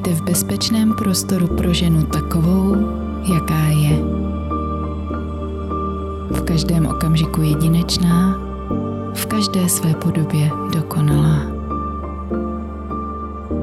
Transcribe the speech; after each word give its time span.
Vítejte 0.00 0.20
v 0.20 0.24
bezpečném 0.24 0.94
prostoru 0.94 1.46
pro 1.46 1.74
ženu 1.74 2.02
takovou, 2.02 2.76
jaká 3.34 3.66
je. 3.66 3.96
V 6.30 6.42
každém 6.44 6.86
okamžiku 6.86 7.42
jedinečná, 7.42 8.40
v 9.14 9.26
každé 9.26 9.68
své 9.68 9.94
podobě 9.94 10.50
dokonalá. 10.72 11.42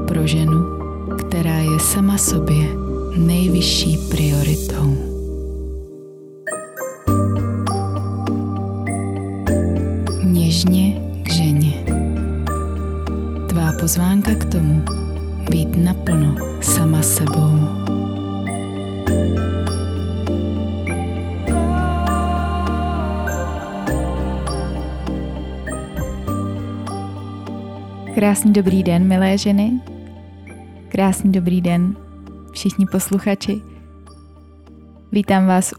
Pro 0.07 0.27
ženu, 0.27 0.65
která 1.17 1.57
je 1.57 1.79
sama 1.79 2.17
sobě 2.17 2.77
nejvyšší 3.15 3.97
prioritou. 3.97 5.06
Krásný 28.17 28.53
dobrý 28.53 28.83
den, 28.83 29.07
milé 29.07 29.37
ženy. 29.37 29.81
Krásný 30.89 31.31
dobrý 31.31 31.61
den, 31.61 31.95
všichni 32.53 32.85
posluchači. 32.91 33.61
Vítám 35.11 35.47
vás 35.47 35.73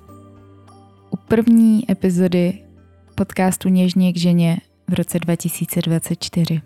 u 1.10 1.16
první 1.28 1.90
epizody 1.90 2.64
podcastu 3.14 3.68
Něžně 3.68 4.12
k 4.12 4.16
ženě 4.16 4.58
v 4.88 4.94
roce 4.94 5.18
2024. 5.18 6.62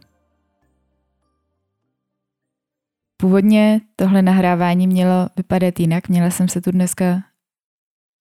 Původně 3.16 3.80
tohle 3.96 4.22
nahrávání 4.22 4.86
mělo 4.86 5.28
vypadat 5.36 5.80
jinak. 5.80 6.08
Měla 6.08 6.30
jsem 6.30 6.48
se 6.48 6.60
tu 6.60 6.70
dneska 6.70 7.22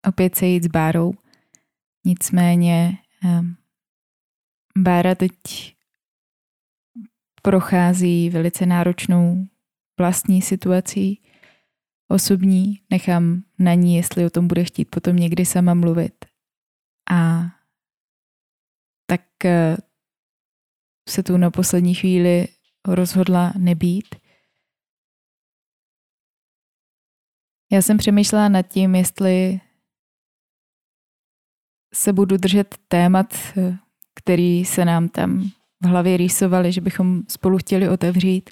opět 0.07 0.35
sejít 0.35 0.63
s 0.63 0.67
Bárou. 0.67 1.13
Nicméně 2.05 2.97
um, 3.23 3.55
Bára 4.77 5.16
teď 5.16 5.31
prochází 7.42 8.30
velice 8.30 8.66
náročnou 8.66 9.47
vlastní 10.00 10.42
situací 10.42 11.22
osobní. 12.08 12.81
Nechám 12.89 13.44
na 13.59 13.73
ní, 13.73 13.95
jestli 13.95 14.25
o 14.25 14.30
tom 14.30 14.47
bude 14.47 14.64
chtít 14.64 14.86
potom 14.86 15.16
někdy 15.16 15.45
sama 15.45 15.73
mluvit. 15.73 16.25
A 17.12 17.42
tak 19.06 19.22
uh, 19.45 19.78
se 21.09 21.23
tu 21.23 21.38
na 21.38 21.52
poslední 21.52 21.95
chvíli 21.95 22.47
rozhodla 22.88 23.53
nebýt. 23.58 24.16
Já 27.72 27.81
jsem 27.81 27.97
přemýšlela 27.97 28.50
nad 28.50 28.62
tím, 28.62 28.95
jestli 28.95 29.62
se 31.94 32.14
budu 32.14 32.38
držet 32.38 32.75
témat, 32.88 33.34
který 34.16 34.66
se 34.66 34.86
nám 34.86 35.09
tam 35.09 35.52
v 35.81 35.85
hlavě 35.85 36.17
rýsovali, 36.17 36.71
že 36.71 36.81
bychom 36.81 37.23
spolu 37.27 37.57
chtěli 37.57 37.89
otevřít. 37.89 38.49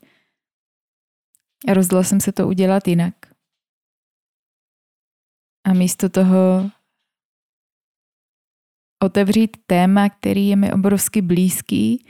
A 1.68 1.74
rozdala 1.74 2.04
jsem 2.04 2.20
se 2.20 2.32
to 2.32 2.48
udělat 2.48 2.88
jinak. 2.88 3.14
A 5.64 5.74
místo 5.74 6.10
toho 6.10 6.72
otevřít 9.04 9.58
téma, 9.68 10.10
který 10.10 10.48
je 10.48 10.56
mi 10.56 10.74
obrovsky 10.74 11.22
blízký, 11.22 12.06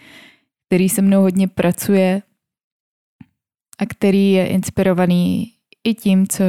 který 0.67 0.89
se 0.89 1.01
mnou 1.01 1.21
hodně 1.21 1.47
pracuje 1.47 2.21
a 3.79 3.85
který 3.85 4.31
je 4.31 4.47
inspirovaný 4.47 5.53
i 5.83 5.95
tím, 5.95 6.27
co 6.27 6.43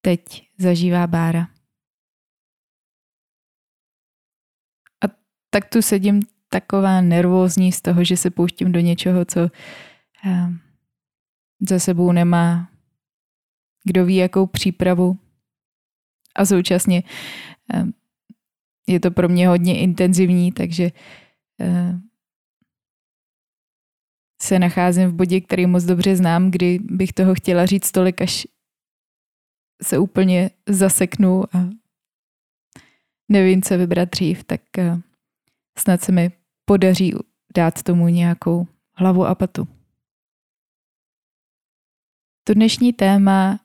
teď 0.00 0.50
zažívá 0.58 1.06
Bára. 1.06 1.48
A 5.04 5.06
tak 5.50 5.70
tu 5.70 5.82
sedím 5.82 6.22
taková 6.60 7.00
nervózní 7.00 7.72
z 7.72 7.80
toho, 7.80 8.04
že 8.04 8.16
se 8.16 8.30
pouštím 8.30 8.72
do 8.72 8.80
něčeho, 8.80 9.24
co 9.24 9.40
eh, 10.26 10.48
za 11.68 11.78
sebou 11.78 12.12
nemá 12.12 12.68
kdo 13.84 14.04
ví 14.04 14.16
jakou 14.16 14.46
přípravu. 14.46 15.18
A 16.34 16.46
současně 16.46 17.02
eh, 17.74 17.84
je 18.86 19.00
to 19.00 19.10
pro 19.10 19.28
mě 19.28 19.48
hodně 19.48 19.80
intenzivní, 19.80 20.52
takže 20.52 20.90
eh, 21.60 22.00
se 24.42 24.58
nacházím 24.58 25.08
v 25.08 25.14
bodě, 25.14 25.40
který 25.40 25.66
moc 25.66 25.84
dobře 25.84 26.16
znám, 26.16 26.50
kdy 26.50 26.78
bych 26.82 27.12
toho 27.12 27.34
chtěla 27.34 27.66
říct 27.66 27.90
tolik, 27.90 28.20
až 28.20 28.46
se 29.82 29.98
úplně 29.98 30.50
zaseknu 30.68 31.56
a 31.56 31.70
nevím, 33.28 33.62
co 33.62 33.78
vybrat 33.78 34.08
dřív, 34.08 34.44
tak 34.44 34.60
snad 35.78 36.00
se 36.00 36.12
mi 36.12 36.45
podaří 36.66 37.14
dát 37.54 37.82
tomu 37.82 38.08
nějakou 38.08 38.66
hlavu 38.92 39.26
a 39.26 39.34
patu. 39.34 39.68
To 42.44 42.54
dnešní 42.54 42.92
téma 42.92 43.60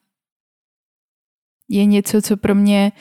je 1.69 1.85
něco, 1.85 2.21
co 2.21 2.37
pro 2.37 2.55
mě 2.55 2.91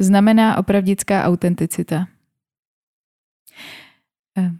znamená 0.00 0.58
opravdická 0.58 1.24
autenticita. 1.24 2.08
Eh, 4.38 4.50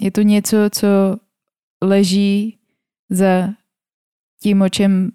je 0.00 0.10
to 0.10 0.22
něco, 0.22 0.56
co 0.70 0.88
leží 1.82 2.58
za 3.10 3.48
tím, 4.40 4.62
o 4.62 4.68
čem 4.68 5.12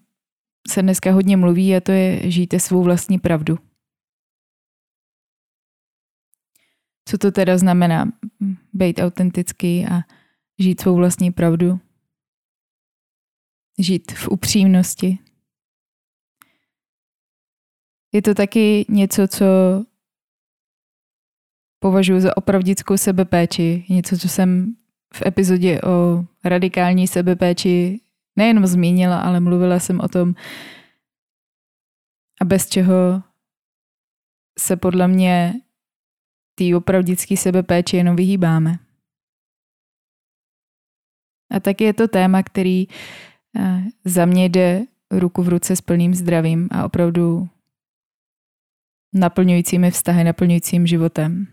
se 0.67 0.81
dneska 0.81 1.11
hodně 1.11 1.37
mluví, 1.37 1.75
a 1.75 1.81
to 1.81 1.91
je 1.91 2.31
žijte 2.31 2.59
svou 2.59 2.83
vlastní 2.83 3.19
pravdu. 3.19 3.70
Co 7.05 7.17
to 7.17 7.31
teda 7.31 7.57
znamená 7.57 8.11
být 8.73 8.99
autentický 8.99 9.85
a 9.85 10.01
žít 10.59 10.81
svou 10.81 10.95
vlastní 10.95 11.31
pravdu? 11.31 11.79
Žít 13.79 14.11
v 14.11 14.29
upřímnosti. 14.29 15.19
Je 18.13 18.21
to 18.21 18.33
taky 18.33 18.85
něco, 18.89 19.27
co 19.27 19.45
považuji 21.79 22.21
za 22.21 22.37
opravdickou 22.37 22.97
sebepéči. 22.97 23.85
Něco, 23.89 24.17
co 24.17 24.29
jsem 24.29 24.75
v 25.13 25.25
epizodě 25.25 25.81
o 25.81 26.25
radikální 26.43 27.07
sebepéči 27.07 28.01
nejenom 28.35 28.67
zmínila, 28.67 29.21
ale 29.21 29.39
mluvila 29.39 29.79
jsem 29.79 29.99
o 29.99 30.07
tom, 30.07 30.35
a 32.41 32.45
bez 32.45 32.69
čeho 32.69 33.23
se 34.59 34.77
podle 34.77 35.07
mě 35.07 35.53
té 36.55 36.75
opravdické 36.75 37.37
sebepéči 37.37 37.97
jenom 37.97 38.15
vyhýbáme. 38.15 38.79
A 41.51 41.59
taky 41.59 41.83
je 41.83 41.93
to 41.93 42.07
téma, 42.07 42.43
který 42.43 42.87
eh, 43.59 43.83
za 44.05 44.25
mě 44.25 44.45
jde 44.45 44.85
ruku 45.11 45.43
v 45.43 45.49
ruce 45.49 45.75
s 45.75 45.81
plným 45.81 46.15
zdravím 46.15 46.69
a 46.71 46.85
opravdu 46.85 47.49
naplňujícími 49.13 49.91
vztahy, 49.91 50.23
naplňujícím 50.23 50.87
životem. 50.87 51.47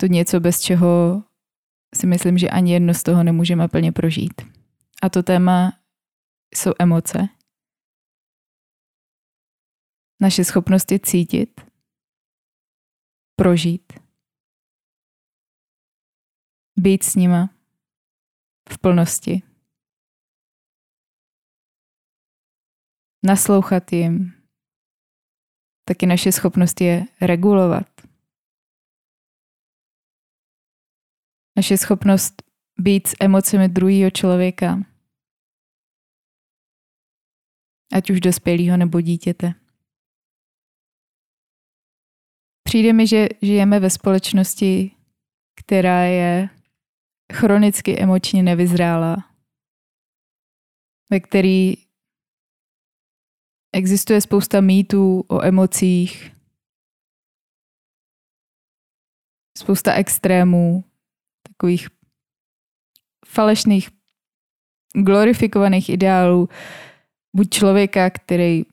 To 0.00 0.06
něco, 0.06 0.40
bez 0.40 0.60
čeho 0.60 1.22
si 1.94 2.06
myslím, 2.06 2.38
že 2.38 2.50
ani 2.50 2.72
jedno 2.72 2.94
z 2.94 3.02
toho 3.02 3.22
nemůžeme 3.22 3.68
plně 3.68 3.92
prožít. 3.92 4.42
A 5.02 5.08
to 5.08 5.22
téma 5.22 5.78
jsou 6.54 6.72
emoce. 6.78 7.28
Naše 10.20 10.44
schopnost 10.44 10.92
je 10.92 10.98
cítit, 10.98 11.60
prožít, 13.36 13.92
být 16.76 17.02
s 17.02 17.14
nima 17.14 17.50
v 18.72 18.78
plnosti, 18.78 19.42
naslouchat 23.24 23.92
jim, 23.92 24.42
taky 25.84 26.06
naše 26.06 26.32
schopnost 26.32 26.80
je 26.80 27.04
regulovat, 27.20 27.86
naše 31.56 31.78
schopnost 31.78 32.42
být 32.78 33.06
s 33.06 33.14
emocemi 33.20 33.68
druhého 33.68 34.10
člověka, 34.10 34.78
ať 37.92 38.10
už 38.10 38.20
dospělého 38.20 38.76
nebo 38.76 39.00
dítěte. 39.00 39.61
Přijde 42.72 42.92
mi, 42.92 43.06
že 43.06 43.28
žijeme 43.42 43.80
ve 43.80 43.90
společnosti, 43.90 44.90
která 45.54 46.00
je 46.02 46.48
chronicky 47.32 47.98
emočně 48.00 48.42
nevyzrála, 48.42 49.16
ve 51.10 51.20
který 51.20 51.74
existuje 53.72 54.20
spousta 54.20 54.60
mýtů 54.60 55.24
o 55.28 55.42
emocích, 55.42 56.32
spousta 59.58 59.94
extrémů, 59.94 60.84
takových 61.42 61.88
falešných 63.26 63.90
glorifikovaných 64.94 65.88
ideálů. 65.88 66.48
Buď 67.36 67.50
člověka, 67.50 68.10
který 68.10 68.64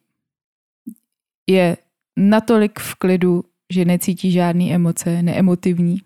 je 1.50 1.78
natolik 2.18 2.80
v 2.80 2.96
klidu, 2.96 3.50
že 3.74 3.86
necítí 3.86 4.32
žádné 4.32 4.64
emoce, 4.64 5.22
neemotivní. 5.22 6.02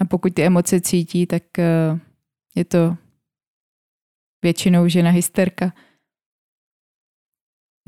A 0.00 0.04
pokud 0.04 0.34
ty 0.34 0.42
emoce 0.44 0.80
cítí, 0.80 1.26
tak 1.26 1.58
eh, 1.58 2.00
je 2.54 2.64
to 2.64 2.96
většinou 4.42 4.88
žena 4.88 5.10
hysterka. 5.10 5.72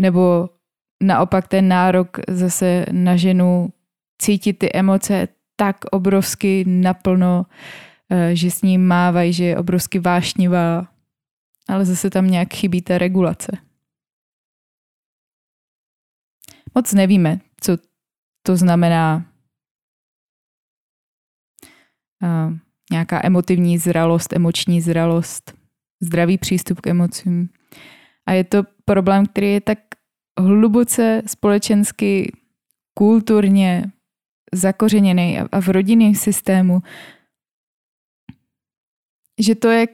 Nebo 0.00 0.50
naopak 1.02 1.48
ten 1.48 1.68
nárok 1.68 2.18
zase 2.28 2.86
na 2.92 3.16
ženu 3.16 3.72
cítit 4.22 4.58
ty 4.58 4.72
emoce 4.74 5.28
tak 5.56 5.84
obrovsky 5.90 6.64
naplno, 6.66 7.46
eh, 8.10 8.36
že 8.36 8.50
s 8.50 8.62
ním 8.62 8.86
mávají, 8.86 9.32
že 9.32 9.44
je 9.44 9.56
obrovsky 9.56 9.98
vášnivá, 9.98 10.88
ale 11.68 11.84
zase 11.84 12.10
tam 12.10 12.30
nějak 12.30 12.54
chybí 12.54 12.82
ta 12.82 12.98
regulace. 12.98 13.67
Moc 16.78 16.92
nevíme, 16.92 17.40
co 17.60 17.76
to 18.46 18.56
znamená 18.56 19.32
uh, 22.22 22.54
nějaká 22.90 23.20
emotivní 23.24 23.78
zralost, 23.78 24.32
emoční 24.32 24.80
zralost, 24.80 25.54
zdravý 26.02 26.38
přístup 26.38 26.80
k 26.80 26.86
emocím. 26.86 27.48
A 28.26 28.32
je 28.32 28.44
to 28.44 28.62
problém, 28.84 29.26
který 29.26 29.52
je 29.52 29.60
tak 29.60 29.78
hluboce 30.40 31.22
společensky, 31.26 32.32
kulturně 32.94 33.92
zakořeněný 34.54 35.38
a 35.52 35.60
v 35.60 35.68
rodinném 35.68 36.14
systému, 36.14 36.82
že 39.40 39.54
to, 39.54 39.68
jak 39.70 39.90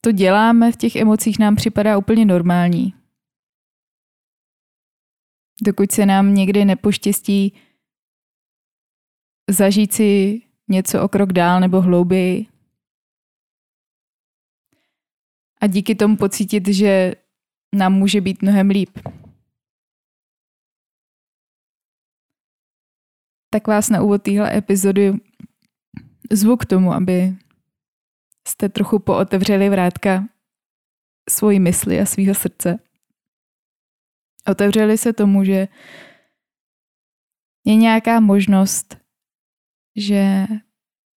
to 0.00 0.12
děláme 0.12 0.72
v 0.72 0.76
těch 0.76 0.96
emocích, 0.96 1.38
nám 1.38 1.56
připadá 1.56 1.98
úplně 1.98 2.24
normální. 2.24 3.01
Dokud 5.60 5.92
se 5.92 6.06
nám 6.06 6.34
někdy 6.34 6.64
nepoštěstí 6.64 7.54
zažít 9.50 9.92
si 9.92 10.42
něco 10.68 11.02
o 11.02 11.08
krok 11.08 11.32
dál 11.32 11.60
nebo 11.60 11.80
hlouběji. 11.80 12.46
A 15.60 15.66
díky 15.66 15.94
tomu 15.94 16.16
pocítit, 16.16 16.68
že 16.68 17.14
nám 17.74 17.92
může 17.92 18.20
být 18.20 18.42
mnohem 18.42 18.70
líp. 18.70 18.98
Tak 23.50 23.66
vás 23.66 23.90
na 23.90 24.02
úvod 24.02 24.22
téhle 24.22 24.56
epizody 24.56 25.12
zvu 26.30 26.56
k 26.56 26.66
tomu, 26.66 26.92
aby 26.92 27.36
jste 28.48 28.68
trochu 28.68 28.98
pootevřeli 28.98 29.68
vrátka 29.68 30.28
svoji 31.30 31.58
mysli 31.58 32.00
a 32.00 32.06
svého 32.06 32.34
srdce. 32.34 32.78
Otevřeli 34.48 34.98
se 34.98 35.12
tomu, 35.12 35.44
že 35.44 35.68
je 37.66 37.74
nějaká 37.74 38.20
možnost, 38.20 38.96
že 39.96 40.46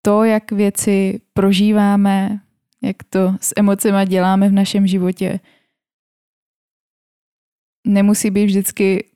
to, 0.02 0.24
jak 0.24 0.52
věci 0.52 1.20
prožíváme, 1.32 2.40
jak 2.82 2.96
to 3.10 3.36
s 3.40 3.52
emocema 3.56 4.04
děláme 4.04 4.48
v 4.48 4.52
našem 4.52 4.86
životě, 4.86 5.40
nemusí 7.86 8.30
být 8.30 8.46
vždycky 8.46 9.10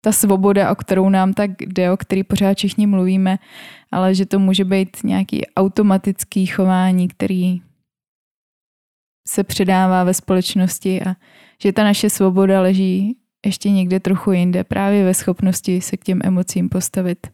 ta 0.00 0.12
svoboda, 0.12 0.72
o 0.72 0.74
kterou 0.74 1.08
nám 1.08 1.34
tak 1.34 1.50
jde, 1.62 1.92
o 1.92 1.96
který 1.96 2.24
pořád 2.24 2.56
všichni 2.56 2.86
mluvíme, 2.86 3.38
ale 3.90 4.14
že 4.14 4.26
to 4.26 4.38
může 4.38 4.64
být 4.64 4.96
nějaký 5.04 5.46
automatický 5.46 6.46
chování, 6.46 7.08
který 7.08 7.62
se 9.28 9.44
předává 9.44 10.04
ve 10.04 10.14
společnosti 10.14 11.02
a 11.02 11.14
že 11.62 11.72
ta 11.72 11.84
naše 11.84 12.10
svoboda 12.10 12.60
leží 12.60 13.16
ještě 13.46 13.70
někde 13.70 14.00
trochu 14.00 14.32
jinde, 14.32 14.64
právě 14.64 15.04
ve 15.04 15.14
schopnosti 15.14 15.80
se 15.80 15.96
k 15.96 16.04
těm 16.04 16.20
emocím 16.24 16.68
postavit 16.68 17.26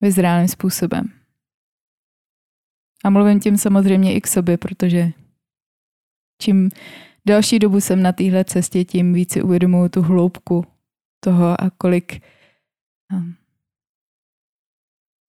vyzrálým 0.00 0.48
způsobem. 0.48 1.12
A 3.04 3.10
mluvím 3.10 3.40
tím 3.40 3.56
samozřejmě 3.56 4.14
i 4.14 4.20
k 4.20 4.26
sobě, 4.26 4.56
protože 4.56 5.10
čím 6.42 6.70
další 7.26 7.58
dobu 7.58 7.80
jsem 7.80 8.02
na 8.02 8.12
téhle 8.12 8.44
cestě, 8.44 8.84
tím 8.84 9.12
více 9.12 9.42
uvědomuji 9.42 9.88
tu 9.88 10.02
hloubku 10.02 10.64
toho 11.20 11.60
a 11.60 11.70
kolik 11.70 12.22
um, 13.12 13.34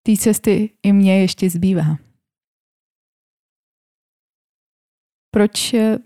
té 0.04 0.18
cesty 0.18 0.69
i 0.84 0.94
mě 0.94 1.22
ještě 1.22 1.50
zbývá. 1.50 1.98
Proč 5.31 5.74
eh, 5.74 5.98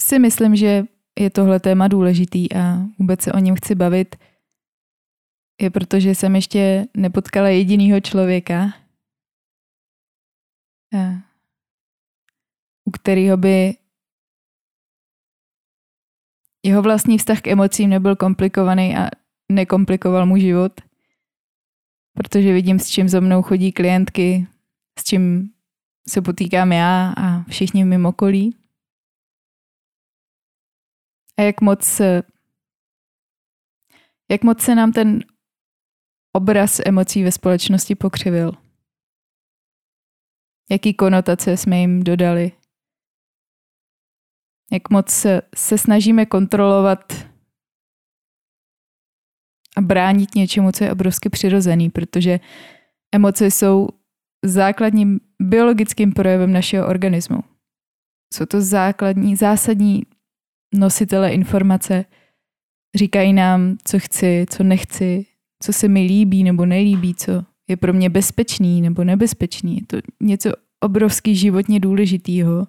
si 0.00 0.18
myslím, 0.18 0.56
že 0.56 0.84
je 1.20 1.30
tohle 1.30 1.60
téma 1.60 1.88
důležitý 1.88 2.52
a 2.52 2.76
vůbec 2.98 3.22
se 3.22 3.32
o 3.32 3.38
něm 3.38 3.54
chci 3.56 3.74
bavit, 3.74 4.16
je 5.60 5.70
proto, 5.70 6.00
že 6.00 6.14
jsem 6.14 6.36
ještě 6.36 6.86
nepotkala 6.96 7.48
jedinýho 7.48 8.00
člověka, 8.00 8.74
u 12.84 12.90
kterého 12.90 13.36
by 13.36 13.74
jeho 16.66 16.82
vlastní 16.82 17.18
vztah 17.18 17.40
k 17.40 17.46
emocím 17.46 17.90
nebyl 17.90 18.16
komplikovaný 18.16 18.96
a 18.96 19.08
nekomplikoval 19.52 20.26
mu 20.26 20.36
život, 20.36 20.80
protože 22.14 22.52
vidím, 22.52 22.78
s 22.78 22.88
čím 22.88 23.08
za 23.08 23.20
mnou 23.20 23.42
chodí 23.42 23.72
klientky, 23.72 24.46
s 24.98 25.04
čím 25.04 25.50
se 26.08 26.22
potýkám 26.22 26.72
já 26.72 27.14
a 27.16 27.42
všichni 27.42 27.84
v 27.84 27.86
mém 27.86 28.06
okolí. 28.06 28.59
A 31.40 31.42
jak 31.42 31.60
moc, 31.60 32.00
jak 34.30 34.44
moc 34.44 34.60
se 34.62 34.74
nám 34.74 34.92
ten 34.92 35.20
obraz 36.36 36.80
emocí 36.86 37.22
ve 37.24 37.32
společnosti 37.32 37.94
pokřivil. 37.94 38.52
Jaký 40.70 40.94
konotace 40.94 41.56
jsme 41.56 41.78
jim 41.78 42.04
dodali. 42.04 42.52
Jak 44.72 44.90
moc 44.90 45.10
se, 45.10 45.42
se 45.54 45.78
snažíme 45.78 46.26
kontrolovat 46.26 47.12
a 49.76 49.80
bránit 49.80 50.34
něčemu, 50.34 50.72
co 50.72 50.84
je 50.84 50.92
obrovsky 50.92 51.30
přirozený, 51.30 51.90
protože 51.90 52.40
emoce 53.14 53.46
jsou 53.46 53.88
základním 54.44 55.20
biologickým 55.42 56.12
projevem 56.12 56.52
našeho 56.52 56.88
organismu. 56.88 57.40
Jsou 58.34 58.46
to 58.46 58.60
základní, 58.60 59.36
zásadní 59.36 60.02
nositele 60.74 61.32
informace. 61.32 62.04
Říkají 62.96 63.32
nám, 63.32 63.76
co 63.84 63.98
chci, 63.98 64.46
co 64.50 64.62
nechci, 64.62 65.26
co 65.62 65.72
se 65.72 65.88
mi 65.88 66.00
líbí 66.00 66.44
nebo 66.44 66.66
nelíbí, 66.66 67.14
co 67.14 67.44
je 67.68 67.76
pro 67.76 67.92
mě 67.92 68.10
bezpečný 68.10 68.80
nebo 68.80 69.04
nebezpečný. 69.04 69.76
Je 69.76 69.86
to 69.86 69.96
něco 70.20 70.50
obrovsky 70.80 71.36
životně 71.36 71.80
důležitýho, 71.80 72.66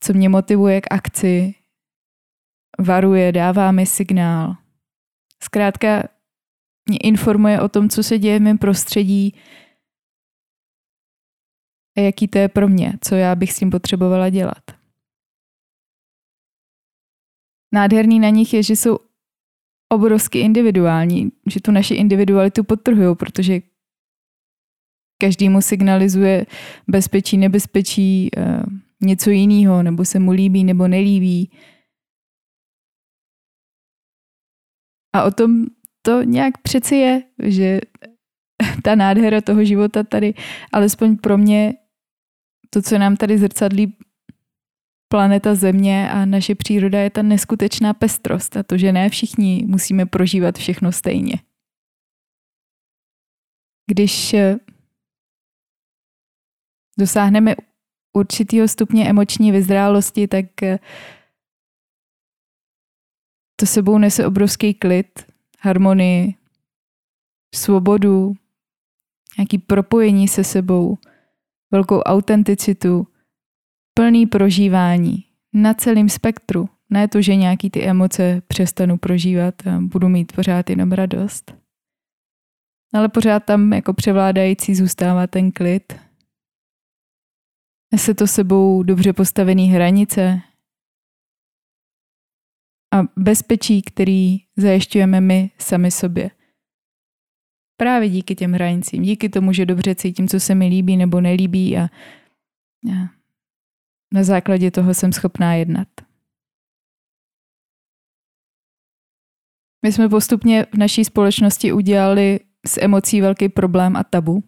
co 0.00 0.12
mě 0.12 0.28
motivuje 0.28 0.80
k 0.80 0.86
akci, 0.90 1.54
varuje, 2.78 3.32
dává 3.32 3.72
mi 3.72 3.86
signál. 3.86 4.56
Zkrátka 5.42 6.02
mě 6.88 6.98
informuje 6.98 7.60
o 7.60 7.68
tom, 7.68 7.88
co 7.88 8.02
se 8.02 8.18
děje 8.18 8.38
v 8.38 8.42
mém 8.42 8.58
prostředí 8.58 9.34
a 11.96 12.00
jaký 12.00 12.28
to 12.28 12.38
je 12.38 12.48
pro 12.48 12.68
mě, 12.68 12.92
co 13.00 13.14
já 13.14 13.34
bych 13.34 13.52
s 13.52 13.58
tím 13.58 13.70
potřebovala 13.70 14.28
dělat. 14.30 14.73
Nádherný 17.74 18.20
na 18.20 18.28
nich 18.28 18.54
je, 18.54 18.62
že 18.62 18.76
jsou 18.76 18.98
obrovsky 19.92 20.38
individuální, 20.40 21.32
že 21.46 21.60
tu 21.60 21.70
naši 21.70 21.94
individualitu 21.94 22.64
podtrhují, 22.64 23.16
protože 23.16 23.60
každý 25.18 25.48
mu 25.48 25.62
signalizuje 25.62 26.46
bezpečí, 26.88 27.36
nebezpečí, 27.36 28.30
eh, 28.36 28.62
něco 29.02 29.30
jiného, 29.30 29.82
nebo 29.82 30.04
se 30.04 30.18
mu 30.18 30.30
líbí, 30.30 30.64
nebo 30.64 30.88
nelíbí. 30.88 31.50
A 35.14 35.24
o 35.24 35.30
tom 35.30 35.66
to 36.02 36.22
nějak 36.22 36.58
přeci 36.58 36.96
je, 36.96 37.22
že 37.42 37.80
ta 38.82 38.94
nádhera 38.94 39.40
toho 39.40 39.64
života 39.64 40.02
tady, 40.02 40.34
alespoň 40.72 41.16
pro 41.16 41.38
mě, 41.38 41.74
to, 42.70 42.82
co 42.82 42.98
nám 42.98 43.16
tady 43.16 43.38
zrcadlí 43.38 43.96
planeta 45.14 45.54
Země 45.54 46.10
a 46.10 46.24
naše 46.24 46.54
příroda 46.54 47.00
je 47.00 47.10
ta 47.10 47.22
neskutečná 47.22 47.94
pestrost 47.94 48.56
a 48.56 48.62
to, 48.62 48.78
že 48.78 48.92
ne 48.92 49.10
všichni 49.10 49.64
musíme 49.66 50.06
prožívat 50.06 50.58
všechno 50.58 50.92
stejně. 50.92 51.34
Když 53.86 54.34
eh, 54.34 54.56
dosáhneme 56.98 57.54
určitého 58.12 58.68
stupně 58.68 59.08
emoční 59.08 59.52
vyzrálosti, 59.52 60.28
tak 60.28 60.62
eh, 60.62 60.78
to 63.56 63.66
sebou 63.66 63.98
nese 63.98 64.26
obrovský 64.26 64.74
klid, 64.74 65.32
harmonii, 65.60 66.34
svobodu, 67.54 68.34
nějaký 69.38 69.58
propojení 69.58 70.28
se 70.28 70.44
sebou, 70.44 70.98
velkou 71.70 72.00
autenticitu, 72.00 73.06
plný 73.94 74.26
prožívání 74.26 75.24
na 75.52 75.74
celém 75.74 76.08
spektru. 76.08 76.68
Ne 76.90 77.08
to, 77.08 77.22
že 77.22 77.36
nějaký 77.36 77.70
ty 77.70 77.82
emoce 77.82 78.42
přestanu 78.46 78.98
prožívat 78.98 79.66
a 79.66 79.80
budu 79.80 80.08
mít 80.08 80.32
pořád 80.32 80.70
jenom 80.70 80.92
radost. 80.92 81.54
Ale 82.94 83.08
pořád 83.08 83.40
tam 83.40 83.72
jako 83.72 83.94
převládající 83.94 84.74
zůstává 84.74 85.26
ten 85.26 85.52
klid. 85.52 85.92
Nese 87.92 88.14
to 88.14 88.26
sebou 88.26 88.82
dobře 88.82 89.12
postavený 89.12 89.68
hranice 89.68 90.40
a 92.94 93.02
bezpečí, 93.16 93.82
který 93.82 94.38
zajišťujeme 94.56 95.20
my 95.20 95.50
sami 95.58 95.90
sobě. 95.90 96.30
Právě 97.76 98.08
díky 98.08 98.34
těm 98.34 98.52
hranicím, 98.52 99.02
díky 99.02 99.28
tomu, 99.28 99.52
že 99.52 99.66
dobře 99.66 99.94
cítím, 99.94 100.28
co 100.28 100.40
se 100.40 100.54
mi 100.54 100.66
líbí 100.66 100.96
nebo 100.96 101.20
nelíbí 101.20 101.78
a, 101.78 101.82
a 102.92 103.10
na 104.14 104.24
základě 104.24 104.70
toho 104.70 104.94
jsem 104.94 105.12
schopná 105.12 105.54
jednat. 105.54 105.88
My 109.84 109.92
jsme 109.92 110.08
postupně 110.08 110.66
v 110.74 110.78
naší 110.78 111.04
společnosti 111.04 111.72
udělali 111.72 112.40
s 112.66 112.80
emocí 112.80 113.20
velký 113.20 113.48
problém 113.48 113.96
a 113.96 114.04
tabu. 114.04 114.44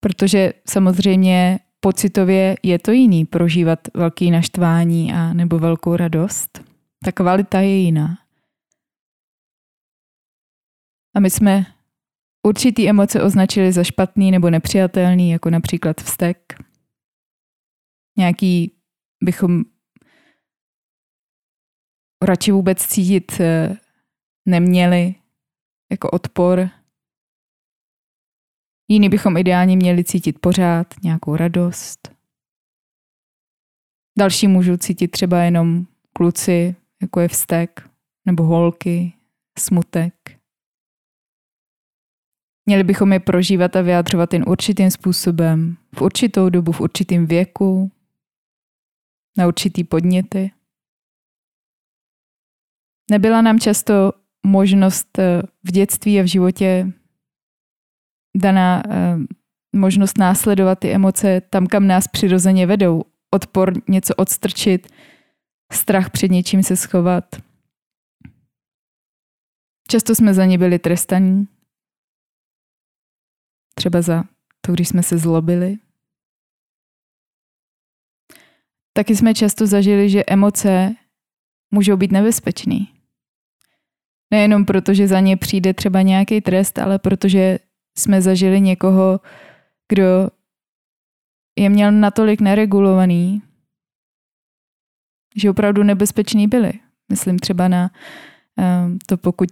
Protože 0.00 0.52
samozřejmě 0.68 1.58
pocitově 1.80 2.56
je 2.62 2.78
to 2.78 2.90
jiný 2.90 3.24
prožívat 3.24 3.88
velký 3.94 4.30
naštvání 4.30 5.12
a 5.14 5.32
nebo 5.32 5.58
velkou 5.58 5.96
radost. 5.96 6.64
Ta 7.04 7.12
kvalita 7.12 7.60
je 7.60 7.76
jiná. 7.76 8.18
A 11.16 11.20
my 11.20 11.30
jsme 11.30 11.66
určitý 12.46 12.88
emoce 12.88 13.22
označili 13.22 13.72
za 13.72 13.84
špatný 13.84 14.30
nebo 14.30 14.50
nepřijatelný, 14.50 15.30
jako 15.30 15.50
například 15.50 16.00
vztek. 16.00 16.67
Nějaký 18.18 18.72
bychom 19.24 19.64
radši 22.22 22.52
vůbec 22.52 22.86
cítit 22.86 23.40
eh, 23.40 23.76
neměli 24.46 25.14
jako 25.90 26.10
odpor. 26.10 26.70
Jiný 28.90 29.08
bychom 29.08 29.36
ideálně 29.36 29.76
měli 29.76 30.04
cítit 30.04 30.38
pořád 30.38 30.94
nějakou 31.02 31.36
radost. 31.36 32.16
Další 34.18 34.48
můžou 34.48 34.76
cítit 34.76 35.08
třeba 35.08 35.42
jenom 35.42 35.86
kluci, 36.12 36.76
jako 37.02 37.20
je 37.20 37.28
vztek, 37.28 37.90
nebo 38.26 38.42
holky, 38.42 39.12
smutek. 39.58 40.14
Měli 42.66 42.84
bychom 42.84 43.12
je 43.12 43.20
prožívat 43.20 43.76
a 43.76 43.82
vyjadřovat 43.82 44.32
jen 44.32 44.44
určitým 44.48 44.90
způsobem, 44.90 45.76
v 45.94 46.02
určitou 46.02 46.48
dobu, 46.48 46.72
v 46.72 46.80
určitým 46.80 47.26
věku, 47.26 47.90
na 49.38 49.46
určitý 49.46 49.84
podněty. 49.84 50.50
Nebyla 53.10 53.42
nám 53.42 53.58
často 53.60 54.12
možnost 54.46 55.18
eh, 55.18 55.42
v 55.64 55.72
dětství 55.72 56.20
a 56.20 56.22
v 56.22 56.26
životě 56.26 56.92
daná 58.36 58.82
eh, 58.88 59.16
možnost 59.76 60.18
následovat 60.18 60.78
ty 60.78 60.92
emoce 60.92 61.40
tam, 61.40 61.66
kam 61.66 61.86
nás 61.86 62.08
přirozeně 62.08 62.66
vedou. 62.66 63.04
Odpor 63.34 63.72
něco 63.88 64.14
odstrčit, 64.14 64.88
strach 65.72 66.10
před 66.10 66.30
něčím 66.30 66.62
se 66.62 66.76
schovat. 66.76 67.24
Často 69.88 70.14
jsme 70.14 70.34
za 70.34 70.44
ně 70.44 70.58
byli 70.58 70.78
trestaní. 70.78 71.48
Třeba 73.74 74.02
za 74.02 74.24
to, 74.60 74.72
když 74.72 74.88
jsme 74.88 75.02
se 75.02 75.18
zlobili. 75.18 75.78
Taky 78.98 79.16
jsme 79.16 79.34
často 79.34 79.66
zažili, 79.66 80.10
že 80.10 80.24
emoce 80.26 80.94
můžou 81.70 81.96
být 81.96 82.12
nebezpečné. 82.12 82.78
Nejenom 84.30 84.64
proto, 84.64 84.94
že 84.94 85.08
za 85.08 85.20
ně 85.20 85.36
přijde 85.36 85.74
třeba 85.74 86.02
nějaký 86.02 86.40
trest, 86.40 86.78
ale 86.78 86.98
protože 86.98 87.58
jsme 87.98 88.22
zažili 88.22 88.60
někoho, 88.60 89.20
kdo 89.88 90.30
je 91.58 91.68
měl 91.68 91.92
natolik 91.92 92.40
neregulovaný, 92.40 93.42
že 95.36 95.50
opravdu 95.50 95.82
nebezpeční 95.82 96.48
byli. 96.48 96.72
Myslím 97.10 97.38
třeba 97.38 97.68
na 97.68 97.90
um, 98.56 98.98
to, 99.06 99.16
pokud 99.16 99.50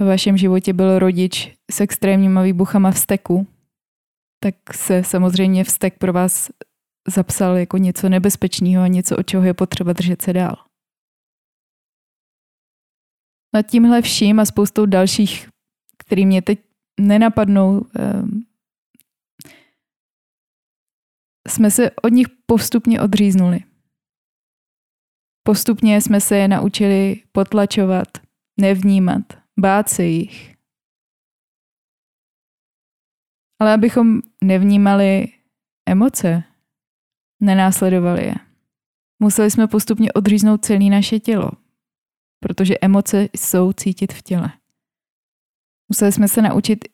ve 0.00 0.06
vašem 0.06 0.36
životě 0.36 0.72
byl 0.72 0.98
rodič 0.98 1.56
s 1.70 1.80
extrémníma 1.80 2.42
výbuchama 2.42 2.90
vzteku, 2.90 3.46
tak 4.40 4.54
se 4.74 5.04
samozřejmě 5.04 5.64
vztek 5.64 5.98
pro 5.98 6.12
vás 6.12 6.50
zapsal 7.08 7.56
jako 7.56 7.76
něco 7.76 8.08
nebezpečného 8.08 8.82
a 8.82 8.88
něco, 8.88 9.16
od 9.16 9.26
čeho 9.26 9.44
je 9.44 9.54
potřeba 9.54 9.92
držet 9.92 10.22
se 10.22 10.32
dál. 10.32 10.56
Nad 13.54 13.62
tímhle 13.62 14.02
vším 14.02 14.40
a 14.40 14.44
spoustou 14.44 14.86
dalších, 14.86 15.48
který 15.98 16.26
mě 16.26 16.42
teď 16.42 16.60
nenapadnou, 17.00 17.86
ehm, 17.98 18.46
jsme 21.48 21.70
se 21.70 21.90
od 21.90 22.08
nich 22.08 22.26
postupně 22.46 23.00
odříznuli. 23.00 23.60
Postupně 25.42 26.00
jsme 26.00 26.20
se 26.20 26.36
je 26.36 26.48
naučili 26.48 27.22
potlačovat, 27.32 28.08
nevnímat, 28.60 29.22
bát 29.60 29.88
se 29.88 30.04
jich. 30.04 30.56
Ale 33.60 33.74
abychom 33.74 34.20
nevnímali 34.44 35.28
emoce, 35.88 36.44
nenásledovali 37.40 38.24
je. 38.24 38.34
Museli 39.22 39.50
jsme 39.50 39.66
postupně 39.66 40.12
odříznout 40.12 40.64
celé 40.64 40.84
naše 40.84 41.20
tělo, 41.20 41.50
protože 42.40 42.74
emoce 42.80 43.28
jsou 43.36 43.72
cítit 43.72 44.12
v 44.12 44.22
těle. 44.22 44.52
Museli 45.88 46.12
jsme 46.12 46.28
se 46.28 46.42
naučit 46.42 46.84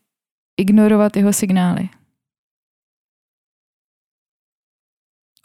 ignorovat 0.56 1.16
jeho 1.16 1.32
signály. 1.32 1.88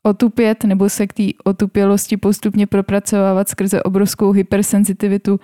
Otupět 0.03 0.63
nebo 0.63 0.89
se 0.89 1.07
k 1.07 1.13
té 1.13 1.23
otupělosti 1.43 2.17
postupně 2.17 2.67
propracovávat 2.67 3.49
skrze 3.49 3.83
obrovskou 3.83 4.31
hypersenzitivitu, 4.31 5.39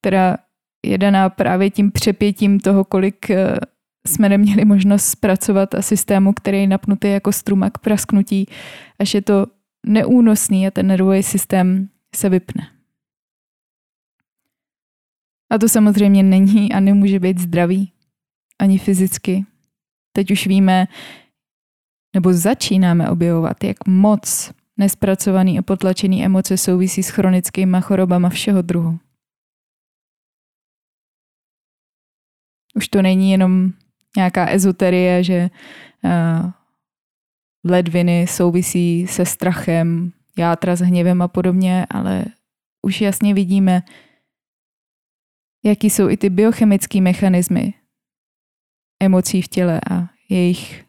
která 0.00 0.36
je 0.84 0.98
daná 0.98 1.28
právě 1.30 1.70
tím 1.70 1.92
přepětím 1.92 2.60
toho, 2.60 2.84
kolik 2.84 3.30
eh, 3.30 3.56
jsme 4.06 4.28
neměli 4.28 4.64
možnost 4.64 5.06
zpracovat 5.06 5.74
a 5.74 5.82
systému, 5.82 6.32
který 6.32 6.60
je 6.60 6.66
napnutý 6.66 7.08
jako 7.08 7.32
struma 7.32 7.70
k 7.70 7.78
prasknutí, 7.78 8.46
až 8.98 9.14
je 9.14 9.22
to 9.22 9.46
neúnosný 9.86 10.66
a 10.66 10.70
ten 10.70 10.86
nervový 10.86 11.22
systém 11.22 11.88
se 12.14 12.28
vypne. 12.28 12.68
A 15.50 15.58
to 15.58 15.68
samozřejmě 15.68 16.22
není 16.22 16.72
a 16.72 16.80
nemůže 16.80 17.20
být 17.20 17.38
zdravý, 17.38 17.92
ani 18.58 18.78
fyzicky. 18.78 19.44
Teď 20.12 20.30
už 20.30 20.46
víme, 20.46 20.86
nebo 22.14 22.32
začínáme 22.32 23.10
objevovat, 23.10 23.64
jak 23.64 23.86
moc 23.86 24.52
nespracovaný 24.76 25.58
a 25.58 25.62
potlačený 25.62 26.24
emoce 26.24 26.56
souvisí 26.56 27.02
s 27.02 27.08
chronickými 27.08 27.76
chorobama 27.80 28.28
všeho 28.28 28.62
druhu. 28.62 28.98
Už 32.74 32.88
to 32.88 33.02
není 33.02 33.30
jenom 33.30 33.72
nějaká 34.16 34.50
ezoterie, 34.50 35.24
že 35.24 35.50
uh, 36.04 36.50
ledviny 37.64 38.26
souvisí 38.26 39.06
se 39.06 39.26
strachem, 39.26 40.12
játra 40.38 40.76
s 40.76 40.80
hněvem 40.80 41.22
a 41.22 41.28
podobně, 41.28 41.86
ale 41.90 42.24
už 42.82 43.00
jasně 43.00 43.34
vidíme, 43.34 43.82
jaký 45.64 45.90
jsou 45.90 46.08
i 46.08 46.16
ty 46.16 46.30
biochemické 46.30 47.00
mechanismy 47.00 47.74
emocí 49.02 49.42
v 49.42 49.48
těle 49.48 49.80
a 49.90 50.08
jejich 50.28 50.84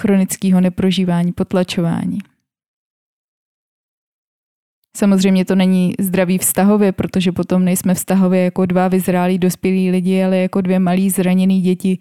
chronického 0.00 0.60
neprožívání, 0.60 1.32
potlačování. 1.32 2.18
Samozřejmě 4.96 5.44
to 5.44 5.54
není 5.54 5.94
zdravý 6.00 6.38
vztahově, 6.38 6.92
protože 6.92 7.32
potom 7.32 7.64
nejsme 7.64 7.94
vztahově 7.94 8.44
jako 8.44 8.66
dva 8.66 8.88
vyzrálí 8.88 9.38
dospělí 9.38 9.90
lidi, 9.90 10.24
ale 10.24 10.36
jako 10.36 10.60
dvě 10.60 10.78
malí 10.78 11.10
zraněný 11.10 11.60
děti, 11.60 11.98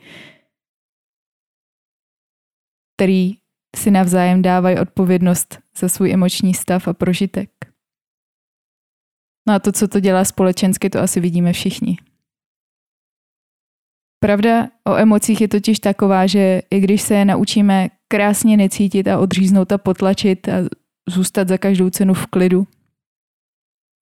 který 2.98 3.38
si 3.76 3.92
navzájem 3.92 4.42
dávají 4.42 4.80
odpovědnost 4.80 5.60
za 5.78 5.90
svůj 5.90 6.12
emoční 6.12 6.54
stav 6.54 6.88
a 6.88 6.94
prožitek. 6.94 7.50
No 9.48 9.54
a 9.54 9.60
to, 9.60 9.72
co 9.72 9.88
to 9.88 10.00
dělá 10.00 10.26
společensky, 10.26 10.90
to 10.90 11.00
asi 11.00 11.20
vidíme 11.20 11.54
všichni. 11.54 11.98
Pravda 14.20 14.70
o 14.84 14.96
emocích 14.96 15.42
je 15.42 15.48
totiž 15.48 15.80
taková, 15.80 16.28
že 16.28 16.62
i 16.72 16.80
když 16.80 17.02
se 17.02 17.16
je 17.16 17.26
naučíme 17.26 17.90
krásně 18.08 18.58
necítit 18.58 19.08
a 19.08 19.20
odříznout 19.20 19.72
a 19.72 19.78
potlačit 19.78 20.50
a 20.50 20.54
zůstat 21.10 21.48
za 21.48 21.58
každou 21.58 21.90
cenu 21.90 22.14
v 22.14 22.26
klidu, 22.26 22.68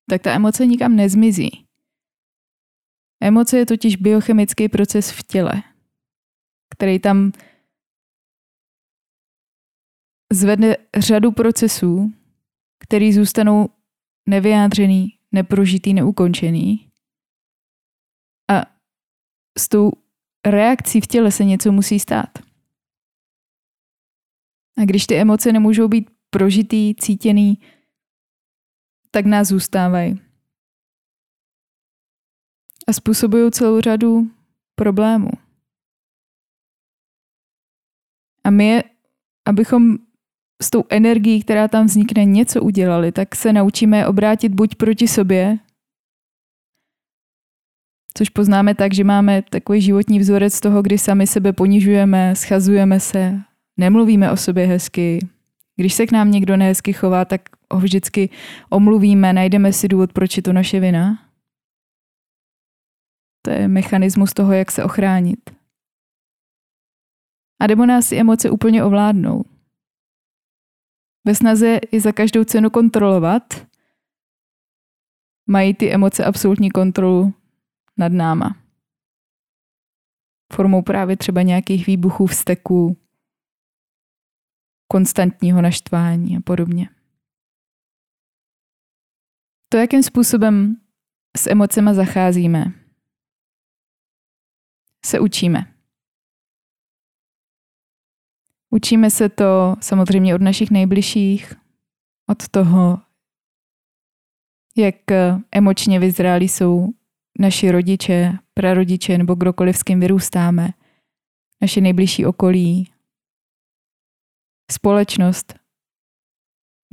tak 0.10 0.22
ta 0.22 0.34
emoce 0.34 0.66
nikam 0.66 0.96
nezmizí. 0.96 1.66
Emoce 3.22 3.58
je 3.58 3.66
totiž 3.66 3.96
biochemický 3.96 4.70
proces 4.70 5.12
v 5.12 5.24
těle. 5.24 5.64
který 6.76 7.00
tam 7.00 7.32
zvedne 10.34 10.78
řadu 10.98 11.32
procesů, 11.32 12.14
který 12.80 13.14
zůstanou 13.14 13.70
nevyjádřený, 14.30 15.20
neprožitý, 15.32 15.94
neukončený. 15.94 16.92
A 18.52 18.62
s 19.60 19.70
tou 19.70 19.92
reakcí 20.46 21.02
v 21.02 21.08
těle 21.08 21.32
se 21.32 21.46
něco 21.46 21.72
musí 21.72 22.00
stát. 22.00 22.30
A 24.78 24.86
když 24.86 25.06
ty 25.06 25.16
emoce 25.16 25.52
nemůžou 25.52 25.88
být 25.88 26.10
prožitý, 26.30 26.96
cítěný, 26.96 27.60
tak 29.12 29.26
nás 29.26 29.48
zůstávají. 29.48 30.22
A 32.88 32.94
způsobují 32.94 33.52
celou 33.52 33.82
řadu 33.82 34.32
problémů. 34.76 35.30
A 38.44 38.50
my, 38.50 38.84
abychom 39.46 39.98
s 40.62 40.70
tou 40.70 40.84
energií, 40.90 41.44
která 41.44 41.68
tam 41.68 41.86
vznikne, 41.86 42.26
něco 42.26 42.62
udělali, 42.62 43.12
tak 43.12 43.36
se 43.36 43.54
naučíme 43.54 44.08
obrátit 44.08 44.50
buď 44.50 44.76
proti 44.76 45.08
sobě, 45.08 45.58
což 48.18 48.30
poznáme 48.30 48.76
tak, 48.76 48.94
že 48.94 49.04
máme 49.04 49.42
takový 49.42 49.82
životní 49.82 50.20
vzorec 50.20 50.60
toho, 50.60 50.82
kdy 50.82 50.98
sami 50.98 51.28
sebe 51.28 51.54
ponižujeme, 51.54 52.36
schazujeme 52.36 53.00
se, 53.00 53.42
nemluvíme 53.78 54.32
o 54.32 54.38
sobě 54.38 54.66
hezky. 54.66 55.20
Když 55.76 55.94
se 55.94 56.08
k 56.08 56.12
nám 56.12 56.32
někdo 56.32 56.58
nehezky 56.58 56.94
chová, 56.94 57.26
tak 57.26 57.42
ho 57.74 57.80
vždycky 57.80 58.30
omluvíme, 58.70 59.34
najdeme 59.34 59.74
si 59.74 59.88
důvod, 59.88 60.14
proč 60.14 60.38
je 60.38 60.44
to 60.44 60.54
naše 60.54 60.80
vina. 60.80 61.20
To 63.42 63.52
je 63.52 63.68
mechanismus 63.68 64.34
toho, 64.34 64.54
jak 64.54 64.72
se 64.72 64.84
ochránit. 64.84 65.50
A 67.62 67.68
nebo 67.68 67.86
nás 67.86 68.10
ty 68.10 68.20
emoce 68.20 68.50
úplně 68.50 68.84
ovládnou. 68.84 69.44
Ve 71.26 71.36
snaze 71.36 71.80
je 71.92 72.02
za 72.02 72.12
každou 72.12 72.44
cenu 72.44 72.70
kontrolovat, 72.70 73.68
mají 75.48 75.74
ty 75.74 75.94
emoce 75.94 76.26
absolutní 76.26 76.72
kontrolu 76.72 77.34
nad 77.98 78.12
náma. 78.12 78.58
Formou 80.54 80.82
právě 80.82 81.18
třeba 81.18 81.42
nějakých 81.42 81.88
výbuchů 81.88 82.26
vzteků, 82.26 82.98
konstantního 84.88 85.62
naštvání 85.62 86.38
a 86.38 86.42
podobně. 86.42 86.90
To, 89.70 89.78
jakým 89.78 90.04
způsobem 90.04 90.82
s 91.38 91.48
emocema 91.48 91.94
zacházíme, 91.94 92.66
se 95.06 95.20
učíme. 95.20 95.75
Učíme 98.76 99.12
se 99.12 99.30
to 99.30 99.76
samozřejmě 99.82 100.36
od 100.36 100.42
našich 100.42 100.72
nejbližších, 100.72 101.54
od 102.30 102.48
toho, 102.48 103.02
jak 104.78 104.96
emočně 105.52 106.00
vyzrálí 106.00 106.50
jsou 106.50 106.90
naši 107.40 107.72
rodiče, 107.72 108.38
prarodiče 108.54 109.18
nebo 109.18 109.36
kdokoliv, 109.36 109.78
s 109.78 109.84
kým 109.84 110.00
vyrůstáme, 110.00 110.70
naše 111.62 111.82
nejbližší 111.82 112.26
okolí, 112.26 112.92
společnost, 114.72 115.54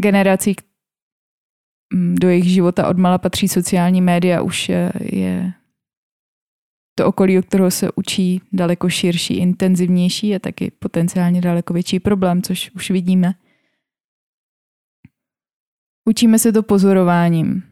generací, 0.03 0.57
do 2.14 2.29
jejich 2.29 2.51
života 2.51 2.88
odmala 2.88 3.18
patří 3.18 3.49
sociální 3.49 4.01
média, 4.01 4.42
už 4.42 4.68
je, 4.68 4.92
je 5.01 5.53
to 6.94 7.07
okolí, 7.07 7.38
o 7.38 7.42
kterého 7.42 7.70
se 7.70 7.88
učí, 7.94 8.42
daleko 8.52 8.88
širší, 8.88 9.37
intenzivnější 9.37 10.35
a 10.35 10.38
taky 10.38 10.70
potenciálně 10.70 11.40
daleko 11.40 11.74
větší 11.74 12.00
problém, 12.00 12.42
což 12.42 12.70
už 12.70 12.90
vidíme. 12.90 13.35
Učíme 16.09 16.38
se 16.38 16.52
to 16.52 16.62
pozorováním. 16.62 17.62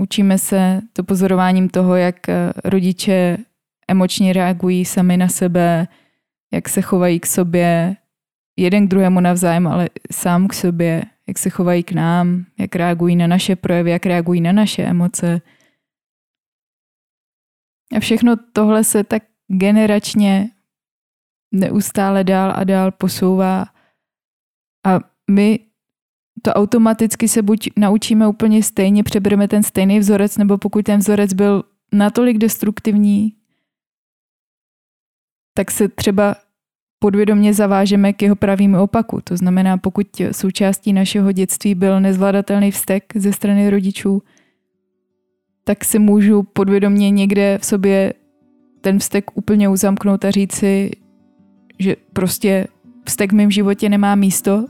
Učíme 0.00 0.38
se 0.38 0.80
to 0.92 1.04
pozorováním 1.04 1.68
toho, 1.68 1.96
jak 1.96 2.28
eh, 2.28 2.52
rodiče 2.64 3.38
emočně 3.88 4.32
reagují 4.32 4.84
sami 4.84 5.16
na 5.16 5.28
sebe, 5.28 5.88
jak 6.52 6.68
se 6.68 6.82
chovají 6.82 7.20
k 7.20 7.26
sobě, 7.26 7.96
jeden 8.56 8.86
k 8.86 8.90
druhému 8.90 9.20
navzájem, 9.20 9.66
ale 9.66 9.88
sám 10.12 10.48
k 10.48 10.54
sobě, 10.54 11.02
jak 11.28 11.38
se 11.38 11.50
chovají 11.50 11.82
k 11.82 11.92
nám, 11.92 12.44
jak 12.58 12.76
reagují 12.76 13.16
na 13.16 13.26
naše 13.26 13.56
projevy, 13.56 13.90
jak 13.90 14.06
reagují 14.06 14.40
na 14.40 14.52
naše 14.52 14.82
emoce. 14.82 15.40
A 17.96 18.00
všechno 18.00 18.36
tohle 18.52 18.84
se 18.84 19.04
tak 19.04 19.22
generačně 19.48 20.50
neustále 21.52 22.24
dál 22.24 22.52
a 22.56 22.64
dál 22.64 22.90
posouvá 22.90 23.66
a 24.86 25.00
my 25.30 25.58
to 26.42 26.52
automaticky 26.52 27.28
se 27.28 27.42
buď 27.42 27.70
naučíme 27.76 28.28
úplně 28.28 28.62
stejně, 28.62 29.02
přebereme 29.02 29.48
ten 29.48 29.62
stejný 29.62 29.98
vzorec, 29.98 30.36
nebo 30.36 30.58
pokud 30.58 30.84
ten 30.84 31.00
vzorec 31.00 31.32
byl 31.32 31.64
natolik 31.92 32.38
destruktivní, 32.38 33.36
tak 35.54 35.70
se 35.70 35.88
třeba 35.88 36.36
podvědomě 36.98 37.54
zavážeme 37.54 38.12
k 38.12 38.22
jeho 38.22 38.36
pravýmu 38.36 38.82
opaku. 38.82 39.20
To 39.24 39.36
znamená, 39.36 39.78
pokud 39.78 40.06
součástí 40.32 40.92
našeho 40.92 41.32
dětství 41.32 41.74
byl 41.74 42.00
nezvladatelný 42.00 42.70
vztek 42.70 43.12
ze 43.16 43.32
strany 43.32 43.70
rodičů, 43.70 44.22
tak 45.64 45.84
si 45.84 45.98
můžu 45.98 46.42
podvědomě 46.42 47.10
někde 47.10 47.58
v 47.58 47.64
sobě 47.64 48.14
ten 48.80 48.98
vztek 48.98 49.24
úplně 49.34 49.68
uzamknout 49.68 50.24
a 50.24 50.30
říct 50.30 50.52
si, 50.52 50.90
že 51.78 51.96
prostě 52.12 52.66
vztek 53.04 53.32
v 53.32 53.34
mém 53.34 53.50
životě 53.50 53.88
nemá 53.88 54.14
místo 54.14 54.66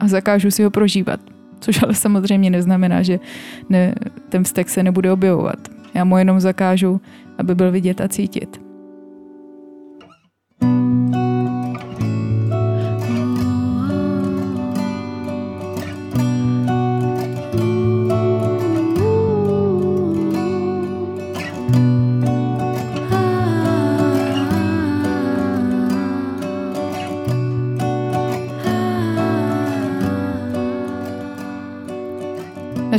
a 0.00 0.08
zakážu 0.08 0.50
si 0.50 0.64
ho 0.64 0.70
prožívat. 0.70 1.20
Což 1.60 1.82
ale 1.82 1.94
samozřejmě 1.94 2.50
neznamená, 2.50 3.02
že 3.02 3.20
ne, 3.68 3.94
ten 4.28 4.44
vztek 4.44 4.68
se 4.68 4.82
nebude 4.82 5.12
objevovat. 5.12 5.68
Já 5.94 6.04
mu 6.04 6.18
jenom 6.18 6.40
zakážu, 6.40 7.00
aby 7.38 7.54
byl 7.54 7.70
vidět 7.70 8.00
a 8.00 8.08
cítit. 8.08 8.71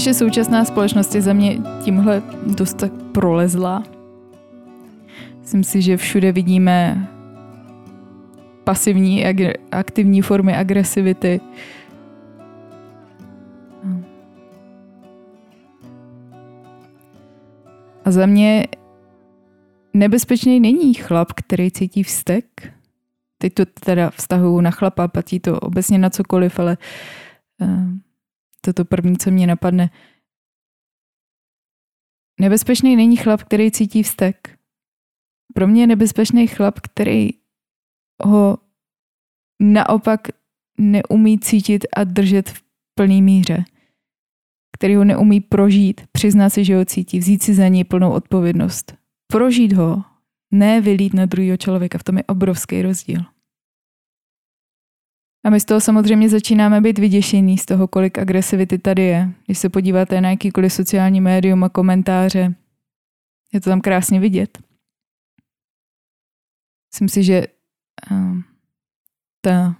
Naše 0.03 0.13
současná 0.13 0.65
společnost 0.65 1.15
je 1.15 1.21
za 1.21 1.33
mě 1.33 1.57
tímhle 1.83 2.23
dost 2.45 2.73
tak 2.77 2.91
prolezla. 3.11 3.83
Myslím 5.39 5.63
si, 5.63 5.81
že 5.81 5.97
všude 5.97 6.31
vidíme 6.31 7.07
pasivní, 8.63 9.25
aktivní 9.71 10.21
formy 10.21 10.55
agresivity. 10.55 11.41
A 18.05 18.11
za 18.11 18.25
mě 18.25 18.67
nebezpečný 19.93 20.59
není 20.59 20.93
chlap, 20.93 21.33
který 21.33 21.71
cítí 21.71 22.03
vztek. 22.03 22.45
Teď 23.37 23.53
to 23.53 23.65
teda 23.65 24.09
vztahuju 24.09 24.61
na 24.61 24.71
chlapa, 24.71 25.07
platí 25.07 25.39
to 25.39 25.59
obecně 25.59 25.97
na 25.97 26.09
cokoliv, 26.09 26.59
ale 26.59 26.77
uh, 27.61 27.69
to 28.63 28.69
je 28.69 28.73
to 28.73 28.85
první, 28.85 29.17
co 29.17 29.31
mě 29.31 29.47
napadne. 29.47 29.89
Nebezpečný 32.39 32.95
není 32.95 33.17
chlap, 33.17 33.43
který 33.43 33.71
cítí 33.71 34.03
vztek. 34.03 34.59
Pro 35.53 35.67
mě 35.67 35.83
je 35.83 35.87
nebezpečný 35.87 36.47
chlap, 36.47 36.79
který 36.79 37.29
ho 38.23 38.57
naopak 39.59 40.27
neumí 40.77 41.39
cítit 41.39 41.85
a 41.95 42.03
držet 42.03 42.49
v 42.49 42.63
plný 42.95 43.21
míře. 43.21 43.63
Který 44.77 44.95
ho 44.95 45.03
neumí 45.03 45.41
prožít, 45.41 46.01
přiznat 46.11 46.49
si, 46.49 46.65
že 46.65 46.75
ho 46.75 46.85
cítí, 46.85 47.19
vzít 47.19 47.43
si 47.43 47.53
za 47.53 47.67
něj 47.67 47.83
plnou 47.83 48.11
odpovědnost. 48.11 48.95
Prožít 49.27 49.73
ho, 49.73 50.03
ne 50.51 50.81
vylít 50.81 51.13
na 51.13 51.25
druhého 51.25 51.57
člověka, 51.57 51.97
v 51.97 52.03
tom 52.03 52.17
je 52.17 52.23
obrovský 52.23 52.81
rozdíl. 52.81 53.32
A 55.45 55.49
my 55.49 55.59
z 55.59 55.65
toho 55.65 55.81
samozřejmě 55.81 56.29
začínáme 56.29 56.81
být 56.81 56.99
vyděšení 56.99 57.57
z 57.57 57.65
toho, 57.65 57.87
kolik 57.87 58.17
agresivity 58.17 58.77
tady 58.77 59.01
je. 59.03 59.29
Když 59.45 59.57
se 59.57 59.69
podíváte 59.69 60.21
na 60.21 60.29
jakýkoliv 60.29 60.73
sociální 60.73 61.21
médium 61.21 61.63
a 61.63 61.69
komentáře, 61.69 62.55
je 63.53 63.61
to 63.61 63.69
tam 63.69 63.81
krásně 63.81 64.19
vidět. 64.19 64.57
Myslím 66.93 67.09
si, 67.09 67.23
že 67.23 67.47
uh, 68.11 68.37
ta 69.41 69.75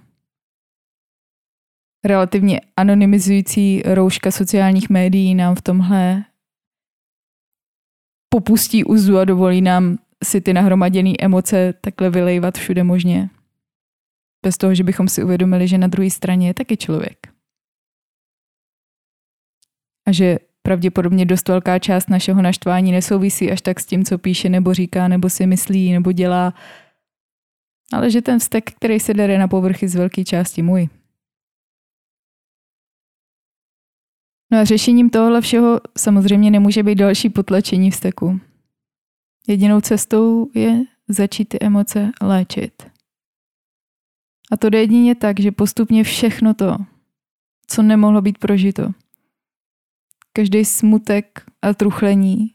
relativně 2.04 2.60
anonymizující 2.76 3.82
rouška 3.82 4.30
sociálních 4.30 4.90
médií 4.90 5.34
nám 5.34 5.54
v 5.54 5.62
tomhle 5.62 6.24
popustí 8.28 8.84
úzu 8.84 9.18
a 9.18 9.24
dovolí 9.24 9.60
nám 9.60 9.98
si 10.24 10.40
ty 10.40 10.52
nahromaděné 10.52 11.12
emoce 11.18 11.74
takhle 11.80 12.10
vylejvat 12.10 12.58
všude 12.58 12.84
možně. 12.84 13.30
Bez 14.44 14.56
toho, 14.56 14.74
že 14.74 14.84
bychom 14.84 15.08
si 15.08 15.24
uvědomili, 15.24 15.68
že 15.68 15.78
na 15.78 15.86
druhé 15.86 16.10
straně 16.10 16.46
je 16.46 16.54
taky 16.54 16.76
člověk. 16.76 17.26
A 20.06 20.12
že 20.12 20.38
pravděpodobně 20.62 21.26
dost 21.26 21.48
velká 21.48 21.78
část 21.78 22.08
našeho 22.08 22.42
naštvání 22.42 22.92
nesouvisí 22.92 23.50
až 23.50 23.60
tak 23.60 23.80
s 23.80 23.86
tím, 23.86 24.04
co 24.04 24.18
píše 24.18 24.48
nebo 24.48 24.74
říká, 24.74 25.08
nebo 25.08 25.30
si 25.30 25.46
myslí, 25.46 25.92
nebo 25.92 26.12
dělá, 26.12 26.54
ale 27.92 28.10
že 28.10 28.22
ten 28.22 28.38
vztek, 28.38 28.72
který 28.72 29.00
se 29.00 29.14
dere 29.14 29.38
na 29.38 29.48
povrchy 29.48 29.88
z 29.88 29.94
velké 29.94 30.24
části 30.24 30.62
můj. 30.62 30.88
No 34.52 34.58
a 34.58 34.64
řešením 34.64 35.10
tohohle 35.10 35.40
všeho 35.40 35.80
samozřejmě 35.98 36.50
nemůže 36.50 36.82
být 36.82 36.94
další 36.94 37.28
potlačení 37.28 37.90
vzteku. 37.90 38.40
Jedinou 39.48 39.80
cestou 39.80 40.50
je 40.54 40.84
začít 41.08 41.44
ty 41.44 41.58
emoce 41.60 42.10
léčit. 42.22 42.93
A 44.54 44.56
to 44.56 44.70
jde 44.70 44.78
jedině 44.78 45.14
tak, 45.14 45.40
že 45.40 45.52
postupně 45.52 46.04
všechno 46.04 46.54
to, 46.54 46.76
co 47.66 47.82
nemohlo 47.82 48.22
být 48.22 48.38
prožito, 48.38 48.92
každý 50.32 50.64
smutek 50.64 51.44
a 51.62 51.74
truchlení, 51.74 52.54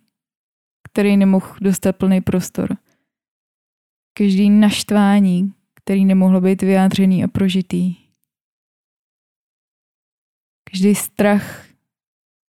který 0.83 1.17
nemohl 1.17 1.55
dostat 1.61 1.95
plný 1.95 2.21
prostor, 2.21 2.77
každý 4.13 4.49
naštvání, 4.49 5.53
který 5.73 6.05
nemohlo 6.05 6.41
být 6.41 6.61
vyjádřený 6.61 7.23
a 7.23 7.27
prožitý, 7.27 7.95
každý 10.71 10.95
strach, 10.95 11.65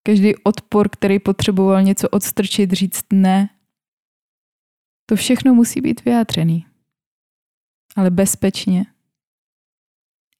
každý 0.04 0.36
odpor, 0.44 0.90
který 0.90 1.20
potřeboval 1.20 1.84
něco 1.84 2.10
odstrčit, 2.10 2.72
říct 2.72 3.06
ne, 3.14 3.50
to 5.06 5.16
všechno 5.16 5.54
musí 5.54 5.82
být 5.82 6.06
vyjádřený. 6.06 6.66
Ale 7.96 8.12
bezpečně, 8.12 8.86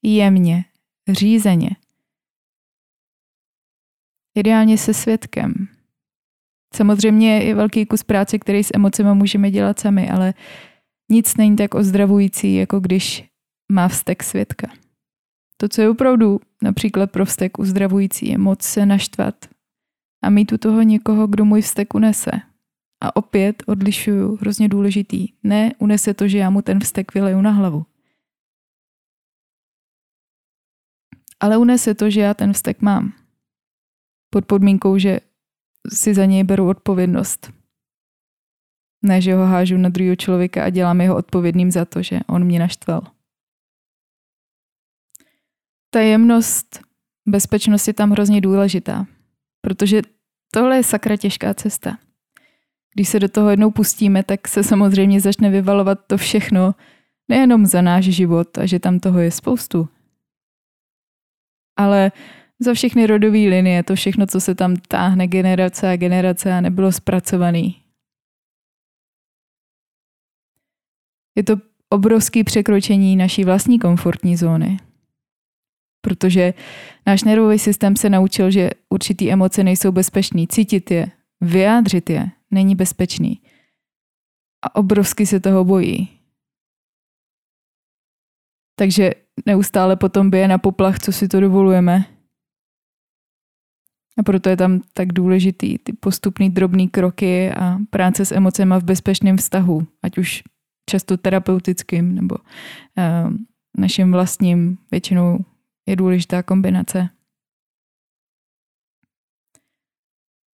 jemně, 0.02 0.64
řízeně. 1.08 1.70
Ideálně 4.34 4.78
se 4.78 4.94
svědkem. 4.94 5.68
Samozřejmě 6.74 7.42
je 7.42 7.54
velký 7.54 7.86
kus 7.86 8.02
práce, 8.02 8.38
který 8.38 8.64
s 8.64 8.70
emocemi 8.74 9.14
můžeme 9.14 9.50
dělat 9.50 9.78
sami, 9.78 10.10
ale 10.10 10.34
nic 11.10 11.36
není 11.36 11.56
tak 11.56 11.74
ozdravující, 11.74 12.54
jako 12.54 12.80
když 12.80 13.24
má 13.72 13.88
vztek 13.88 14.22
svědka. 14.22 14.72
To, 15.56 15.68
co 15.68 15.82
je 15.82 15.90
opravdu 15.90 16.40
například 16.62 17.10
pro 17.10 17.24
vztek 17.24 17.58
uzdravující, 17.58 18.28
je 18.28 18.38
moc 18.38 18.62
se 18.62 18.86
naštvat 18.86 19.34
a 20.22 20.30
mít 20.30 20.52
u 20.52 20.58
toho 20.58 20.82
někoho, 20.82 21.26
kdo 21.26 21.44
můj 21.44 21.62
vztek 21.62 21.94
unese. 21.94 22.30
A 23.02 23.16
opět 23.16 23.62
odlišuju, 23.66 24.36
hrozně 24.36 24.68
důležitý. 24.68 25.28
Ne 25.42 25.72
unese 25.78 26.14
to, 26.14 26.28
že 26.28 26.38
já 26.38 26.50
mu 26.50 26.62
ten 26.62 26.80
vztek 26.80 27.14
vyleju 27.14 27.40
na 27.40 27.50
hlavu. 27.50 27.86
Ale 31.40 31.56
unese 31.56 31.94
to, 31.94 32.10
že 32.10 32.20
já 32.20 32.34
ten 32.34 32.52
vztek 32.52 32.82
mám. 32.82 33.12
Pod 34.30 34.46
podmínkou, 34.46 34.98
že 34.98 35.20
si 35.92 36.14
za 36.14 36.24
něj 36.24 36.44
beru 36.44 36.68
odpovědnost. 36.68 37.52
Ne, 39.02 39.20
že 39.20 39.34
ho 39.34 39.46
hážu 39.46 39.76
na 39.76 39.88
druhého 39.88 40.16
člověka 40.16 40.64
a 40.64 40.70
dělám 40.70 41.00
jeho 41.00 41.16
odpovědným 41.16 41.70
za 41.70 41.84
to, 41.84 42.02
že 42.02 42.20
on 42.26 42.44
mě 42.44 42.58
naštval. 42.58 43.02
Ta 45.90 46.00
jemnost, 46.00 46.80
bezpečnost 47.28 47.88
je 47.88 47.94
tam 47.94 48.10
hrozně 48.10 48.40
důležitá, 48.40 49.06
protože 49.60 50.02
tohle 50.50 50.76
je 50.76 50.82
sakra 50.82 51.16
těžká 51.16 51.54
cesta. 51.54 51.98
Když 52.94 53.08
se 53.08 53.20
do 53.20 53.28
toho 53.28 53.50
jednou 53.50 53.70
pustíme, 53.70 54.22
tak 54.22 54.48
se 54.48 54.64
samozřejmě 54.64 55.20
začne 55.20 55.50
vyvalovat 55.50 55.98
to 56.06 56.16
všechno, 56.16 56.74
nejenom 57.28 57.66
za 57.66 57.82
náš 57.82 58.04
život 58.04 58.58
a 58.58 58.66
že 58.66 58.78
tam 58.78 59.00
toho 59.00 59.18
je 59.18 59.30
spoustu, 59.30 59.88
ale 61.80 62.12
za 62.58 62.74
všechny 62.74 63.06
rodové 63.06 63.38
linie, 63.38 63.82
to 63.82 63.94
všechno, 63.94 64.26
co 64.26 64.40
se 64.40 64.54
tam 64.54 64.76
táhne 64.76 65.26
generace 65.26 65.90
a 65.90 65.96
generace 65.96 66.52
a 66.52 66.60
nebylo 66.60 66.92
zpracovaný. 66.92 67.82
Je 71.36 71.42
to 71.42 71.56
obrovské 71.88 72.44
překročení 72.44 73.16
naší 73.16 73.44
vlastní 73.44 73.78
komfortní 73.78 74.36
zóny. 74.36 74.76
Protože 76.00 76.54
náš 77.06 77.24
nervový 77.24 77.58
systém 77.58 77.96
se 77.96 78.10
naučil, 78.10 78.50
že 78.50 78.70
určitý 78.88 79.32
emoce 79.32 79.64
nejsou 79.64 79.92
bezpečný. 79.92 80.48
Cítit 80.48 80.90
je, 80.90 81.10
vyjádřit 81.40 82.10
je, 82.10 82.30
není 82.50 82.74
bezpečný. 82.74 83.40
A 84.64 84.76
obrovsky 84.76 85.26
se 85.26 85.40
toho 85.40 85.64
bojí. 85.64 86.08
Takže 88.78 89.14
neustále 89.46 89.96
potom 89.96 90.30
bije 90.30 90.48
na 90.48 90.58
poplach, 90.58 90.98
co 90.98 91.12
si 91.12 91.28
to 91.28 91.40
dovolujeme. 91.40 92.04
A 94.18 94.22
proto 94.22 94.48
je 94.48 94.56
tam 94.56 94.80
tak 94.92 95.12
důležitý 95.12 95.78
ty 95.78 95.92
postupný 95.92 96.50
drobný 96.50 96.88
kroky 96.88 97.50
a 97.52 97.78
práce 97.90 98.24
s 98.24 98.32
emocema 98.32 98.78
v 98.78 98.84
bezpečném 98.84 99.36
vztahu, 99.36 99.86
ať 100.02 100.18
už 100.18 100.42
často 100.90 101.16
terapeutickým 101.16 102.14
nebo 102.14 102.34
uh, 102.36 103.32
naším 103.78 104.12
vlastním, 104.12 104.78
většinou 104.90 105.38
je 105.88 105.96
důležitá 105.96 106.42
kombinace. 106.42 107.08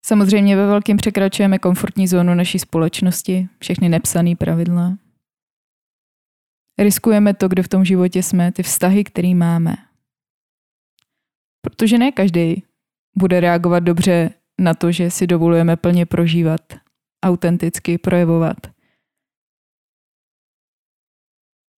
Samozřejmě 0.07 0.57
ve 0.57 0.67
velkém 0.67 0.97
překračujeme 0.97 1.59
komfortní 1.59 2.09
zónu 2.09 2.35
naší 2.35 2.59
společnosti, 2.59 3.49
všechny 3.59 3.89
nepsané 3.89 4.37
pravidla. 4.37 4.97
Riskujeme 6.81 7.35
to, 7.35 7.49
kde 7.49 7.63
v 7.63 7.69
tom 7.69 7.85
životě 7.85 8.23
jsme, 8.23 8.53
ty 8.53 8.63
vztahy, 8.63 9.05
které 9.05 9.35
máme. 9.35 9.77
Protože 11.61 11.99
ne 11.99 12.13
každý 12.13 12.63
bude 13.17 13.41
reagovat 13.41 13.81
dobře 13.81 14.31
na 14.61 14.75
to, 14.75 14.93
že 14.93 15.11
si 15.11 15.27
dovolujeme 15.27 15.77
plně 15.77 16.07
prožívat, 16.07 16.61
autenticky 17.25 17.99
projevovat. 17.99 18.57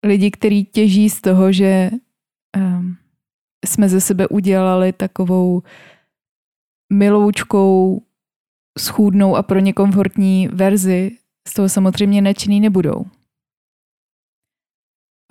Lidi, 0.06 0.30
kteří 0.30 0.64
těží 0.64 1.10
z 1.10 1.20
toho, 1.20 1.52
že 1.52 1.90
um, 2.56 2.96
jsme 3.66 3.88
ze 3.88 4.00
sebe 4.00 4.28
udělali 4.28 4.92
takovou 4.92 5.62
miloučkou, 6.92 8.02
schůdnou 8.78 9.36
a 9.36 9.42
pro 9.42 9.58
ně 9.58 9.72
komfortní 9.72 10.48
verzi, 10.48 11.18
z 11.48 11.54
toho 11.54 11.68
samozřejmě 11.68 12.22
nečinný 12.22 12.60
nebudou. 12.60 13.04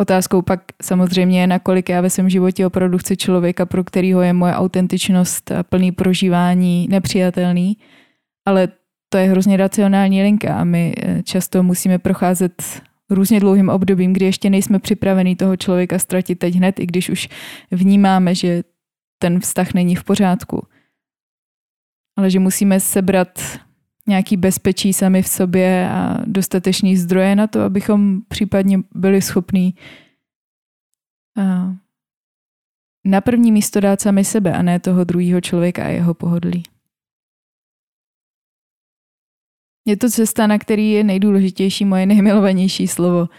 Otázkou 0.02 0.42
pak 0.42 0.62
samozřejmě 0.82 1.42
je, 1.42 1.48
nakolik 1.48 1.90
já 1.90 2.02
ve 2.02 2.10
svém 2.10 2.30
životě 2.30 2.66
opravdu 2.66 2.98
chci 2.98 3.18
člověka, 3.18 3.66
pro 3.66 3.84
kterého 3.84 4.22
je 4.22 4.34
moje 4.34 4.54
autentičnost 4.54 5.52
a 5.52 5.64
plný 5.64 5.92
prožívání 5.92 6.88
nepřijatelný, 6.90 7.78
ale 8.46 8.68
to 9.10 9.18
je 9.18 9.30
hrozně 9.30 9.58
racionální 9.58 10.24
linka 10.24 10.56
a 10.56 10.64
my 10.64 10.94
eh, 10.98 11.24
často 11.24 11.64
musíme 11.64 12.00
procházet 12.00 12.82
různě 13.10 13.40
dlouhým 13.40 13.70
obdobím, 13.70 14.14
kdy 14.14 14.26
ještě 14.26 14.50
nejsme 14.50 14.80
připravení 14.80 15.36
toho 15.36 15.58
člověka 15.58 16.00
ztratit 16.00 16.40
teď 16.40 16.56
hned, 16.56 16.80
i 16.80 16.86
když 16.86 17.10
už 17.10 17.30
vnímáme, 17.72 18.36
že 18.36 18.64
ten 19.22 19.40
vztah 19.40 19.74
není 19.74 19.96
v 19.96 20.04
pořádku. 20.04 20.68
Ale 22.18 22.30
že 22.30 22.40
musíme 22.40 22.80
sebrat 22.80 23.40
nějaký 24.12 24.38
bezpečí 24.38 24.94
sami 24.94 25.22
v 25.24 25.28
sobě 25.28 25.90
a 25.90 26.18
dostatečný 26.26 26.98
zdroje 26.98 27.36
na 27.36 27.48
to, 27.48 27.62
abychom 27.62 28.22
případně 28.28 28.80
byli 28.92 29.22
schopní 29.22 29.76
na 33.06 33.22
první 33.22 33.52
místo 33.52 33.80
dát 33.80 34.02
sami 34.02 34.26
sebe 34.26 34.54
a 34.54 34.62
ne 34.62 34.80
toho 34.80 35.04
druhého 35.04 35.42
člověka 35.42 35.84
a 35.86 35.88
jeho 35.88 36.14
pohodlí. 36.14 36.64
Je 39.88 39.98
to 39.98 40.10
cesta, 40.10 40.48
na 40.48 40.60
který 40.60 40.92
je 40.92 41.04
nejdůležitější 41.04 41.86
moje 41.86 42.06
nejmilovanější 42.06 42.88
slovo 42.88 43.30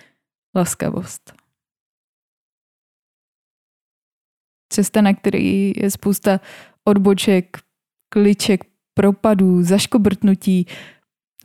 laskavost. 0.56 1.32
Cesta, 4.72 5.00
na 5.00 5.14
který 5.14 5.72
je 5.76 5.90
spousta 5.90 6.40
odboček, 6.84 7.58
kliček, 8.08 8.71
propadů, 8.94 9.62
zaškobrtnutí, 9.62 10.66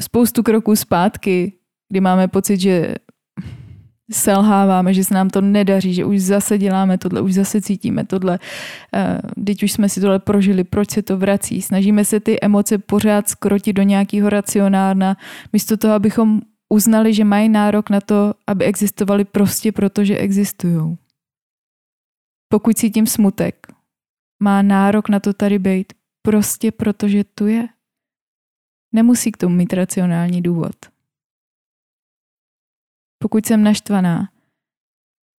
spoustu 0.01 0.43
kroků 0.43 0.75
zpátky, 0.75 1.53
kdy 1.89 2.01
máme 2.01 2.27
pocit, 2.27 2.59
že 2.59 2.95
selháváme, 4.11 4.93
že 4.93 5.03
se 5.03 5.13
nám 5.13 5.29
to 5.29 5.41
nedaří, 5.41 5.93
že 5.93 6.05
už 6.05 6.21
zase 6.21 6.57
děláme 6.57 6.97
tohle, 6.97 7.21
už 7.21 7.33
zase 7.33 7.61
cítíme 7.61 8.05
tohle, 8.05 8.39
teď 9.45 9.63
už 9.63 9.71
jsme 9.71 9.89
si 9.89 10.01
tohle 10.01 10.19
prožili, 10.19 10.63
proč 10.63 10.91
se 10.91 11.01
to 11.01 11.17
vrací. 11.17 11.61
Snažíme 11.61 12.05
se 12.05 12.19
ty 12.19 12.37
emoce 12.41 12.77
pořád 12.77 13.29
skrotit 13.29 13.75
do 13.75 13.83
nějakého 13.83 14.29
racionálna, 14.29 15.17
místo 15.53 15.77
toho, 15.77 15.93
abychom 15.93 16.41
uznali, 16.69 17.13
že 17.13 17.23
mají 17.23 17.49
nárok 17.49 17.89
na 17.89 18.01
to, 18.01 18.33
aby 18.47 18.65
existovali 18.65 19.25
prostě 19.25 19.71
proto, 19.71 20.03
že 20.03 20.17
existují. 20.17 20.97
Pokud 22.49 22.77
cítím 22.77 23.07
smutek, 23.07 23.67
má 24.43 24.61
nárok 24.61 25.09
na 25.09 25.19
to 25.19 25.33
tady 25.33 25.59
být 25.59 25.93
prostě 26.27 26.71
protože 26.71 27.23
tu 27.23 27.47
je. 27.47 27.67
Nemusí 28.91 29.31
k 29.31 29.37
tomu 29.37 29.55
mít 29.55 29.73
racionální 29.73 30.41
důvod. 30.41 30.75
Pokud 33.17 33.45
jsem 33.45 33.63
naštvaná, 33.63 34.31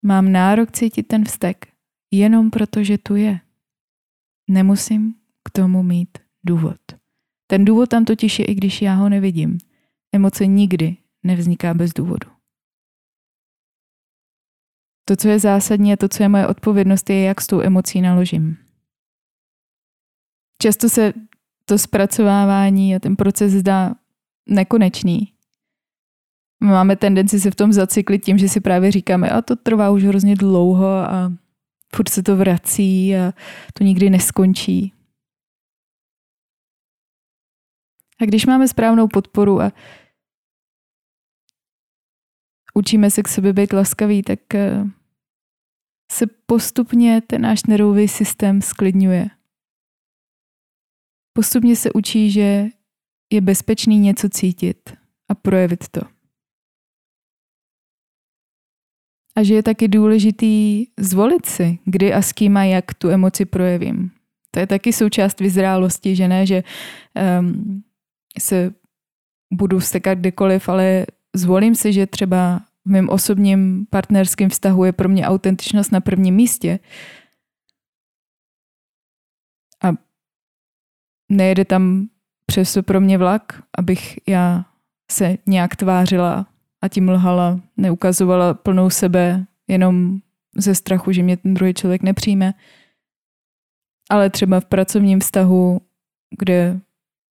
mám 0.02 0.32
nárok 0.32 0.72
cítit 0.72 1.02
ten 1.02 1.24
vztek 1.24 1.68
jenom 2.10 2.50
proto, 2.50 2.84
že 2.84 2.98
tu 2.98 3.16
je. 3.16 3.40
Nemusím 4.50 5.14
k 5.44 5.50
tomu 5.50 5.82
mít 5.82 6.18
důvod. 6.44 6.80
Ten 7.46 7.64
důvod 7.64 7.88
tam 7.88 8.04
totiž 8.04 8.38
je, 8.38 8.44
i 8.44 8.54
když 8.54 8.82
já 8.82 8.94
ho 8.94 9.08
nevidím. 9.08 9.58
Emoce 10.12 10.46
nikdy 10.46 10.96
nevzniká 11.22 11.74
bez 11.74 11.92
důvodu. 11.92 12.30
To, 15.04 15.16
co 15.16 15.28
je 15.28 15.38
zásadní 15.38 15.92
a 15.92 15.96
to, 15.96 16.08
co 16.08 16.22
je 16.22 16.28
moje 16.28 16.46
odpovědnost, 16.46 17.10
je, 17.10 17.22
jak 17.22 17.40
s 17.40 17.46
tou 17.46 17.60
emocí 17.60 18.00
naložím. 18.00 18.67
Často 20.62 20.88
se 20.88 21.12
to 21.64 21.78
zpracovávání 21.78 22.96
a 22.96 22.98
ten 22.98 23.16
proces 23.16 23.52
zdá 23.52 23.94
nekonečný. 24.46 25.32
Máme 26.60 26.96
tendenci 26.96 27.40
se 27.40 27.50
v 27.50 27.54
tom 27.54 27.72
zacyklit 27.72 28.24
tím, 28.24 28.38
že 28.38 28.48
si 28.48 28.60
právě 28.60 28.92
říkáme, 28.92 29.30
a 29.30 29.42
to 29.42 29.56
trvá 29.56 29.90
už 29.90 30.04
hrozně 30.04 30.36
dlouho 30.36 30.86
a 30.86 31.32
furt 31.96 32.08
se 32.08 32.22
to 32.22 32.36
vrací 32.36 33.16
a 33.16 33.32
to 33.72 33.84
nikdy 33.84 34.10
neskončí. 34.10 34.92
A 38.20 38.24
když 38.24 38.46
máme 38.46 38.68
správnou 38.68 39.08
podporu 39.08 39.60
a 39.60 39.72
učíme 42.74 43.10
se 43.10 43.22
k 43.22 43.28
sobě 43.28 43.52
být 43.52 43.72
laskavý, 43.72 44.22
tak 44.22 44.54
eh, 44.54 44.84
se 46.12 46.26
postupně 46.26 47.20
ten 47.26 47.42
náš 47.42 47.64
nervový 47.64 48.08
systém 48.08 48.62
sklidňuje. 48.62 49.37
Postupně 51.38 51.76
se 51.76 51.92
učí, 51.92 52.30
že 52.30 52.66
je 53.32 53.40
bezpečný 53.40 53.98
něco 53.98 54.28
cítit 54.28 54.96
a 55.28 55.34
projevit 55.34 55.88
to. 55.88 56.00
A 59.36 59.42
že 59.42 59.54
je 59.54 59.62
taky 59.62 59.88
důležitý 59.88 60.86
zvolit 61.00 61.46
si, 61.46 61.78
kdy 61.84 62.14
a 62.14 62.22
s 62.22 62.32
kým 62.32 62.56
a 62.56 62.64
jak 62.64 62.94
tu 62.94 63.08
emoci 63.08 63.44
projevím. 63.44 64.10
To 64.50 64.60
je 64.60 64.66
taky 64.66 64.92
součást 64.92 65.40
vyzrálosti, 65.40 66.16
že 66.16 66.28
ne, 66.28 66.46
že 66.46 66.62
um, 67.40 67.82
se 68.38 68.74
budu 69.54 69.78
vstekat 69.78 70.18
kdekoliv, 70.18 70.68
ale 70.68 71.06
zvolím 71.36 71.74
si, 71.74 71.92
že 71.92 72.06
třeba 72.06 72.60
v 72.86 72.90
mém 72.90 73.08
osobním 73.08 73.86
partnerském 73.90 74.50
vztahu 74.50 74.84
je 74.84 74.92
pro 74.92 75.08
mě 75.08 75.26
autentičnost 75.26 75.92
na 75.92 76.00
prvním 76.00 76.34
místě. 76.34 76.78
A 76.78 76.78
nejede 81.28 81.64
tam 81.64 82.08
přesto 82.46 82.82
pro 82.82 83.00
mě 83.00 83.18
vlak, 83.18 83.62
abych 83.78 84.18
já 84.28 84.64
se 85.12 85.36
nějak 85.46 85.76
tvářila 85.76 86.46
a 86.82 86.88
tím 86.88 87.08
lhala, 87.08 87.60
neukazovala 87.76 88.54
plnou 88.54 88.90
sebe 88.90 89.46
jenom 89.68 90.18
ze 90.56 90.74
strachu, 90.74 91.12
že 91.12 91.22
mě 91.22 91.36
ten 91.36 91.54
druhý 91.54 91.74
člověk 91.74 92.02
nepřijme. 92.02 92.54
Ale 94.10 94.30
třeba 94.30 94.60
v 94.60 94.64
pracovním 94.64 95.20
vztahu, 95.20 95.80
kde 96.38 96.80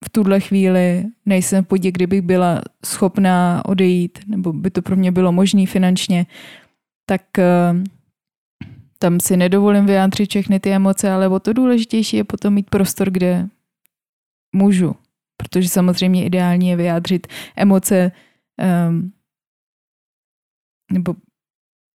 v 0.04 0.08
tuhle 0.08 0.40
chvíli 0.40 1.04
nejsem 1.26 1.64
v 1.64 1.68
podě, 1.68 1.92
kdybych 1.92 2.22
byla 2.22 2.62
schopná 2.84 3.62
odejít, 3.64 4.18
nebo 4.26 4.52
by 4.52 4.70
to 4.70 4.82
pro 4.82 4.96
mě 4.96 5.12
bylo 5.12 5.32
možné 5.32 5.66
finančně, 5.66 6.26
tak 7.06 7.22
uh, 7.38 7.82
tam 8.98 9.20
si 9.20 9.36
nedovolím 9.36 9.86
vyjádřit 9.86 10.30
všechny 10.30 10.60
ty 10.60 10.72
emoce, 10.72 11.10
ale 11.10 11.28
o 11.28 11.38
to 11.38 11.52
důležitější 11.52 12.16
je 12.16 12.24
potom 12.24 12.54
mít 12.54 12.70
prostor, 12.70 13.10
kde 13.10 13.48
můžu. 14.52 14.96
Protože 15.36 15.68
samozřejmě 15.68 16.24
ideální 16.24 16.68
je 16.68 16.76
vyjádřit 16.76 17.26
emoce 17.56 18.12
um, 18.88 19.12
nebo 20.92 21.14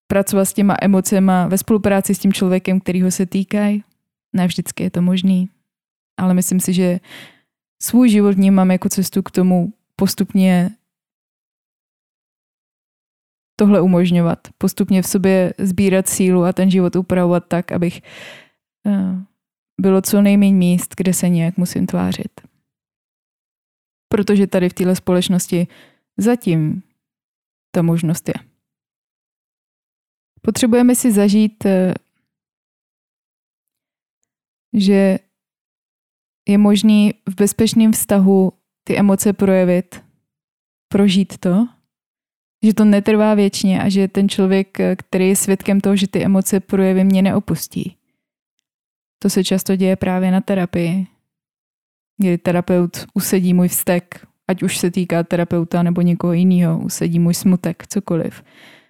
pracovat 0.06 0.44
s 0.44 0.52
těma 0.52 0.76
emocema 0.82 1.46
ve 1.46 1.58
spolupráci 1.58 2.14
s 2.14 2.18
tím 2.18 2.32
člověkem, 2.32 2.80
kterýho 2.80 3.10
se 3.10 3.26
týkají. 3.26 3.84
Ne 4.32 4.46
vždycky 4.46 4.82
je 4.82 4.90
to 4.90 5.02
možný, 5.02 5.48
ale 6.20 6.34
myslím 6.34 6.60
si, 6.60 6.72
že 6.72 7.00
svůj 7.82 8.08
život 8.08 8.34
vnímám 8.34 8.70
jako 8.70 8.88
cestu 8.88 9.22
k 9.22 9.30
tomu 9.30 9.72
postupně 9.96 10.70
tohle 13.56 13.80
umožňovat. 13.80 14.38
Postupně 14.58 15.02
v 15.02 15.06
sobě 15.06 15.54
sbírat 15.58 16.08
sílu 16.08 16.44
a 16.44 16.52
ten 16.52 16.70
život 16.70 16.96
upravovat 16.96 17.44
tak, 17.48 17.72
abych 17.72 18.02
uh, 18.86 19.22
bylo 19.80 20.02
co 20.02 20.22
nejméně 20.22 20.56
míst, 20.56 20.94
kde 20.96 21.14
se 21.14 21.28
nějak 21.28 21.56
musím 21.56 21.86
tvářit. 21.86 22.40
Protože 24.08 24.46
tady 24.46 24.68
v 24.68 24.74
téhle 24.74 24.96
společnosti 24.96 25.66
zatím 26.16 26.82
ta 27.74 27.82
možnost 27.82 28.28
je. 28.28 28.34
Potřebujeme 30.42 30.94
si 30.94 31.12
zažít, 31.12 31.64
uh, 31.64 31.70
že 34.72 35.18
je 36.48 36.58
možný 36.58 37.14
v 37.28 37.34
bezpečném 37.34 37.92
vztahu 37.92 38.52
ty 38.84 38.98
emoce 38.98 39.32
projevit, 39.32 40.04
prožít 40.88 41.38
to, 41.38 41.68
že 42.64 42.74
to 42.74 42.84
netrvá 42.84 43.34
věčně 43.34 43.82
a 43.82 43.88
že 43.88 44.08
ten 44.08 44.28
člověk, 44.28 44.78
který 44.96 45.28
je 45.28 45.36
svědkem 45.36 45.80
toho, 45.80 45.96
že 45.96 46.08
ty 46.08 46.24
emoce 46.24 46.60
projevy, 46.60 47.04
mě 47.04 47.22
neopustí. 47.22 47.96
To 49.22 49.30
se 49.30 49.44
často 49.44 49.76
děje 49.76 49.96
právě 49.96 50.30
na 50.30 50.40
terapii, 50.40 51.06
kdy 52.20 52.38
terapeut 52.38 53.06
usedí 53.14 53.54
můj 53.54 53.68
vztek, 53.68 54.26
ať 54.48 54.62
už 54.62 54.78
se 54.78 54.90
týká 54.90 55.22
terapeuta 55.22 55.82
nebo 55.82 56.00
někoho 56.00 56.32
jiného, 56.32 56.78
usedí 56.78 57.18
můj 57.18 57.34
smutek, 57.34 57.86
cokoliv. 57.86 58.42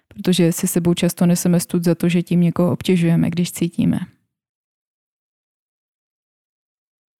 Protože 0.07 0.51
si 0.51 0.67
sebou 0.67 0.93
často 0.93 1.25
neseme 1.25 1.59
stud 1.59 1.83
za 1.83 1.95
to, 1.95 2.09
že 2.09 2.23
tím 2.23 2.41
někoho 2.41 2.71
obtěžujeme, 2.71 3.29
když 3.29 3.51
cítíme. 3.51 3.99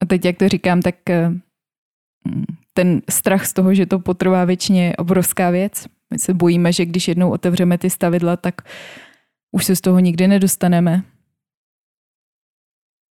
A 0.03 0.05
teď, 0.05 0.25
jak 0.25 0.37
to 0.37 0.49
říkám, 0.49 0.81
tak 0.81 1.09
eh, 1.09 1.31
ten 2.73 3.01
strach 3.09 3.45
z 3.45 3.53
toho, 3.53 3.73
že 3.73 3.85
to 3.85 3.99
potrvá 3.99 4.45
věčně 4.45 4.85
je 4.85 4.95
obrovská 4.95 5.49
věc. 5.49 5.87
My 6.11 6.19
se 6.19 6.33
bojíme, 6.33 6.73
že 6.73 6.85
když 6.85 7.07
jednou 7.07 7.31
otevřeme 7.31 7.77
ty 7.77 7.89
stavidla, 7.89 8.37
tak 8.37 8.61
už 9.51 9.65
se 9.65 9.75
z 9.75 9.81
toho 9.81 9.99
nikdy 9.99 10.27
nedostaneme. 10.27 11.03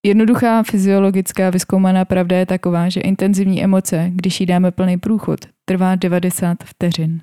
Jednoduchá 0.05 0.63
fyziologická 0.63 1.49
vyskoumaná 1.49 2.05
pravda 2.05 2.37
je 2.37 2.45
taková, 2.45 2.89
že 2.89 3.01
intenzivní 3.01 3.63
emoce, 3.63 4.11
když 4.13 4.39
jí 4.39 4.45
dáme 4.45 4.71
plný 4.71 4.97
průchod, 4.97 5.39
trvá 5.65 5.95
90 5.95 6.63
vteřin. 6.63 7.21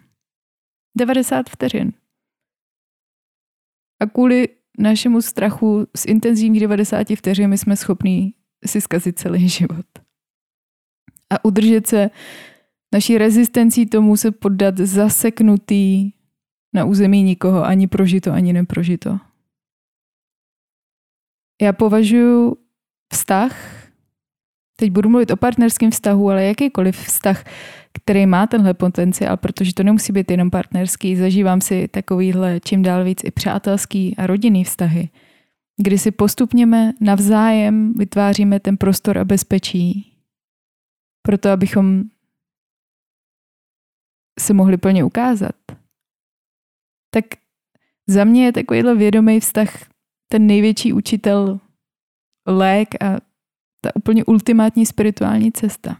90 0.96 1.50
vteřin. 1.50 1.92
A 4.02 4.06
kvůli 4.06 4.48
našemu 4.78 5.22
strachu 5.22 5.86
z 5.96 6.04
intenzivních 6.06 6.60
90 6.60 7.06
vteřin 7.16 7.58
jsme 7.58 7.76
schopní 7.76 8.34
si 8.66 8.80
zkazit 8.80 9.18
celý 9.18 9.48
život. 9.48 9.86
A 11.30 11.44
udržet 11.44 11.86
se 11.86 12.10
naší 12.94 13.18
rezistencí 13.18 13.86
tomu 13.86 14.16
se 14.16 14.30
poddat 14.30 14.76
zaseknutý 14.76 16.10
na 16.74 16.84
území 16.84 17.22
nikoho, 17.22 17.64
ani 17.64 17.86
prožito, 17.86 18.32
ani 18.32 18.52
neprožito. 18.52 19.18
Já 21.62 21.72
považuji 21.72 22.67
vztah, 23.12 23.56
teď 24.76 24.90
budu 24.90 25.08
mluvit 25.08 25.30
o 25.30 25.36
partnerském 25.36 25.90
vztahu, 25.90 26.30
ale 26.30 26.44
jakýkoliv 26.44 26.96
vztah, 26.96 27.44
který 27.92 28.26
má 28.26 28.46
tenhle 28.46 28.74
potenciál, 28.74 29.36
protože 29.36 29.74
to 29.74 29.82
nemusí 29.82 30.12
být 30.12 30.30
jenom 30.30 30.50
partnerský, 30.50 31.16
zažívám 31.16 31.60
si 31.60 31.88
takovýhle 31.88 32.60
čím 32.60 32.82
dál 32.82 33.04
víc 33.04 33.20
i 33.24 33.30
přátelský 33.30 34.16
a 34.16 34.26
rodinný 34.26 34.64
vztahy– 34.64 35.08
kdy 35.78 35.98
si 35.98 36.10
postupněme 36.10 36.92
navzájem 37.00 37.94
vytváříme 37.94 38.60
ten 38.60 38.76
prostor 38.76 39.18
a 39.18 39.24
bezpečí, 39.24 40.16
proto 41.22 41.50
abychom 41.50 42.02
se 44.40 44.54
mohli 44.54 44.76
plně 44.76 45.04
ukázat. 45.04 45.56
Tak 47.14 47.24
za 48.06 48.24
mě 48.24 48.44
je 48.44 48.52
takovýhle 48.52 48.94
vědomý 48.94 49.40
vztah 49.40 49.88
ten 50.28 50.46
největší 50.46 50.92
učitel 50.92 51.60
lék 52.48 53.02
a 53.02 53.16
ta 53.80 53.96
úplně 53.96 54.24
ultimátní 54.24 54.86
spirituální 54.86 55.52
cesta. 55.52 55.96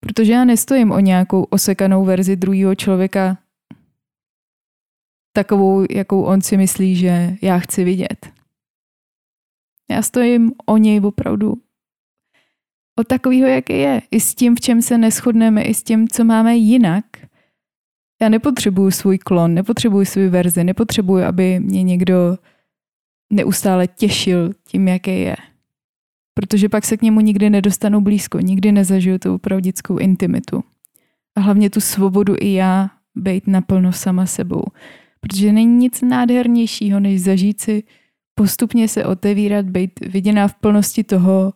Protože 0.00 0.32
já 0.32 0.44
nestojím 0.44 0.92
o 0.92 1.00
nějakou 1.00 1.42
osekanou 1.42 2.04
verzi 2.04 2.36
druhého 2.36 2.74
člověka, 2.74 3.38
takovou, 5.32 5.86
jakou 5.90 6.22
on 6.22 6.40
si 6.40 6.56
myslí, 6.56 6.96
že 6.96 7.36
já 7.42 7.58
chci 7.58 7.84
vidět. 7.84 8.32
Já 9.90 10.02
stojím 10.02 10.52
o 10.66 10.76
něj 10.76 11.00
opravdu 11.00 11.54
o 12.98 13.04
takového, 13.04 13.48
jaký 13.48 13.72
je. 13.72 14.02
I 14.10 14.20
s 14.20 14.34
tím, 14.34 14.56
v 14.56 14.60
čem 14.60 14.82
se 14.82 14.98
neschodneme, 14.98 15.62
i 15.62 15.74
s 15.74 15.82
tím, 15.82 16.08
co 16.08 16.24
máme 16.24 16.56
jinak. 16.56 17.04
Já 18.22 18.28
nepotřebuju 18.28 18.90
svůj 18.90 19.18
klon, 19.18 19.54
nepotřebuju 19.54 20.04
svůj 20.04 20.28
verzi, 20.28 20.64
nepotřebuju, 20.64 21.24
aby 21.24 21.60
mě 21.60 21.82
někdo 21.82 22.38
neustále 23.32 23.86
těšil 23.86 24.50
tím, 24.68 24.88
jaký 24.88 25.20
je. 25.20 25.36
Protože 26.34 26.68
pak 26.68 26.84
se 26.84 26.96
k 26.96 27.02
němu 27.02 27.20
nikdy 27.20 27.50
nedostanu 27.50 28.00
blízko, 28.00 28.40
nikdy 28.40 28.72
nezažiju 28.72 29.18
tu 29.18 29.34
opravdickou 29.34 29.98
intimitu. 29.98 30.64
a 31.36 31.40
hlavně 31.40 31.70
tu 31.70 31.80
svobodu 31.80 32.34
i 32.40 32.52
já 32.52 32.90
být 33.14 33.46
naplno 33.46 33.92
sama 33.92 34.26
sebou. 34.26 34.62
Protože 35.20 35.52
není 35.52 35.76
nic 35.76 36.02
nádhernějšího, 36.02 37.00
než 37.00 37.22
zažít 37.22 37.60
si 37.60 37.82
postupně 38.34 38.88
se 38.88 39.04
otevírat, 39.04 39.66
být 39.66 40.00
viděná 40.00 40.48
v 40.48 40.54
plnosti 40.54 41.04
toho, 41.04 41.52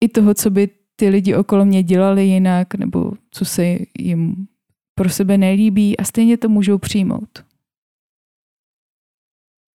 i 0.00 0.08
toho, 0.08 0.34
co 0.34 0.50
by 0.50 0.68
ty 0.96 1.08
lidi 1.08 1.34
okolo 1.34 1.64
mě 1.64 1.82
dělali 1.82 2.26
jinak, 2.26 2.74
nebo 2.74 3.12
co 3.30 3.44
se 3.44 3.78
jim 3.98 4.46
pro 4.94 5.08
sebe 5.08 5.38
nelíbí 5.38 5.96
a 5.96 6.04
stejně 6.04 6.36
to 6.36 6.48
můžou 6.48 6.78
přijmout. 6.78 7.44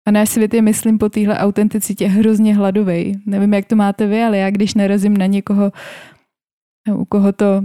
A 0.06 0.10
náš 0.10 0.28
svět 0.28 0.54
je, 0.54 0.62
myslím, 0.62 0.98
po 0.98 1.08
téhle 1.08 1.38
autenticitě 1.38 2.06
hrozně 2.06 2.54
hladovej. 2.54 3.20
Nevím, 3.26 3.54
jak 3.54 3.64
to 3.64 3.76
máte 3.76 4.06
vy, 4.06 4.22
ale 4.22 4.38
já 4.38 4.50
když 4.50 4.74
narazím 4.74 5.16
na 5.16 5.26
někoho, 5.26 5.72
u 6.96 7.04
koho 7.04 7.32
to... 7.32 7.64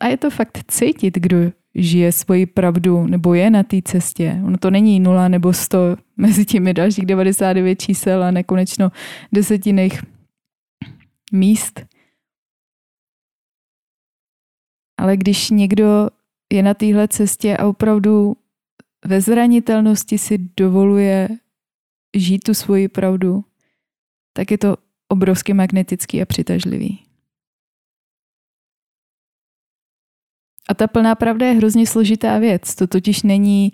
A 0.00 0.06
je 0.06 0.16
to 0.16 0.30
fakt 0.30 0.64
cítit, 0.68 1.14
kdo 1.18 1.36
žije 1.74 2.12
svoji 2.12 2.46
pravdu 2.46 3.06
nebo 3.06 3.34
je 3.34 3.50
na 3.50 3.62
té 3.62 3.82
cestě. 3.82 4.40
Ono 4.46 4.58
to 4.58 4.70
není 4.70 5.00
nula 5.00 5.28
nebo 5.28 5.52
sto 5.52 5.96
mezi 6.16 6.44
těmi 6.44 6.74
dalších 6.74 7.06
99 7.06 7.76
čísel 7.76 8.24
a 8.24 8.30
nekonečno 8.30 8.92
desetiných 9.32 10.02
míst. 11.32 11.80
Ale 14.98 15.16
když 15.16 15.50
někdo 15.50 16.08
je 16.52 16.62
na 16.62 16.74
téhle 16.74 17.08
cestě 17.08 17.56
a 17.56 17.66
opravdu 17.66 18.36
ve 19.04 19.20
zranitelnosti 19.20 20.18
si 20.18 20.38
dovoluje 20.56 21.28
žít 22.16 22.38
tu 22.38 22.54
svoji 22.54 22.88
pravdu, 22.88 23.44
tak 24.32 24.50
je 24.50 24.58
to 24.58 24.76
obrovsky 25.08 25.54
magnetický 25.54 26.22
a 26.22 26.26
přitažlivý. 26.26 27.04
A 30.68 30.74
ta 30.74 30.86
plná 30.86 31.14
pravda 31.14 31.46
je 31.46 31.54
hrozně 31.54 31.86
složitá 31.86 32.38
věc. 32.38 32.74
To 32.74 32.86
totiž 32.86 33.22
není 33.22 33.72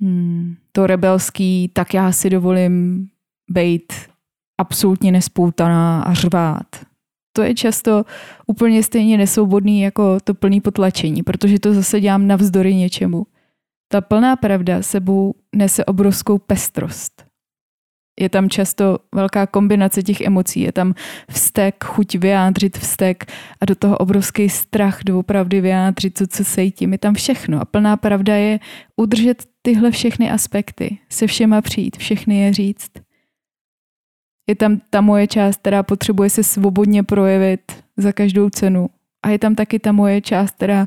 hmm, 0.00 0.56
to 0.72 0.86
rebelský, 0.86 1.70
tak 1.72 1.94
já 1.94 2.12
si 2.12 2.30
dovolím 2.30 3.08
být 3.50 3.92
absolutně 4.60 5.12
nespoutaná 5.12 6.02
a 6.02 6.14
řvát. 6.14 6.66
To 7.32 7.42
je 7.42 7.54
často 7.54 8.04
úplně 8.46 8.82
stejně 8.82 9.18
nesvobodný 9.18 9.80
jako 9.80 10.20
to 10.20 10.34
plný 10.34 10.60
potlačení, 10.60 11.22
protože 11.22 11.58
to 11.58 11.74
zase 11.74 12.00
dělám 12.00 12.26
navzdory 12.26 12.74
něčemu. 12.74 13.26
Ta 13.88 14.00
plná 14.00 14.36
pravda 14.36 14.82
sebou 14.82 15.34
nese 15.56 15.84
obrovskou 15.84 16.38
pestrost. 16.38 17.25
Je 18.20 18.28
tam 18.28 18.50
často 18.50 18.98
velká 19.14 19.46
kombinace 19.46 20.02
těch 20.02 20.20
emocí. 20.20 20.60
Je 20.60 20.72
tam 20.72 20.94
vztek, 21.30 21.84
chuť 21.84 22.14
vyjádřit 22.14 22.78
vztek 22.78 23.32
a 23.60 23.64
do 23.64 23.74
toho 23.74 23.98
obrovský 23.98 24.48
strach 24.48 24.98
doopravdy 25.04 25.60
vyjádřit 25.60 26.14
to, 26.14 26.26
co 26.26 26.44
cítím. 26.44 26.92
Je 26.92 26.98
tam 26.98 27.14
všechno. 27.14 27.60
A 27.60 27.64
plná 27.64 27.96
pravda 27.96 28.34
je 28.34 28.58
udržet 28.96 29.44
tyhle 29.62 29.90
všechny 29.90 30.30
aspekty, 30.30 30.98
se 31.08 31.26
všema 31.26 31.60
přijít, 31.60 31.96
všechny 31.96 32.38
je 32.38 32.52
říct. 32.52 32.90
Je 34.48 34.54
tam 34.54 34.80
ta 34.90 35.00
moje 35.00 35.26
část, 35.26 35.56
která 35.56 35.82
potřebuje 35.82 36.30
se 36.30 36.42
svobodně 36.42 37.02
projevit 37.02 37.72
za 37.96 38.12
každou 38.12 38.50
cenu. 38.50 38.88
A 39.22 39.30
je 39.30 39.38
tam 39.38 39.54
taky 39.54 39.78
ta 39.78 39.92
moje 39.92 40.20
část, 40.20 40.54
která 40.54 40.86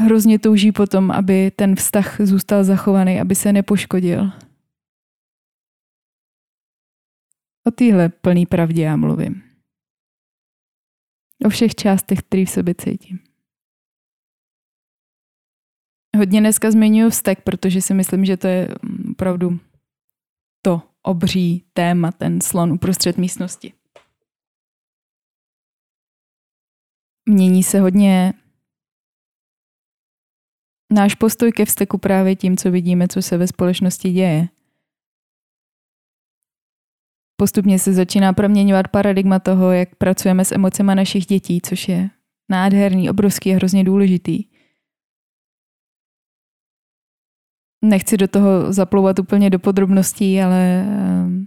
hrozně 0.00 0.38
touží 0.38 0.72
potom, 0.72 1.10
aby 1.10 1.52
ten 1.56 1.76
vztah 1.76 2.16
zůstal 2.20 2.64
zachovaný, 2.64 3.20
aby 3.20 3.34
se 3.34 3.52
nepoškodil. 3.52 4.30
O 7.68 7.70
téhle 7.70 8.08
plný 8.08 8.46
pravdě 8.46 8.82
já 8.82 8.96
mluvím. 8.96 9.42
O 11.46 11.48
všech 11.48 11.74
částech, 11.74 12.18
které 12.18 12.46
v 12.46 12.50
sobě 12.50 12.74
cítím. 12.74 13.18
Hodně 16.16 16.40
dneska 16.40 16.70
zmiňuji 16.70 17.10
vztek, 17.10 17.42
protože 17.44 17.82
si 17.82 17.94
myslím, 17.94 18.24
že 18.24 18.36
to 18.36 18.46
je 18.46 18.68
mm, 18.82 19.10
opravdu 19.10 19.60
to 20.62 20.82
obří 21.02 21.64
téma, 21.72 22.12
ten 22.12 22.40
slon 22.40 22.72
uprostřed 22.72 23.18
místnosti. 23.18 23.72
Mění 27.28 27.62
se 27.62 27.80
hodně 27.80 28.32
náš 30.92 31.14
postoj 31.14 31.52
ke 31.52 31.64
vzteku 31.64 31.98
právě 31.98 32.36
tím, 32.36 32.56
co 32.56 32.70
vidíme, 32.70 33.08
co 33.08 33.22
se 33.22 33.36
ve 33.36 33.46
společnosti 33.46 34.12
děje. 34.12 34.48
Postupně 37.40 37.78
se 37.78 37.92
začíná 37.92 38.32
proměňovat 38.32 38.88
paradigma 38.88 39.38
toho, 39.38 39.72
jak 39.72 39.96
pracujeme 39.96 40.44
s 40.44 40.52
emocemi 40.52 40.94
našich 40.94 41.26
dětí, 41.26 41.60
což 41.60 41.88
je 41.88 42.10
nádherný, 42.50 43.10
obrovský 43.10 43.52
a 43.52 43.56
hrozně 43.56 43.84
důležitý. 43.84 44.44
Nechci 47.84 48.16
do 48.16 48.28
toho 48.28 48.72
zaplouvat 48.72 49.18
úplně 49.18 49.50
do 49.50 49.58
podrobností, 49.58 50.42
ale 50.42 50.86
ehm, 50.88 51.46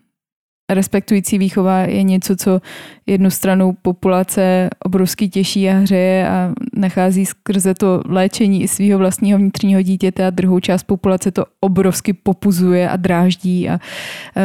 respektující 0.73 1.37
výchova 1.37 1.79
je 1.79 2.03
něco, 2.03 2.35
co 2.35 2.61
jednu 3.05 3.29
stranu 3.29 3.77
populace 3.81 4.69
obrovsky 4.85 5.29
těší 5.29 5.69
a 5.69 5.73
hřeje 5.73 6.29
a 6.29 6.53
nachází 6.73 7.25
skrze 7.25 7.73
to 7.73 8.01
léčení 8.05 8.63
i 8.63 8.67
svého 8.67 8.99
vlastního 8.99 9.39
vnitřního 9.39 9.81
dítěte 9.81 10.27
a 10.27 10.29
druhou 10.29 10.59
část 10.59 10.83
populace 10.83 11.31
to 11.31 11.45
obrovsky 11.59 12.13
popuzuje 12.13 12.89
a 12.89 12.97
dráždí 12.97 13.69
a 13.69 13.79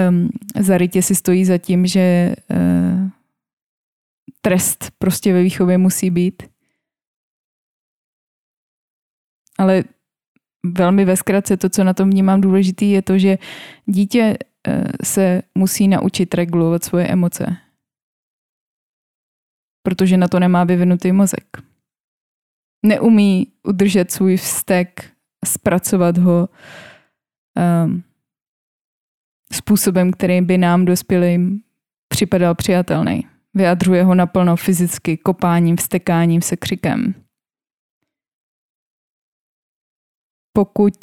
um, 0.08 0.28
zarytě 0.60 1.02
si 1.02 1.14
stojí 1.14 1.44
za 1.44 1.58
tím, 1.58 1.86
že 1.86 2.34
uh, 2.50 3.08
trest 4.40 4.90
prostě 4.98 5.32
ve 5.32 5.42
výchově 5.42 5.78
musí 5.78 6.10
být. 6.10 6.42
Ale 9.58 9.84
velmi 10.66 11.04
ve 11.04 11.16
zkratce 11.16 11.56
to, 11.56 11.68
co 11.68 11.84
na 11.84 11.94
tom 11.94 12.10
vnímám 12.10 12.40
důležitý, 12.40 12.90
je 12.90 13.02
to, 13.02 13.18
že 13.18 13.38
dítě 13.86 14.36
se 15.04 15.42
musí 15.54 15.88
naučit 15.88 16.34
regulovat 16.34 16.84
svoje 16.84 17.06
emoce. 17.06 17.56
Protože 19.82 20.16
na 20.16 20.28
to 20.28 20.40
nemá 20.40 20.64
vyvinutý 20.64 21.12
mozek. 21.12 21.62
Neumí 22.86 23.52
udržet 23.62 24.10
svůj 24.10 24.36
vztek, 24.36 25.12
zpracovat 25.44 26.18
ho 26.18 26.48
um, 27.86 28.02
způsobem, 29.52 30.10
který 30.10 30.40
by 30.40 30.58
nám 30.58 30.84
dospělým 30.84 31.62
připadal 32.08 32.54
přijatelný. 32.54 33.26
Vyjadřuje 33.54 34.04
ho 34.04 34.14
naplno 34.14 34.56
fyzicky, 34.56 35.16
kopáním, 35.16 35.76
vstekáním, 35.76 36.42
se 36.42 36.56
křikem. 36.56 37.14
Pokud 40.52 40.94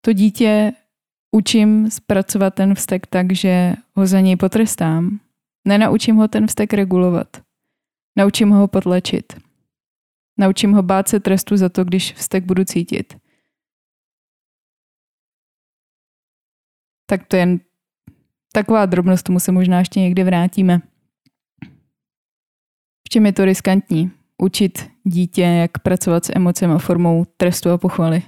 to 0.00 0.12
dítě 0.12 0.72
učím 1.30 1.90
zpracovat 1.90 2.54
ten 2.54 2.74
vztek 2.74 3.06
tak, 3.06 3.32
že 3.32 3.74
ho 3.94 4.06
za 4.06 4.20
něj 4.20 4.36
potrestám. 4.36 5.20
Nenaučím 5.68 6.16
ho 6.16 6.28
ten 6.28 6.46
vztek 6.46 6.72
regulovat. 6.72 7.42
Naučím 8.18 8.50
ho 8.50 8.68
potlačit. 8.68 9.32
Naučím 10.38 10.72
ho 10.72 10.82
bát 10.82 11.08
se 11.08 11.20
trestu 11.20 11.56
za 11.56 11.68
to, 11.68 11.84
když 11.84 12.12
vztek 12.12 12.44
budu 12.44 12.64
cítit. 12.64 13.16
Tak 17.06 17.26
to 17.26 17.36
je 17.36 17.42
jen 17.42 17.60
taková 18.52 18.86
drobnost, 18.86 19.22
tomu 19.22 19.40
se 19.40 19.52
možná 19.52 19.78
ještě 19.78 20.00
někdy 20.00 20.24
vrátíme. 20.24 20.80
V 23.06 23.08
čem 23.08 23.26
je 23.26 23.32
to 23.32 23.44
riskantní? 23.44 24.10
Učit 24.38 24.90
dítě, 25.04 25.42
jak 25.42 25.78
pracovat 25.78 26.24
s 26.24 26.32
emocemi 26.34 26.78
formou 26.78 27.24
trestu 27.24 27.70
a 27.70 27.78
pochvaly. 27.78 28.22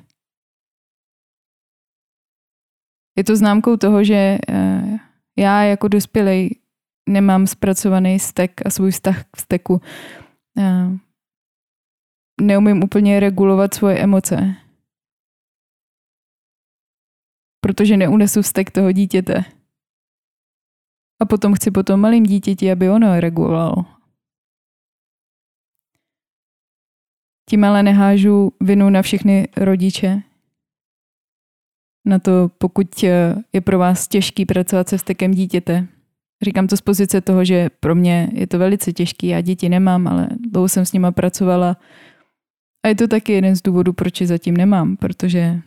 Je 3.17 3.25
to 3.25 3.37
známkou 3.37 3.77
toho, 3.77 4.05
že 4.05 4.39
eh, 4.49 4.99
já 5.37 5.63
jako 5.63 5.89
dospělej 5.89 6.51
nemám 7.09 7.47
zpracovaný 7.47 8.19
stek 8.19 8.67
a 8.67 8.71
svůj 8.71 8.91
vztah 8.91 9.25
k 9.31 9.37
steku. 9.37 9.81
Eh, 10.59 10.99
neumím 12.41 12.83
úplně 12.83 13.21
regulovat 13.21 13.75
svoje 13.75 13.99
emoce. 13.99 14.55
Protože 17.61 17.97
neunesu 17.97 18.43
vztek 18.43 18.71
toho 18.71 18.93
dítěte. 18.93 19.45
A 21.23 21.25
potom 21.25 21.55
chci 21.55 21.71
potom 21.71 22.01
malým 22.01 22.25
dítěti, 22.25 22.73
aby 22.73 22.91
ono 22.91 23.21
regulovalo. 23.21 23.75
Tím 27.51 27.65
ale 27.65 27.83
nehážu 27.83 28.53
vinu 28.61 28.91
na 28.91 29.03
všechny 29.03 29.49
rodiče, 29.57 30.23
na 32.05 32.19
to, 32.19 32.51
pokud 32.59 33.05
eh, 33.05 33.35
je 33.53 33.61
pro 33.61 33.79
vás 33.79 34.09
těžký 34.09 34.47
pracovat 34.47 34.89
se 34.89 34.97
vztekem 34.97 35.35
dítěte. 35.35 35.87
Říkám 36.43 36.67
to 36.67 36.77
z 36.77 36.81
pozice 36.81 37.21
toho, 37.21 37.45
že 37.45 37.71
pro 37.81 37.95
mě 37.95 38.29
je 38.33 38.47
to 38.47 38.59
velice 38.59 38.93
těžký, 38.93 39.27
já 39.27 39.41
děti 39.41 39.69
nemám, 39.69 40.09
ale 40.09 40.29
dlouho 40.51 40.69
jsem 40.69 40.87
s 40.87 40.93
nima 40.93 41.13
pracovala 41.13 41.77
a 42.85 42.89
je 42.89 42.95
to 42.95 43.09
taky 43.09 43.33
jeden 43.33 43.57
z 43.57 43.63
důvodů, 43.63 43.93
proč 43.93 44.21
je 44.21 44.27
zatím 44.27 44.57
nemám, 44.57 44.97
protože 44.97 45.61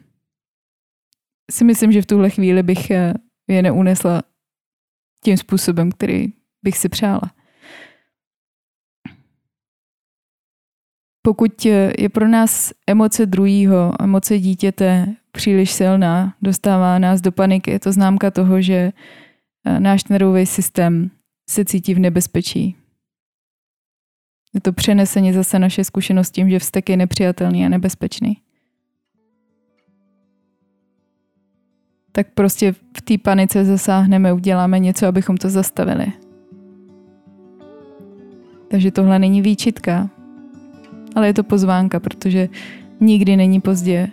si 1.51 1.63
myslím, 1.63 1.91
že 1.91 2.01
v 2.01 2.05
tuhle 2.05 2.29
chvíli 2.29 2.63
bych 2.63 2.91
eh, 2.91 3.13
je 3.47 3.61
neunesla 3.61 4.21
tím 5.23 5.37
způsobem, 5.37 5.91
který 5.91 6.27
bych 6.63 6.77
si 6.77 6.89
přála. 6.89 7.31
pokud 11.25 11.65
je 11.99 12.09
pro 12.13 12.27
nás 12.27 12.73
emoce 12.87 13.25
druhýho, 13.25 13.93
emoce 13.99 14.39
dítěte 14.39 15.15
příliš 15.35 15.71
silná, 15.71 16.33
dostává 16.41 16.99
nás 16.99 17.21
do 17.21 17.31
paniky, 17.31 17.71
je 17.71 17.79
to 17.79 17.91
známka 17.91 18.31
toho, 18.31 18.61
že 18.61 18.91
eh, 19.65 19.79
náš 19.79 20.07
nervový 20.07 20.45
systém 20.45 21.11
se 21.49 21.65
cítí 21.65 21.93
v 21.93 21.99
nebezpečí. 21.99 22.75
Je 24.53 24.61
to 24.61 24.73
přeneseně 24.73 25.33
zase 25.33 25.59
naše 25.59 25.83
zkušenost 25.83 26.31
tím, 26.31 26.49
že 26.49 26.59
vztek 26.59 26.89
je 26.89 26.97
nepřijatelný 26.97 27.65
a 27.65 27.69
nebezpečný. 27.69 28.37
Tak 32.11 32.27
prostě 32.33 32.71
v 32.71 33.01
té 33.03 33.17
panice 33.17 33.65
zasáhneme, 33.65 34.33
uděláme 34.33 34.79
něco, 34.79 35.07
abychom 35.07 35.37
to 35.37 35.49
zastavili. 35.49 36.05
Takže 38.71 38.91
tohle 38.91 39.19
není 39.19 39.41
výčitka, 39.41 40.09
ale 41.15 41.27
je 41.27 41.33
to 41.33 41.43
pozvánka, 41.43 41.99
protože 41.99 42.49
nikdy 42.99 43.35
není 43.35 43.61
pozdě 43.61 44.11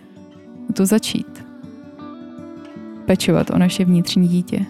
to 0.73 0.85
začít. 0.85 1.45
Pečovat 3.05 3.49
o 3.49 3.57
naše 3.57 3.85
vnitřní 3.85 4.27
dítě. 4.27 4.65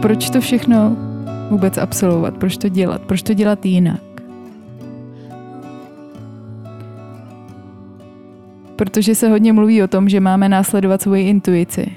proč 0.00 0.30
to 0.30 0.40
všechno 0.40 1.09
vůbec 1.50 1.78
absolvovat, 1.78 2.36
proč 2.38 2.56
to 2.56 2.68
dělat, 2.68 3.02
proč 3.02 3.22
to 3.22 3.34
dělat 3.34 3.66
jinak. 3.66 4.00
Protože 8.76 9.14
se 9.14 9.28
hodně 9.28 9.52
mluví 9.52 9.82
o 9.82 9.88
tom, 9.88 10.08
že 10.08 10.20
máme 10.20 10.48
následovat 10.48 11.02
svoji 11.02 11.28
intuici. 11.28 11.96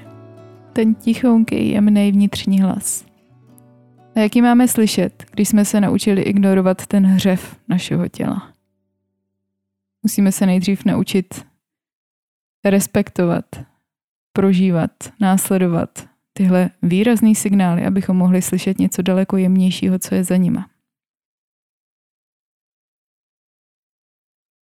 Ten 0.72 0.94
tichonký, 0.94 1.70
jemný 1.70 2.12
vnitřní 2.12 2.60
hlas. 2.60 3.04
A 4.16 4.20
jaký 4.20 4.42
máme 4.42 4.68
slyšet, 4.68 5.24
když 5.30 5.48
jsme 5.48 5.64
se 5.64 5.80
naučili 5.80 6.22
ignorovat 6.22 6.86
ten 6.86 7.06
hřev 7.06 7.56
našeho 7.68 8.08
těla? 8.08 8.52
Musíme 10.02 10.32
se 10.32 10.46
nejdřív 10.46 10.84
naučit 10.84 11.46
respektovat, 12.64 13.44
prožívat, 14.32 14.90
následovat 15.20 16.13
tyhle 16.36 16.70
výrazné 16.82 17.34
signály, 17.34 17.86
abychom 17.86 18.16
mohli 18.16 18.42
slyšet 18.42 18.78
něco 18.78 19.02
daleko 19.02 19.36
jemnějšího, 19.36 19.98
co 19.98 20.14
je 20.14 20.24
za 20.24 20.36
nima. 20.36 20.70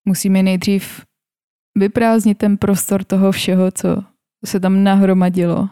Musíme 0.08 0.42
nejdřív 0.42 1.04
vyprázdnit 1.78 2.38
ten 2.38 2.56
prostor 2.56 3.04
toho 3.04 3.32
všeho, 3.32 3.70
co 3.70 4.04
se 4.44 4.60
tam 4.60 4.84
nahromadilo, 4.84 5.68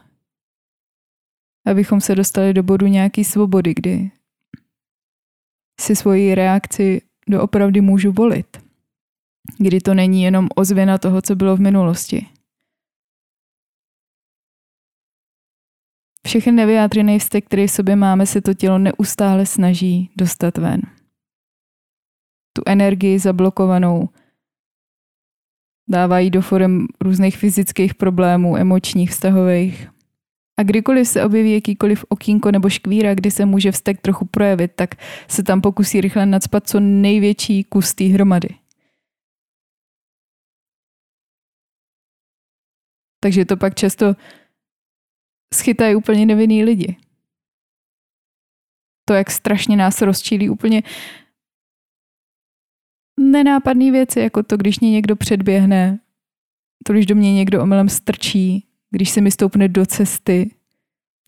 abychom 1.67 2.01
se 2.01 2.15
dostali 2.15 2.55
do 2.55 2.63
bodu 2.63 2.87
nějaké 2.87 3.25
svobody, 3.25 3.75
kdy 3.75 4.11
si 5.81 5.97
svoji 5.97 6.35
reakci 6.35 7.03
doopravdy 7.29 7.81
můžu 7.81 8.13
volit. 8.13 8.65
Kdy 9.59 9.81
to 9.81 9.95
není 9.95 10.23
jenom 10.23 10.49
ozvěna 10.57 10.99
toho, 10.99 11.23
co 11.23 11.37
bylo 11.37 11.57
v 11.57 11.61
minulosti. 11.61 12.27
Všechny 16.27 16.53
nevyjádřený 16.53 17.19
vztek, 17.19 17.47
který 17.47 17.67
v 17.67 17.71
sobě 17.71 17.97
máme, 17.97 18.27
se 18.27 18.41
to 18.41 18.55
tělo 18.55 18.79
neustále 18.79 19.47
snaží 19.47 20.11
dostat 20.17 20.59
ven. 20.59 20.81
Tu 22.53 22.63
energii 22.67 23.19
zablokovanou 23.19 24.09
dávají 25.89 26.31
do 26.31 26.43
forem 26.43 26.87
různých 27.01 27.37
fyzických 27.37 27.95
problémů, 27.95 28.57
emočních, 28.57 29.11
vztahových. 29.11 29.89
A 30.59 30.63
kdykoliv 30.63 31.09
se 31.09 31.25
objeví 31.25 31.55
jakýkoliv 31.55 32.05
okýnko 32.09 32.51
nebo 32.51 32.71
škvíra, 32.71 33.15
kdy 33.15 33.31
se 33.31 33.45
může 33.45 33.73
vztek 33.73 34.01
trochu 34.01 34.27
projevit, 34.27 34.73
tak 34.75 34.95
se 35.29 35.43
tam 35.43 35.61
pokusí 35.61 36.01
rychle 36.01 36.27
nadspat 36.27 36.69
co 36.69 36.81
největší 36.81 37.65
kus 37.65 37.95
té 37.95 38.05
hromady. 38.05 38.49
Takže 43.23 43.45
to 43.45 43.57
pak 43.57 43.75
často 43.75 44.17
schytají 45.55 45.95
úplně 45.95 46.27
nevinný 46.27 46.65
lidi. 46.65 46.97
To, 49.05 49.15
jak 49.15 49.31
strašně 49.31 49.77
nás 49.77 50.03
rozčílí 50.03 50.51
úplně 50.51 50.83
nenápadné 53.21 53.91
věci, 53.91 54.21
jako 54.21 54.43
to, 54.43 54.57
když 54.57 54.81
mě 54.81 54.91
někdo 54.91 55.17
předběhne, 55.17 55.99
to, 56.87 56.93
když 56.93 57.07
do 57.07 57.15
mě 57.15 57.35
někdo 57.35 57.63
omylem 57.63 57.89
strčí, 57.89 58.67
když 58.91 59.11
se 59.11 59.21
mi 59.21 59.31
stoupne 59.31 59.69
do 59.69 59.87
cesty, 59.87 60.51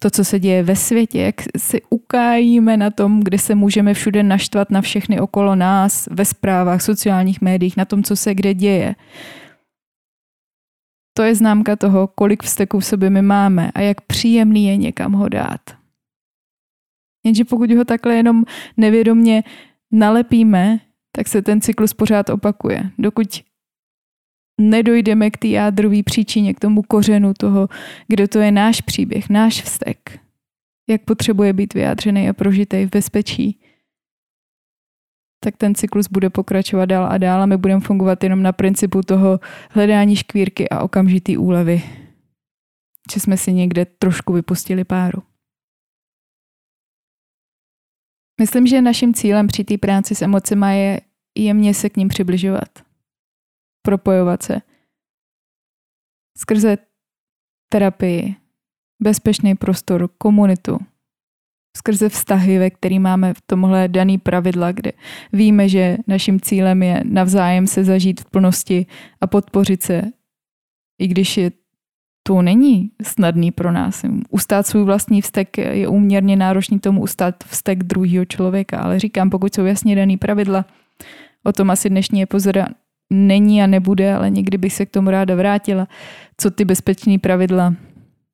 to, 0.03 0.11
co 0.11 0.25
se 0.25 0.41
děje 0.41 0.63
ve 0.63 0.77
světě, 0.77 1.21
jak 1.21 1.35
si 1.59 1.83
ukájíme 1.91 2.77
na 2.77 2.91
tom, 2.91 3.21
kde 3.21 3.39
se 3.39 3.55
můžeme 3.55 3.95
všude 3.95 4.23
naštvat 4.23 4.71
na 4.71 4.81
všechny 4.81 5.21
okolo 5.21 5.55
nás, 5.55 6.09
ve 6.11 6.25
zprávách, 6.25 6.83
sociálních 6.83 7.41
médiích, 7.41 7.77
na 7.77 7.85
tom, 7.85 8.03
co 8.03 8.17
se 8.17 8.35
kde 8.35 8.55
děje. 8.55 8.95
To 11.15 11.23
je 11.23 11.35
známka 11.35 11.77
toho, 11.77 12.07
kolik 12.07 12.43
vzteků 12.43 12.81
v 12.81 12.85
sobě 12.85 13.11
my 13.11 13.23
máme 13.23 13.71
a 13.75 13.81
jak 13.81 14.01
příjemný 14.01 14.67
je 14.67 14.77
někam 14.77 15.13
ho 15.13 15.29
dát. 15.29 15.61
Jenže 17.25 17.45
pokud 17.45 17.71
ho 17.71 17.85
takhle 17.85 18.15
jenom 18.15 18.45
nevědomně 18.77 19.45
nalepíme, 19.93 20.81
tak 21.17 21.29
se 21.29 21.43
ten 21.43 21.61
cyklus 21.61 21.95
pořád 21.95 22.31
opakuje. 22.31 22.91
Dokud 22.99 23.43
nedojdeme 24.61 25.31
k 25.31 25.37
té 25.37 25.49
jádrové 25.49 26.03
příčině, 26.03 26.55
k 26.55 26.61
tomu 26.61 26.83
kořenu 26.83 27.35
toho, 27.35 27.69
kde 28.09 28.29
to 28.29 28.39
je 28.39 28.53
náš 28.53 28.81
příběh, 28.81 29.31
náš 29.31 29.63
vztek, 29.63 30.21
jak 30.91 31.03
potřebuje 31.05 31.53
být 31.53 31.75
vyjádřený 31.75 32.29
a 32.29 32.33
prožitý 32.33 32.85
v 32.87 32.91
bezpečí, 32.91 33.62
tak 35.45 35.57
ten 35.57 35.75
cyklus 35.75 36.09
bude 36.09 36.31
pokračovat 36.31 36.85
dál 36.85 37.07
a 37.13 37.19
dál 37.19 37.43
a 37.43 37.47
my 37.47 37.57
budeme 37.57 37.81
fungovat 37.81 38.25
jenom 38.25 38.43
na 38.43 38.53
principu 38.53 39.03
toho 39.03 39.41
hledání 39.71 40.17
škvírky 40.17 40.69
a 40.69 40.83
okamžitý 40.83 41.37
úlevy. 41.37 41.83
Že 43.13 43.21
jsme 43.21 43.37
si 43.37 43.53
někde 43.53 43.85
trošku 43.85 44.33
vypustili 44.33 44.85
páru. 44.85 45.23
Myslím, 48.41 48.67
že 48.67 48.83
naším 48.83 49.15
cílem 49.15 49.47
při 49.47 49.65
té 49.65 49.79
práci 49.79 50.15
s 50.15 50.23
emocema 50.23 50.71
je 50.71 51.01
jemně 51.39 51.75
se 51.75 51.91
k 51.91 51.97
ním 51.97 52.09
přibližovat. 52.09 52.69
Propojovat 53.83 54.43
se. 54.43 54.61
Skrze 56.39 56.77
terapii, 57.69 58.37
bezpečný 59.03 59.55
prostor, 59.55 60.09
komunitu, 60.19 60.79
skrze 61.77 62.09
vztahy, 62.09 62.59
ve 62.59 62.71
který 62.71 62.99
máme 62.99 63.35
v 63.35 63.41
tomhle 63.47 63.89
daný 63.89 64.19
pravidla, 64.19 64.73
kde 64.73 64.93
víme, 65.33 65.69
že 65.69 65.97
naším 66.07 66.41
cílem 66.41 66.83
je 66.83 67.03
navzájem 67.05 67.67
se 67.67 67.85
zažít 67.85 68.21
v 68.21 68.25
plnosti 68.25 68.87
a 69.21 69.27
podpořit 69.27 69.83
se, 69.83 70.03
i 70.99 71.07
když 71.09 71.37
je 71.37 71.51
to 72.23 72.43
není 72.43 72.91
snadný 73.03 73.51
pro 73.51 73.73
nás. 73.73 74.05
Ustát 74.31 74.67
svůj 74.67 74.85
vlastní 74.85 75.23
vztek 75.23 75.59
je 75.59 75.89
úměrně 75.89 76.37
náročný 76.37 76.79
tomu 76.79 77.03
ustát 77.03 77.45
vztek 77.45 77.83
druhého 77.83 78.25
člověka, 78.25 78.79
ale 78.79 78.99
říkám, 78.99 79.31
pokud 79.31 79.55
jsou 79.55 79.65
jasně 79.65 79.97
daný 79.97 80.17
pravidla, 80.17 80.65
o 81.45 81.53
tom 81.53 81.71
asi 81.71 81.91
dnešní 81.91 82.23
epizoda 82.23 82.69
není 83.11 83.63
a 83.63 83.67
nebude, 83.67 84.15
ale 84.15 84.31
někdy 84.31 84.59
bych 84.59 84.73
se 84.73 84.87
k 84.87 84.91
tomu 84.91 85.11
ráda 85.11 85.35
vrátila, 85.35 85.89
co 86.37 86.51
ty 86.51 86.65
bezpečné 86.65 87.19
pravidla 87.19 87.75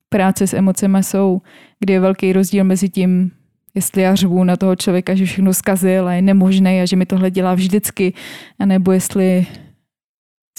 práce 0.09 0.47
s 0.47 0.53
emocemi 0.53 0.97
jsou, 1.01 1.41
kdy 1.79 1.93
je 1.93 1.99
velký 1.99 2.33
rozdíl 2.33 2.63
mezi 2.63 2.89
tím, 2.89 3.31
jestli 3.75 4.01
já 4.01 4.15
řvu 4.15 4.43
na 4.43 4.57
toho 4.57 4.75
člověka, 4.75 5.15
že 5.15 5.25
všechno 5.25 5.53
zkazil 5.53 6.07
a 6.07 6.13
je 6.13 6.21
nemožné 6.21 6.81
a 6.81 6.85
že 6.85 6.95
mi 6.95 7.05
tohle 7.05 7.31
dělá 7.31 7.53
vždycky, 7.53 8.13
anebo 8.59 8.91
jestli 8.91 9.47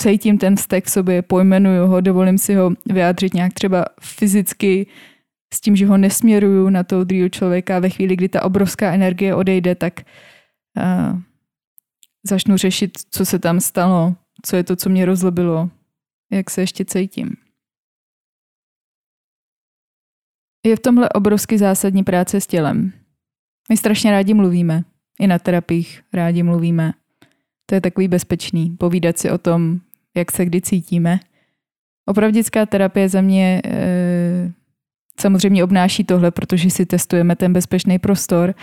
cítím 0.01 0.38
ten 0.38 0.57
vztek 0.57 0.84
v 0.84 0.90
sobě, 0.90 1.22
pojmenuju 1.22 1.86
ho, 1.86 2.01
dovolím 2.01 2.38
si 2.38 2.55
ho 2.55 2.72
vyjádřit 2.86 3.34
nějak 3.34 3.53
třeba 3.53 3.84
fyzicky, 4.01 4.86
s 5.55 5.61
tím, 5.61 5.76
že 5.76 5.86
ho 5.86 5.96
nesměruju 5.96 6.68
na 6.68 6.84
toho 6.84 7.05
druhého 7.05 7.28
člověka 7.28 7.78
ve 7.78 7.90
chvíli, 7.90 8.16
kdy 8.16 8.28
ta 8.28 8.42
obrovská 8.42 8.92
energie 8.92 9.34
odejde, 9.34 9.74
tak 9.74 10.01
uh, 10.01 11.20
začnu 12.26 12.57
řešit, 12.57 12.98
co 13.11 13.26
se 13.26 13.38
tam 13.38 13.61
stalo, 13.61 14.14
co 14.46 14.57
je 14.57 14.64
to, 14.64 14.76
co 14.76 14.88
mě 14.88 15.07
rozlobilo, 15.07 15.70
jak 16.32 16.51
se 16.51 16.61
ještě 16.61 16.84
cítím. 16.84 17.36
Je 20.67 20.77
v 20.77 20.81
tomhle 20.81 21.09
obrovsky 21.09 21.59
zásadní 21.59 22.05
práce 22.05 22.41
s 22.41 22.47
tělem. 22.47 22.93
My 23.69 23.77
strašně 23.77 24.11
rádi 24.11 24.35
mluvíme. 24.35 24.85
I 25.21 25.27
na 25.27 25.39
terapiích 25.39 26.03
rádi 26.13 26.43
mluvíme. 26.43 26.93
To 27.67 27.75
je 27.75 27.81
takový 27.81 28.09
bezpečný. 28.09 28.71
Povídat 28.71 29.19
si 29.19 29.31
o 29.31 29.39
tom, 29.39 29.81
jak 30.17 30.33
se 30.33 30.45
kdy 30.45 30.61
cítíme. 30.61 31.21
Opravdická 32.07 32.67
terapie 32.67 33.09
za 33.09 33.21
mě 33.21 33.63
e, 33.65 34.53
samozřejmě 35.21 35.65
obnáší 35.65 36.05
tohle, 36.05 36.31
protože 36.31 36.71
si 36.71 36.87
testujeme 36.87 37.37
ten 37.37 37.53
bezpečný 37.53 37.99
prostor, 37.99 38.55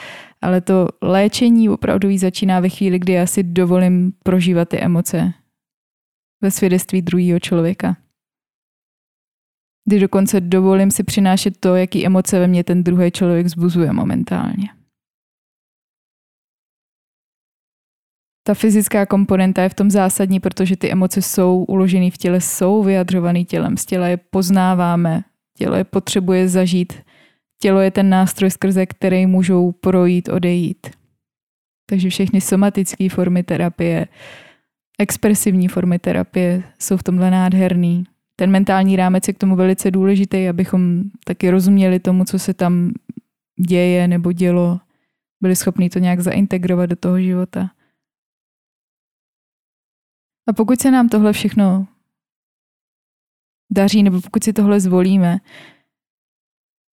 ale 0.41 0.61
to 0.61 0.87
léčení 1.01 1.69
opravdu 1.69 2.17
začíná 2.17 2.59
ve 2.59 2.69
chvíli, 2.69 2.99
kdy 2.99 3.13
já 3.13 3.25
si 3.25 3.43
dovolím 3.43 4.13
prožívat 4.23 4.69
ty 4.69 4.79
emoce 4.79 5.33
ve 6.41 6.51
svědectví 6.51 7.01
druhého 7.01 7.39
člověka. 7.39 7.97
Kdy 9.87 9.99
dokonce 9.99 10.41
dovolím 10.41 10.91
si 10.91 11.03
přinášet 11.03 11.57
to, 11.59 11.75
jaký 11.75 12.05
emoce 12.05 12.39
ve 12.39 12.47
mně 12.47 12.63
ten 12.63 12.83
druhý 12.83 13.11
člověk 13.11 13.47
zbuzuje 13.47 13.93
momentálně. 13.93 14.69
Ta 18.47 18.53
fyzická 18.53 19.05
komponenta 19.05 19.63
je 19.63 19.69
v 19.69 19.73
tom 19.73 19.91
zásadní, 19.91 20.39
protože 20.39 20.77
ty 20.77 20.91
emoce 20.91 21.21
jsou 21.21 21.63
uložené 21.63 22.11
v 22.11 22.17
těle, 22.17 22.41
jsou 22.41 22.83
vyjadřované 22.83 23.43
tělem. 23.43 23.77
Z 23.77 23.85
těla 23.85 24.07
je 24.07 24.17
poznáváme, 24.17 25.23
tělo 25.57 25.75
je 25.75 25.83
potřebuje 25.83 26.49
zažít. 26.49 26.93
Tělo 27.61 27.79
je 27.79 27.91
ten 27.91 28.09
nástroj, 28.09 28.51
skrze 28.51 28.85
který 28.85 29.25
můžou 29.25 29.71
projít, 29.71 30.29
odejít. 30.29 30.87
Takže 31.89 32.09
všechny 32.09 32.41
somatické 32.41 33.09
formy 33.09 33.43
terapie, 33.43 34.07
expresivní 34.99 35.67
formy 35.67 35.99
terapie 35.99 36.63
jsou 36.79 36.97
v 36.97 37.03
tomhle 37.03 37.31
nádherný. 37.31 38.03
Ten 38.39 38.51
mentální 38.51 38.95
rámec 38.95 39.27
je 39.27 39.33
k 39.33 39.37
tomu 39.37 39.55
velice 39.55 39.91
důležitý, 39.91 40.47
abychom 40.47 41.03
taky 41.25 41.49
rozuměli 41.49 41.99
tomu, 41.99 42.25
co 42.25 42.39
se 42.39 42.53
tam 42.53 42.91
děje 43.67 44.07
nebo 44.07 44.31
dělo, 44.31 44.79
byli 45.41 45.55
schopni 45.55 45.89
to 45.89 45.99
nějak 45.99 46.19
zaintegrovat 46.19 46.89
do 46.89 46.95
toho 46.95 47.21
života. 47.21 47.71
A 50.49 50.53
pokud 50.53 50.81
se 50.81 50.91
nám 50.91 51.09
tohle 51.09 51.33
všechno 51.33 51.87
daří, 53.71 54.03
nebo 54.03 54.21
pokud 54.21 54.43
si 54.43 54.53
tohle 54.53 54.79
zvolíme, 54.79 55.37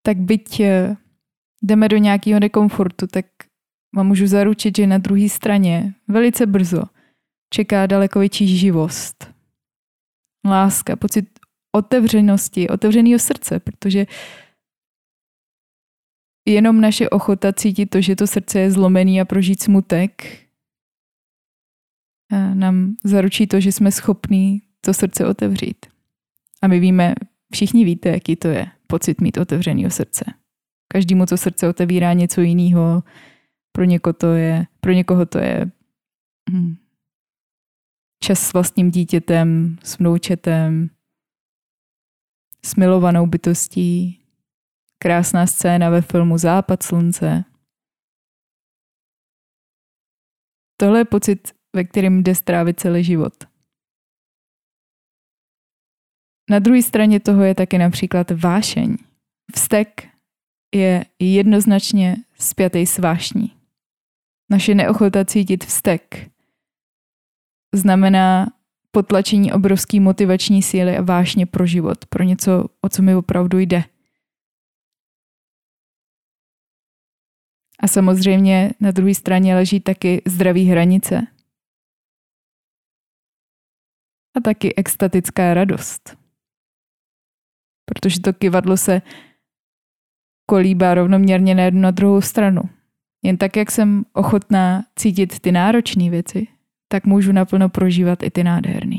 tak 0.06 0.18
byť 0.18 0.60
eh, 0.60 0.98
jdeme 1.62 1.90
do 1.90 1.98
nějakého 1.98 2.40
nekomfortu, 2.40 3.08
tak 3.08 3.26
vám 3.96 4.08
můžu 4.08 4.28
zaručit, 4.28 4.78
že 4.78 4.88
na 4.88 4.98
druhé 4.98 5.30
straně 5.30 5.94
velice 6.08 6.46
brzo 6.46 6.84
čeká 7.54 7.86
daleko 7.86 8.20
větší 8.20 8.58
živost, 8.58 9.33
láska, 10.46 10.96
pocit 10.96 11.40
otevřenosti, 11.76 12.70
otevřeného 12.70 13.20
srdce, 13.20 13.60
protože 13.60 14.06
jenom 16.48 16.82
naše 16.82 17.10
ochota 17.10 17.54
cítit 17.54 17.86
to, 17.86 18.02
že 18.02 18.16
to 18.16 18.28
srdce 18.28 18.60
je 18.60 18.72
zlomený 18.72 19.22
a 19.22 19.26
prožít 19.26 19.62
smutek, 19.62 20.44
nám 22.54 22.96
zaručí 23.04 23.48
to, 23.48 23.60
že 23.60 23.72
jsme 23.72 23.92
schopní 23.92 24.62
to 24.82 24.94
srdce 24.94 25.28
otevřít. 25.28 25.86
A 26.62 26.68
my 26.68 26.80
víme, 26.80 27.14
všichni 27.54 27.86
víte, 27.86 28.10
jaký 28.10 28.36
to 28.36 28.48
je, 28.48 28.68
pocit 28.88 29.22
mít 29.22 29.38
otevřeného 29.38 29.90
srdce. 29.90 30.26
Každému 30.88 31.26
to 31.26 31.38
srdce 31.38 31.70
otevírá 31.70 32.14
něco 32.14 32.42
jiného. 32.42 33.04
Pro, 33.72 33.84
někoho 33.84 34.14
to 34.14 34.34
je, 34.34 34.66
pro 34.82 34.92
někoho 34.92 35.26
to 35.26 35.38
je 35.38 35.72
hm, 36.52 36.76
čas 38.24 38.40
s 38.40 38.54
vlastním 38.54 38.92
dítětem, 38.92 39.78
s 39.84 39.98
vnoučetem, 39.98 40.90
s 42.66 42.76
milovanou 42.76 43.28
bytostí, 43.28 44.24
krásná 44.98 45.48
scéna 45.48 45.90
ve 45.90 46.02
filmu 46.02 46.38
Západ 46.38 46.84
slunce. 46.84 47.44
Tohle 50.78 51.00
je 51.00 51.06
pocit, 51.06 51.56
ve 51.76 51.84
kterém 51.84 52.24
jde 52.24 52.36
strávit 52.36 52.80
celý 52.80 53.04
život. 53.04 53.34
Na 56.50 56.60
druhé 56.60 56.84
straně 56.84 57.20
toho 57.20 57.44
je 57.44 57.56
taky 57.56 57.78
například 57.78 58.32
vášeň. 58.32 58.98
Vztek 59.56 60.10
je 60.76 61.06
jednoznačně 61.20 62.16
spjatý 62.40 62.86
s 62.86 62.98
vášní. 62.98 63.58
Naše 64.52 64.76
neochota 64.76 65.26
cítit 65.26 65.66
vztek 65.66 66.33
znamená 67.74 68.48
potlačení 68.92 69.54
obrovské 69.54 70.00
motivační 70.00 70.64
síly 70.64 70.98
a 70.98 71.02
vášně 71.02 71.46
pro 71.46 71.66
život, 71.66 72.06
pro 72.06 72.24
něco, 72.24 72.66
o 72.82 72.90
co 72.90 73.02
mi 73.02 73.16
opravdu 73.16 73.60
jde. 73.60 73.84
A 77.80 77.88
samozřejmě 77.88 78.72
na 78.80 78.92
druhé 78.92 79.16
straně 79.16 79.56
leží 79.56 79.80
taky 79.80 80.22
zdraví 80.28 80.66
hranice. 80.66 81.28
A 84.38 84.40
taky 84.40 84.76
extatická 84.76 85.54
radost 85.54 86.24
protože 87.86 88.20
to 88.20 88.34
kivadlo 88.34 88.78
se 88.78 89.02
kolíbá 90.46 90.94
rovnoměrně 90.94 91.56
na 91.56 91.64
jednu 91.64 91.82
na 91.82 91.92
druhou 91.92 92.22
stranu. 92.22 92.62
Jen 93.24 93.38
tak, 93.38 93.56
jak 93.56 93.72
jsem 93.72 94.06
ochotná 94.14 94.86
cítit 94.96 95.40
ty 95.40 95.52
náročné 95.52 96.10
věci, 96.10 96.48
tak 96.94 97.06
můžu 97.06 97.32
naplno 97.32 97.70
prožívat 97.70 98.24
i 98.24 98.32
ty 98.32 98.44
nádherné. 98.44 98.98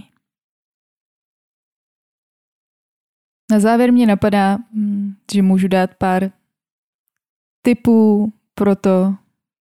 Na 3.51 3.61
závěr 3.61 3.93
mě 3.93 4.07
napadá, 4.07 4.59
hm, 4.73 5.15
že 5.33 5.43
můžu 5.43 5.69
dát 5.69 5.95
pár 5.95 6.31
tipů 7.63 8.33
pro 8.55 8.77
to, 8.77 9.15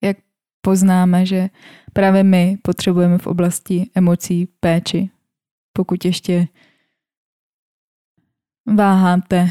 jak 0.04 0.18
poznáme, 0.62 1.26
že 1.26 1.50
právě 1.94 2.24
my 2.24 2.58
potřebujeme 2.62 3.18
v 3.18 3.28
oblasti 3.28 3.90
emocí 3.96 4.46
péči. 4.46 5.10
Pokud 5.74 6.06
ještě 6.06 6.48
váháte, 8.76 9.50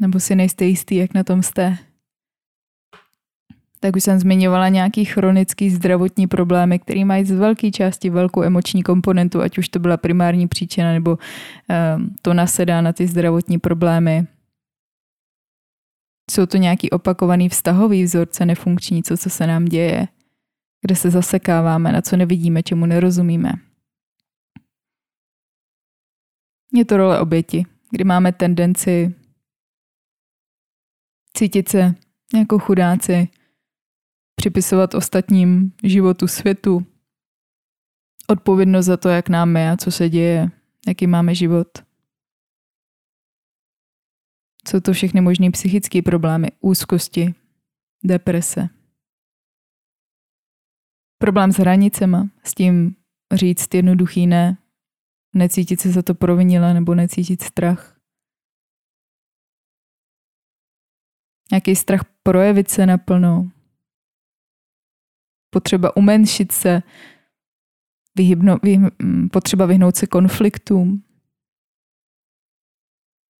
nebo 0.00 0.20
si 0.20 0.34
nejste 0.34 0.64
jistý, 0.64 0.96
jak 0.96 1.14
na 1.14 1.24
tom 1.24 1.42
jste, 1.42 1.78
tak 3.86 3.96
už 3.96 4.02
jsem 4.02 4.18
zmiňovala 4.18 4.68
nějaký 4.68 5.04
chronický 5.04 5.70
zdravotní 5.70 6.26
problémy, 6.26 6.78
které 6.78 7.04
mají 7.04 7.24
z 7.24 7.30
velké 7.30 7.70
části 7.70 8.10
velkou 8.10 8.42
emoční 8.42 8.82
komponentu, 8.82 9.40
ať 9.40 9.58
už 9.58 9.68
to 9.68 9.78
byla 9.78 9.96
primární 9.96 10.48
příčina, 10.48 10.92
nebo 10.92 11.18
um, 11.96 12.16
to 12.22 12.34
nasedá 12.34 12.80
na 12.80 12.92
ty 12.92 13.06
zdravotní 13.06 13.58
problémy. 13.58 14.26
Jsou 16.30 16.46
to 16.46 16.56
nějaký 16.56 16.90
opakovaný 16.90 17.48
vztahový 17.48 18.02
vzorce 18.04 18.46
nefunkční, 18.46 19.02
co, 19.02 19.16
co 19.16 19.30
se 19.30 19.46
nám 19.46 19.64
děje, 19.64 20.08
kde 20.86 20.96
se 20.96 21.10
zasekáváme, 21.10 21.92
na 21.92 22.02
co 22.02 22.16
nevidíme, 22.16 22.62
čemu 22.62 22.86
nerozumíme. 22.86 23.52
Je 26.74 26.84
to 26.84 26.96
role 26.96 27.20
oběti 27.20 27.66
kdy 27.90 28.04
máme 28.04 28.32
tendenci 28.32 29.14
cítit 31.36 31.68
se 31.68 31.94
jako 32.34 32.58
chudáci, 32.58 33.28
připisovat 34.36 34.94
ostatním 34.94 35.72
životu 35.82 36.28
světu, 36.28 36.86
odpovědnost 38.26 38.86
za 38.86 38.96
to, 38.96 39.08
jak 39.08 39.28
nám 39.28 39.56
je 39.56 39.70
a 39.70 39.76
co 39.76 39.90
se 39.90 40.08
děje, 40.08 40.50
jaký 40.86 41.06
máme 41.06 41.34
život. 41.34 41.68
Jsou 44.68 44.80
to 44.80 44.92
všechny 44.92 45.20
možné 45.20 45.50
psychické 45.50 46.02
problémy, 46.02 46.48
úzkosti, 46.60 47.34
deprese. 48.04 48.68
Problém 51.18 51.52
s 51.52 51.56
hranicema, 51.56 52.28
s 52.44 52.54
tím 52.54 52.96
říct 53.32 53.74
jednoduchý 53.74 54.26
ne, 54.26 54.58
necítit 55.34 55.80
se 55.80 55.92
za 55.92 56.02
to 56.02 56.14
provinila 56.14 56.72
nebo 56.72 56.94
necítit 56.94 57.42
strach. 57.42 58.00
Nějaký 61.50 61.76
strach 61.76 62.04
projevit 62.22 62.70
se 62.70 62.86
naplno. 62.86 63.50
Potřeba 65.56 65.96
umenšit 65.96 66.52
se, 66.52 66.82
vyhybno, 68.16 68.56
vy, 68.62 68.78
mm, 68.78 69.28
potřeba 69.28 69.66
vyhnout 69.66 69.96
se 69.96 70.06
konfliktům. 70.06 71.02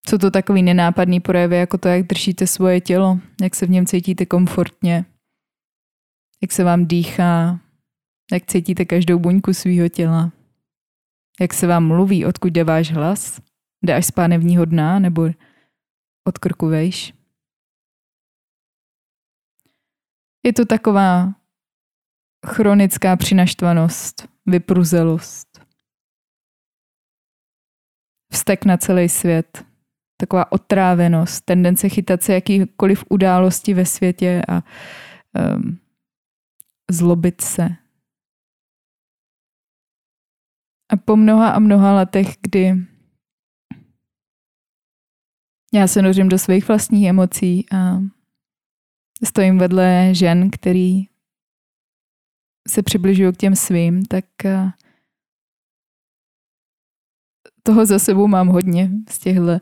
Co 0.06 0.18
to 0.18 0.30
takový 0.30 0.62
nenápadný 0.62 1.20
projevy, 1.20 1.56
jako 1.56 1.78
to, 1.78 1.88
jak 1.88 2.06
držíte 2.06 2.46
svoje 2.46 2.80
tělo, 2.80 3.18
jak 3.42 3.54
se 3.54 3.66
v 3.66 3.70
něm 3.70 3.86
cítíte 3.86 4.26
komfortně, 4.26 5.04
jak 6.42 6.52
se 6.52 6.64
vám 6.64 6.86
dýchá, 6.86 7.60
jak 8.32 8.46
cítíte 8.46 8.84
každou 8.84 9.18
buňku 9.18 9.54
svého 9.54 9.88
těla. 9.88 10.32
Jak 11.40 11.54
se 11.54 11.66
vám 11.66 11.86
mluví, 11.86 12.26
odkud 12.26 12.48
jde 12.48 12.64
váš 12.64 12.92
hlas? 12.92 13.40
Jde 13.82 13.94
až 13.94 14.06
z 14.06 14.10
pánevního 14.10 14.64
dna 14.64 14.98
nebo 14.98 15.28
od 16.24 16.38
krku 16.38 16.66
vejš? 16.66 17.14
Je 20.46 20.52
to 20.52 20.64
taková 20.64 21.34
chronická 22.46 23.16
přinaštvanost, 23.16 24.28
vypruzelost, 24.46 25.60
vztek 28.32 28.64
na 28.64 28.76
celý 28.76 29.08
svět, 29.08 29.64
taková 30.20 30.52
otrávenost, 30.52 31.44
tendence 31.44 31.88
chytat 31.88 32.22
se 32.22 32.32
jakýkoliv 32.34 33.04
události 33.10 33.74
ve 33.74 33.86
světě 33.86 34.42
a 34.48 34.62
um, 35.56 35.78
zlobit 36.90 37.40
se, 37.40 37.68
a 40.92 40.96
po 40.96 41.16
mnoha 41.16 41.50
a 41.50 41.58
mnoha 41.58 41.94
letech, 41.94 42.36
kdy 42.40 42.74
Já 45.74 45.88
se 45.88 46.02
nořím 46.02 46.28
do 46.28 46.38
svých 46.38 46.68
vlastních 46.68 47.06
emocí 47.06 47.66
a 47.72 47.98
stojím 49.24 49.58
vedle 49.58 50.08
žen, 50.12 50.50
který 50.50 51.08
se 52.66 52.82
přibližují 52.82 53.32
k 53.32 53.36
těm 53.36 53.56
svým, 53.56 54.04
tak 54.04 54.24
toho 57.62 57.86
za 57.86 57.98
sebou 57.98 58.26
mám 58.26 58.48
hodně 58.48 58.90
z 59.08 59.18
těchto 59.18 59.60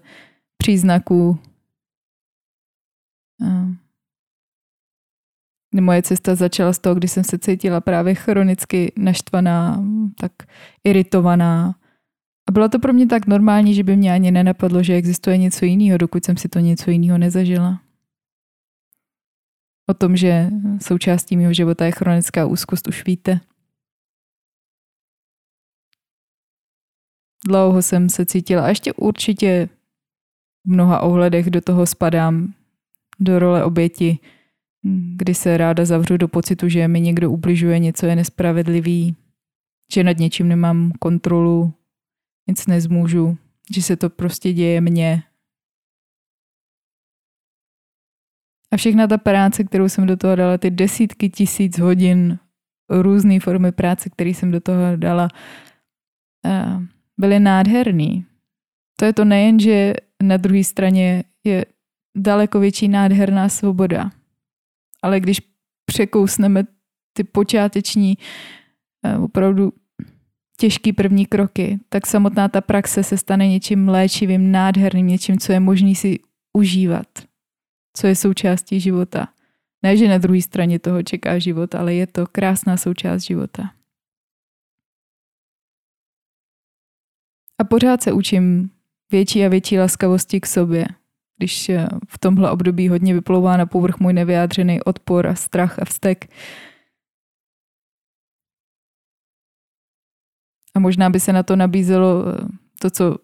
příznaků. 0.56 1.38
Moje 5.80 6.02
cesta 6.02 6.34
začala 6.34 6.72
z 6.72 6.78
toho, 6.78 6.94
kdy 6.94 7.08
jsem 7.08 7.24
se 7.24 7.38
cítila 7.38 7.80
právě 7.80 8.14
chronicky 8.14 8.92
naštvaná, 8.96 9.84
tak 10.20 10.32
iritovaná. 10.84 11.74
A 12.48 12.52
bylo 12.52 12.68
to 12.68 12.78
pro 12.78 12.92
mě 12.92 13.06
tak 13.06 13.26
normální, 13.26 13.74
že 13.74 13.82
by 13.82 13.96
mě 13.96 14.12
ani 14.12 14.30
nenapadlo, 14.30 14.82
že 14.82 14.94
existuje 14.94 15.38
něco 15.38 15.64
jiného, 15.64 15.98
dokud 15.98 16.24
jsem 16.24 16.36
si 16.36 16.48
to 16.48 16.58
něco 16.58 16.90
jiného 16.90 17.18
nezažila. 17.18 17.83
O 19.86 19.94
tom, 19.94 20.16
že 20.16 20.50
součástí 20.82 21.36
mého 21.36 21.52
života 21.52 21.84
je 21.84 21.92
chronická 21.92 22.46
úzkost, 22.46 22.88
už 22.88 23.04
víte. 23.04 23.40
Dlouho 27.46 27.82
jsem 27.82 28.08
se 28.08 28.26
cítila 28.26 28.64
a 28.64 28.68
ještě 28.68 28.92
určitě 28.92 29.68
v 30.64 30.70
mnoha 30.70 31.00
ohledech 31.00 31.50
do 31.50 31.60
toho 31.60 31.86
spadám, 31.86 32.54
do 33.20 33.38
role 33.38 33.64
oběti, 33.64 34.18
kdy 35.16 35.34
se 35.34 35.56
ráda 35.56 35.84
zavřu 35.84 36.16
do 36.16 36.28
pocitu, 36.28 36.68
že 36.68 36.88
mi 36.88 37.00
někdo 37.00 37.30
ubližuje, 37.30 37.78
něco 37.78 38.06
je 38.06 38.16
nespravedlivý, 38.16 39.16
že 39.92 40.04
nad 40.04 40.18
něčím 40.18 40.48
nemám 40.48 40.92
kontrolu, 41.00 41.72
nic 42.48 42.66
nezmůžu, 42.66 43.38
že 43.74 43.82
se 43.82 43.96
to 43.96 44.10
prostě 44.10 44.52
děje 44.52 44.80
mně. 44.80 45.22
A 48.74 48.76
všechna 48.76 49.06
ta 49.06 49.18
práce, 49.18 49.64
kterou 49.64 49.88
jsem 49.88 50.06
do 50.06 50.16
toho 50.16 50.36
dala, 50.36 50.58
ty 50.58 50.70
desítky 50.70 51.30
tisíc 51.30 51.78
hodin 51.78 52.38
různé 52.90 53.40
formy 53.40 53.72
práce, 53.72 54.10
které 54.10 54.30
jsem 54.30 54.50
do 54.50 54.60
toho 54.60 54.96
dala, 54.96 55.28
byly 57.20 57.40
nádherný. 57.40 58.24
To 58.98 59.04
je 59.04 59.12
to 59.12 59.24
nejen, 59.24 59.60
že 59.60 59.94
na 60.22 60.36
druhé 60.36 60.64
straně 60.64 61.24
je 61.44 61.64
daleko 62.16 62.60
větší 62.60 62.88
nádherná 62.88 63.48
svoboda, 63.48 64.10
ale 65.02 65.20
když 65.20 65.40
překousneme 65.86 66.64
ty 67.12 67.24
počáteční 67.24 68.18
opravdu 69.22 69.72
těžký 70.60 70.92
první 70.92 71.26
kroky, 71.26 71.78
tak 71.88 72.06
samotná 72.06 72.48
ta 72.48 72.60
praxe 72.60 73.02
se 73.02 73.16
stane 73.18 73.48
něčím 73.48 73.88
léčivým, 73.88 74.52
nádherným, 74.52 75.06
něčím, 75.06 75.38
co 75.38 75.52
je 75.52 75.60
možný 75.60 75.94
si 75.94 76.18
užívat, 76.52 77.06
co 77.96 78.06
je 78.06 78.16
součástí 78.16 78.80
života. 78.80 79.28
Ne, 79.82 79.96
že 79.96 80.08
na 80.08 80.18
druhé 80.18 80.42
straně 80.42 80.78
toho 80.78 81.02
čeká 81.02 81.38
život, 81.38 81.74
ale 81.74 81.94
je 81.94 82.06
to 82.06 82.26
krásná 82.26 82.76
součást 82.76 83.22
života. 83.22 83.74
A 87.60 87.64
pořád 87.64 88.02
se 88.02 88.12
učím 88.12 88.70
větší 89.12 89.44
a 89.44 89.48
větší 89.48 89.78
laskavosti 89.78 90.40
k 90.40 90.46
sobě, 90.46 90.86
když 91.36 91.68
eh, 91.68 91.88
v 92.08 92.18
tomhle 92.18 92.50
období 92.50 92.88
hodně 92.88 93.14
vyplouvá 93.14 93.56
na 93.56 93.66
povrch 93.66 93.98
můj 94.00 94.12
nevyjádřený 94.12 94.82
odpor 94.82 95.26
a 95.26 95.34
strach 95.34 95.78
a 95.78 95.84
vztek. 95.84 96.26
A 100.74 100.80
možná 100.80 101.10
by 101.10 101.20
se 101.20 101.32
na 101.32 101.42
to 101.42 101.56
nabízelo 101.56 102.24
eh, 102.28 102.48
to, 102.80 102.90
co 102.90 103.16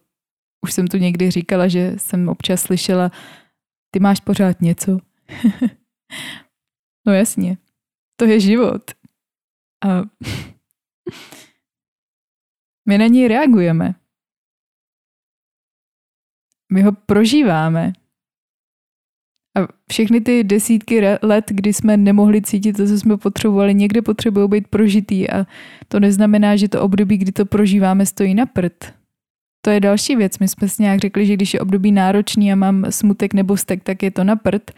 už 0.64 0.72
jsem 0.72 0.86
tu 0.86 0.96
někdy 0.96 1.30
říkala, 1.30 1.68
že 1.68 1.94
jsem 1.96 2.28
občas 2.28 2.60
slyšela, 2.62 3.10
ty 3.90 4.00
máš 4.00 4.20
pořád 4.20 4.60
něco. 4.60 4.98
no 7.06 7.12
jasně, 7.12 7.56
to 8.16 8.24
je 8.24 8.40
život. 8.40 8.90
A 9.84 9.88
my 12.88 12.98
na 12.98 13.06
něj 13.06 13.28
reagujeme. 13.28 13.94
My 16.72 16.82
ho 16.82 16.92
prožíváme. 16.92 17.92
A 19.56 19.68
všechny 19.90 20.20
ty 20.20 20.44
desítky 20.44 21.18
let, 21.22 21.44
kdy 21.48 21.72
jsme 21.72 21.96
nemohli 21.96 22.42
cítit 22.42 22.76
to, 22.76 22.86
co 22.86 22.98
jsme 22.98 23.16
potřebovali, 23.16 23.74
někde 23.74 24.02
potřebují 24.02 24.48
být 24.48 24.68
prožitý 24.68 25.30
a 25.30 25.46
to 25.88 26.00
neznamená, 26.00 26.56
že 26.56 26.68
to 26.68 26.82
období, 26.82 27.16
kdy 27.18 27.32
to 27.32 27.46
prožíváme, 27.46 28.06
stojí 28.06 28.34
na 28.34 28.46
prd. 28.46 28.99
To 29.60 29.70
je 29.70 29.80
další 29.80 30.16
věc. 30.16 30.38
My 30.38 30.48
jsme 30.48 30.68
si 30.68 30.82
nějak 30.82 31.00
řekli, 31.00 31.26
že 31.26 31.34
když 31.34 31.54
je 31.54 31.60
období 31.60 31.92
náročný 31.92 32.52
a 32.52 32.56
mám 32.56 32.92
smutek 32.92 33.34
nebo 33.34 33.56
stek, 33.56 33.82
tak 33.82 34.02
je 34.02 34.10
to 34.10 34.24
na 34.24 34.36
prd. 34.36 34.70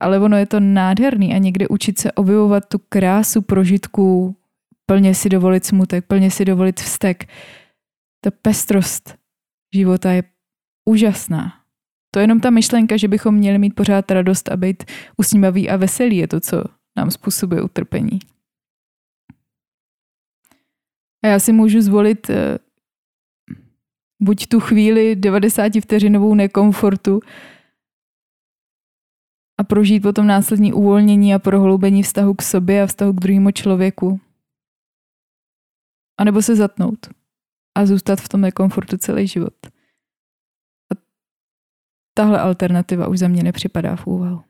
Ale 0.00 0.18
ono 0.18 0.36
je 0.36 0.46
to 0.46 0.60
nádherný 0.60 1.34
a 1.34 1.38
někde 1.38 1.68
učit 1.68 1.98
se 1.98 2.12
objevovat 2.12 2.68
tu 2.68 2.78
krásu 2.88 3.42
prožitku, 3.42 4.36
plně 4.86 5.14
si 5.14 5.28
dovolit 5.28 5.64
smutek, 5.64 6.06
plně 6.06 6.30
si 6.30 6.44
dovolit 6.44 6.80
vztek. 6.80 7.28
Ta 8.24 8.30
pestrost 8.42 9.18
života 9.74 10.12
je 10.12 10.22
úžasná. 10.88 11.52
To 12.10 12.18
je 12.18 12.22
jenom 12.22 12.40
ta 12.40 12.50
myšlenka, 12.50 12.96
že 12.96 13.08
bychom 13.08 13.34
měli 13.34 13.58
mít 13.58 13.74
pořád 13.74 14.10
radost 14.10 14.48
a 14.48 14.56
být 14.56 14.84
usmívavý 15.16 15.70
a 15.70 15.76
veselý 15.76 16.16
je 16.16 16.28
to, 16.28 16.40
co 16.40 16.64
nám 16.96 17.10
způsobuje 17.10 17.62
utrpení. 17.62 18.18
A 21.24 21.28
já 21.28 21.38
si 21.38 21.52
můžu 21.52 21.80
zvolit 21.80 22.30
eh, 22.30 22.58
buď 24.20 24.46
tu 24.46 24.60
chvíli 24.60 25.16
90 25.16 25.72
vteřinovou 25.82 26.34
nekomfortu 26.34 27.20
a 29.58 29.64
prožít 29.64 30.02
potom 30.02 30.26
následní 30.26 30.72
uvolnění 30.72 31.34
a 31.34 31.38
prohloubení 31.38 32.02
vztahu 32.02 32.34
k 32.34 32.42
sobě 32.42 32.82
a 32.82 32.86
vztahu 32.86 33.12
k 33.12 33.20
druhému 33.20 33.50
člověku. 33.50 34.20
A 36.18 36.24
nebo 36.24 36.42
se 36.42 36.56
zatnout 36.56 37.06
a 37.74 37.86
zůstat 37.86 38.20
v 38.20 38.28
tom 38.28 38.40
nekomfortu 38.40 38.96
celý 38.96 39.26
život 39.26 39.54
tahle 42.20 42.40
alternativa 42.40 43.08
už 43.08 43.18
za 43.18 43.28
mě 43.28 43.42
nepřipadá 43.42 43.96
v 43.96 44.06
úvahu. 44.06 44.42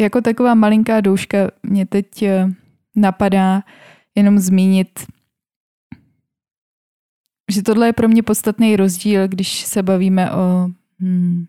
Jako 0.00 0.20
taková 0.20 0.54
malinká 0.54 1.00
douška 1.00 1.38
mě 1.62 1.86
teď 1.86 2.22
eh, 2.22 2.48
napadá 2.96 3.62
jenom 4.14 4.38
zmínit, 4.38 5.06
že 7.50 7.62
tohle 7.62 7.86
je 7.86 7.92
pro 7.92 8.08
mě 8.08 8.22
podstatný 8.22 8.76
rozdíl, 8.76 9.28
když 9.28 9.60
se 9.64 9.82
bavíme 9.82 10.32
o 10.32 10.70
hmm, 11.00 11.46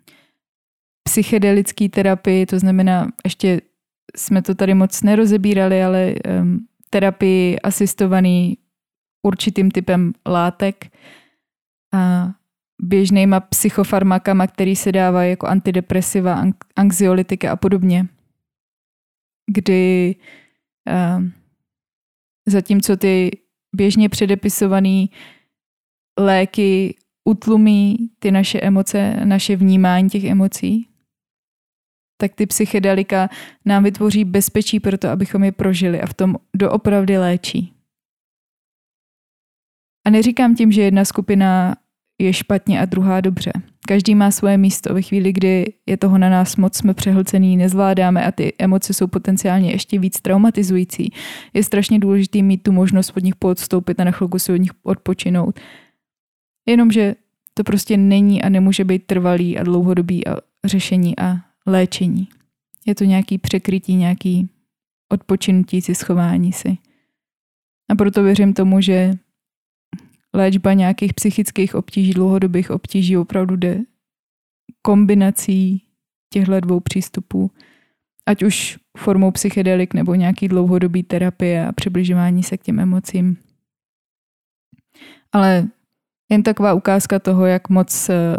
psychedelické 1.03 1.89
terapii, 1.89 2.45
to 2.45 2.59
znamená, 2.59 3.07
ještě 3.25 3.61
jsme 4.15 4.41
to 4.41 4.55
tady 4.55 4.73
moc 4.73 5.01
nerozebírali, 5.01 5.83
ale 5.83 6.13
um, 6.41 6.67
terapii 6.89 7.59
asistovaný 7.59 8.57
určitým 9.23 9.71
typem 9.71 10.13
látek. 10.27 10.91
A 11.93 12.31
běžnýma 12.81 13.39
psychofarmakama, 13.39 14.47
který 14.47 14.75
se 14.75 14.91
dávají 14.91 15.29
jako 15.29 15.47
antidepresiva, 15.47 16.43
anxiolitika 16.75 17.51
a 17.51 17.55
podobně. 17.55 18.07
Kdy 19.51 20.15
uh, 20.89 21.23
zatímco 22.47 22.97
ty 22.97 23.31
běžně 23.75 24.09
předepisované 24.09 25.05
léky 26.17 26.95
utlumí 27.25 27.97
ty 28.19 28.31
naše 28.31 28.59
emoce, 28.59 29.25
naše 29.25 29.55
vnímání 29.55 30.09
těch 30.09 30.23
emocí, 30.23 30.87
tak 32.17 32.33
ty 32.35 32.45
psychedelika 32.45 33.29
nám 33.65 33.83
vytvoří 33.83 34.23
bezpečí 34.25 34.79
pro 34.79 34.97
to, 34.97 35.09
abychom 35.09 35.43
je 35.43 35.51
prožili 35.51 36.01
a 36.01 36.05
v 36.07 36.13
tom 36.13 36.35
doopravdy 36.55 37.17
léčí. 37.17 37.73
A 40.07 40.09
neříkám 40.09 40.55
tím, 40.55 40.71
že 40.71 40.81
jedna 40.81 41.05
skupina 41.05 41.75
je 42.21 42.33
špatně 42.33 42.81
a 42.81 42.85
druhá 42.85 43.21
dobře. 43.21 43.51
Každý 43.87 44.15
má 44.15 44.31
svoje 44.31 44.57
místo 44.57 44.93
ve 44.93 45.01
chvíli, 45.01 45.33
kdy 45.33 45.73
je 45.85 45.97
toho 45.97 46.17
na 46.17 46.29
nás 46.29 46.55
moc, 46.55 46.77
jsme 46.77 46.93
přehlcený, 46.93 47.57
nezvládáme 47.57 48.25
a 48.25 48.31
ty 48.31 48.53
emoce 48.59 48.93
jsou 48.93 49.07
potenciálně 49.07 49.71
ještě 49.71 49.99
víc 49.99 50.21
traumatizující. 50.21 51.13
Je 51.53 51.63
strašně 51.63 51.99
důležité 51.99 52.41
mít 52.41 52.63
tu 52.63 52.71
možnost 52.71 53.13
od 53.17 53.23
nich 53.23 53.35
podstoupit 53.35 53.99
a 53.99 54.03
na 54.03 54.11
chvilku 54.11 54.39
si 54.39 54.53
od 54.53 54.57
nich 54.57 54.71
odpočinout. 54.83 55.59
Jenomže 56.67 57.15
to 57.53 57.63
prostě 57.63 57.97
není 57.97 58.43
a 58.43 58.49
nemůže 58.49 58.83
být 58.83 59.05
trvalý 59.05 59.57
a 59.57 59.63
dlouhodobý 59.63 60.27
a 60.27 60.37
řešení 60.65 61.19
a 61.19 61.37
léčení. 61.65 62.27
Je 62.85 62.95
to 62.95 63.03
nějaký 63.03 63.37
překrytí, 63.37 63.95
nějaký 63.95 64.49
odpočinutí 65.09 65.81
si, 65.81 65.95
schování 65.95 66.53
si. 66.53 66.77
A 67.91 67.95
proto 67.95 68.23
věřím 68.23 68.53
tomu, 68.53 68.81
že 68.81 69.13
léčba 70.33 70.73
nějakých 70.73 71.13
psychických 71.13 71.75
obtíží, 71.75 72.13
dlouhodobých 72.13 72.71
obtíží 72.71 73.17
opravdu 73.17 73.55
jde 73.55 73.81
kombinací 74.81 75.83
těchto 76.33 76.59
dvou 76.59 76.79
přístupů, 76.79 77.51
ať 78.25 78.43
už 78.43 78.79
formou 78.97 79.31
psychedelik 79.31 79.93
nebo 79.93 80.15
nějaký 80.15 80.47
dlouhodobý 80.47 81.03
terapie 81.03 81.67
a 81.67 81.71
přibližování 81.71 82.43
se 82.43 82.57
k 82.57 82.63
těm 82.63 82.79
emocím. 82.79 83.37
Ale 85.31 85.67
jen 86.29 86.43
taková 86.43 86.73
ukázka 86.73 87.19
toho, 87.19 87.45
jak 87.45 87.69
moc 87.69 88.09
eh, 88.09 88.37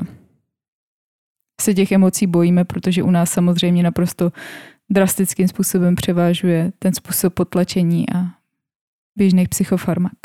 se 1.60 1.74
těch 1.74 1.92
emocí 1.92 2.26
bojíme, 2.26 2.64
protože 2.64 3.02
u 3.02 3.10
nás 3.10 3.30
samozřejmě 3.30 3.82
naprosto 3.82 4.32
drastickým 4.90 5.48
způsobem 5.48 5.94
převážuje 5.94 6.72
ten 6.78 6.94
způsob 6.94 7.34
potlačení 7.34 8.10
a 8.14 8.38
běžných 9.16 9.48
psychofarmak. 9.48 10.18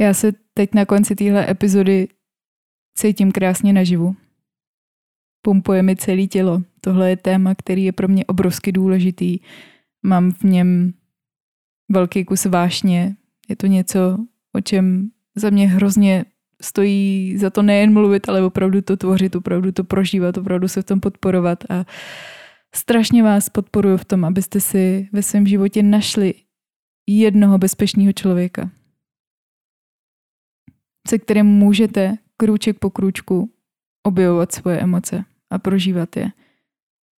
Já 0.00 0.14
se 0.14 0.32
teď 0.54 0.74
na 0.74 0.84
konci 0.86 1.16
téhle 1.16 1.50
epizody 1.50 2.08
cítím 2.94 3.32
krásně 3.32 3.72
naživu. 3.72 4.16
Pumpuje 5.42 5.82
mi 5.82 5.96
celé 5.96 6.26
tělo. 6.26 6.62
Tohle 6.80 7.10
je 7.10 7.16
téma, 7.16 7.54
který 7.54 7.84
je 7.84 7.92
pro 7.92 8.08
mě 8.08 8.24
obrovsky 8.24 8.72
důležitý. 8.72 9.38
Mám 10.02 10.32
v 10.32 10.42
něm 10.42 10.92
velký 11.88 12.24
kus 12.24 12.44
vášně. 12.44 13.16
Je 13.48 13.56
to 13.56 13.66
něco, 13.66 14.18
o 14.52 14.60
čem 14.60 15.10
za 15.34 15.50
mě 15.50 15.68
hrozně 15.68 16.24
stojí 16.62 17.36
za 17.38 17.50
to 17.50 17.62
nejen 17.62 17.92
mluvit, 17.92 18.28
ale 18.28 18.42
opravdu 18.42 18.82
to 18.82 18.96
tvořit, 18.96 19.36
opravdu 19.36 19.72
to 19.72 19.84
prožívat, 19.84 20.38
opravdu 20.38 20.68
se 20.68 20.82
v 20.82 20.84
tom 20.84 21.00
podporovat 21.00 21.64
a 21.70 21.84
strašně 22.74 23.22
vás 23.22 23.48
podporuji 23.48 23.98
v 23.98 24.04
tom, 24.04 24.24
abyste 24.24 24.60
si 24.60 25.08
ve 25.12 25.22
svém 25.22 25.46
životě 25.46 25.82
našli 25.82 26.34
jednoho 27.08 27.58
bezpečného 27.58 28.12
člověka, 28.12 28.70
se 31.08 31.18
kterým 31.18 31.46
můžete 31.46 32.16
krůček 32.36 32.78
po 32.78 32.90
krůčku 32.90 33.52
objevovat 34.02 34.52
svoje 34.52 34.80
emoce 34.80 35.24
a 35.50 35.58
prožívat 35.58 36.16
je. 36.16 36.30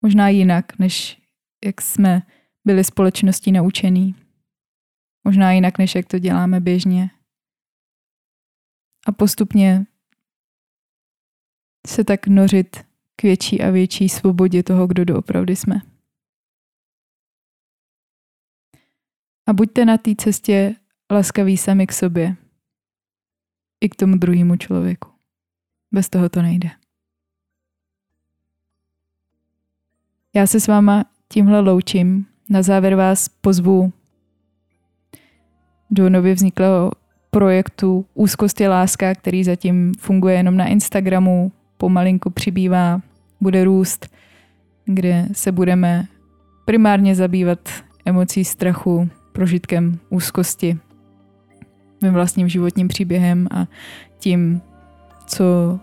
Možná 0.04 0.28
jinak, 0.28 0.78
než 0.78 1.22
jak 1.64 1.80
jsme 1.80 2.22
byli 2.66 2.84
společností 2.84 3.52
naučený. 3.52 4.14
Možná 5.24 5.52
jinak, 5.52 5.78
než 5.78 5.94
jak 5.94 6.06
to 6.06 6.18
děláme 6.18 6.60
běžně. 6.60 7.10
A 9.06 9.12
postupně 9.12 9.86
se 11.86 12.04
tak 12.04 12.26
nořit 12.26 12.76
k 13.16 13.22
větší 13.22 13.62
a 13.62 13.70
větší 13.70 14.08
svobodě 14.08 14.62
toho, 14.62 14.86
kdo 14.86 15.04
doopravdy 15.04 15.56
jsme. 15.56 15.74
A 19.46 19.52
buďte 19.52 19.84
na 19.84 19.98
té 19.98 20.14
cestě 20.14 20.76
laskaví 21.10 21.56
sami 21.56 21.86
k 21.86 21.92
sobě 21.92 22.36
i 23.80 23.88
k 23.88 23.96
tomu 23.96 24.16
druhému 24.16 24.56
člověku. 24.56 25.08
Bez 25.92 26.08
toho 26.08 26.28
to 26.28 26.42
nejde. 26.42 26.70
Já 30.34 30.46
se 30.46 30.60
s 30.60 30.68
váma 30.68 31.04
tímhle 31.28 31.60
loučím. 31.60 32.26
Na 32.48 32.62
závěr 32.62 32.94
vás 32.94 33.28
pozvu 33.28 33.92
do 35.90 36.10
nově 36.10 36.34
vzniklého 36.34 36.92
projektu 37.34 38.04
Úzkost 38.14 38.60
je 38.60 38.68
láska, 38.68 39.14
který 39.14 39.44
zatím 39.44 39.92
funguje 39.98 40.34
jenom 40.34 40.56
na 40.56 40.66
Instagramu, 40.66 41.52
pomalinku 41.76 42.30
přibývá, 42.30 43.00
bude 43.40 43.64
růst, 43.64 44.08
kde 44.84 45.26
se 45.32 45.52
budeme 45.52 46.04
primárně 46.64 47.14
zabývat 47.14 47.58
emocí 48.04 48.44
strachu, 48.44 49.08
prožitkem 49.32 49.98
úzkosti, 50.10 50.78
mým 52.02 52.12
vlastním 52.12 52.48
životním 52.48 52.88
příběhem 52.88 53.48
a 53.50 53.66
tím, 54.18 54.60
co 55.26 55.78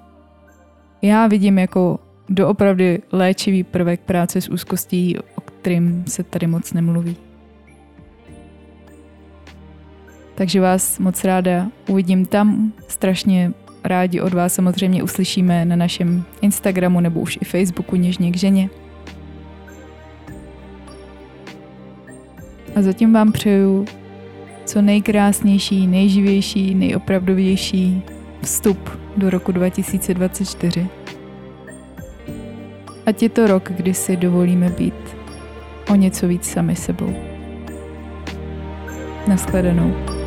já 1.01 1.27
vidím 1.27 1.59
jako 1.59 1.99
doopravdy 2.29 3.01
léčivý 3.11 3.63
prvek 3.63 3.99
práce 3.99 4.41
s 4.41 4.49
úzkostí, 4.49 5.17
o 5.35 5.41
kterým 5.41 6.03
se 6.07 6.23
tady 6.23 6.47
moc 6.47 6.73
nemluví. 6.73 7.28
Takže 10.39 10.61
vás 10.61 10.99
moc 10.99 11.23
ráda 11.23 11.67
uvidím 11.87 12.25
tam. 12.25 12.73
Strašně 12.87 13.51
rádi 13.83 14.21
od 14.21 14.33
vás 14.33 14.53
samozřejmě 14.53 15.03
uslyšíme 15.03 15.65
na 15.65 15.75
našem 15.75 16.23
Instagramu 16.41 16.99
nebo 16.99 17.19
už 17.19 17.37
i 17.41 17.45
Facebooku 17.45 17.95
Něžně 17.95 18.31
k 18.31 18.37
ženě. 18.37 18.69
A 22.75 22.81
zatím 22.81 23.13
vám 23.13 23.31
přeju 23.31 23.85
co 24.65 24.81
nejkrásnější, 24.81 25.87
nejživější, 25.87 26.75
nejopravdovější 26.75 28.03
vstup 28.41 28.99
do 29.17 29.29
roku 29.29 29.51
2024. 29.51 30.87
Ať 33.05 33.23
je 33.23 33.29
to 33.29 33.47
rok, 33.47 33.71
kdy 33.71 33.93
si 33.93 34.17
dovolíme 34.17 34.69
být 34.69 35.15
o 35.91 35.95
něco 35.95 36.27
víc 36.27 36.49
sami 36.49 36.75
sebou. 36.75 37.13
Naschledanou. 39.27 40.18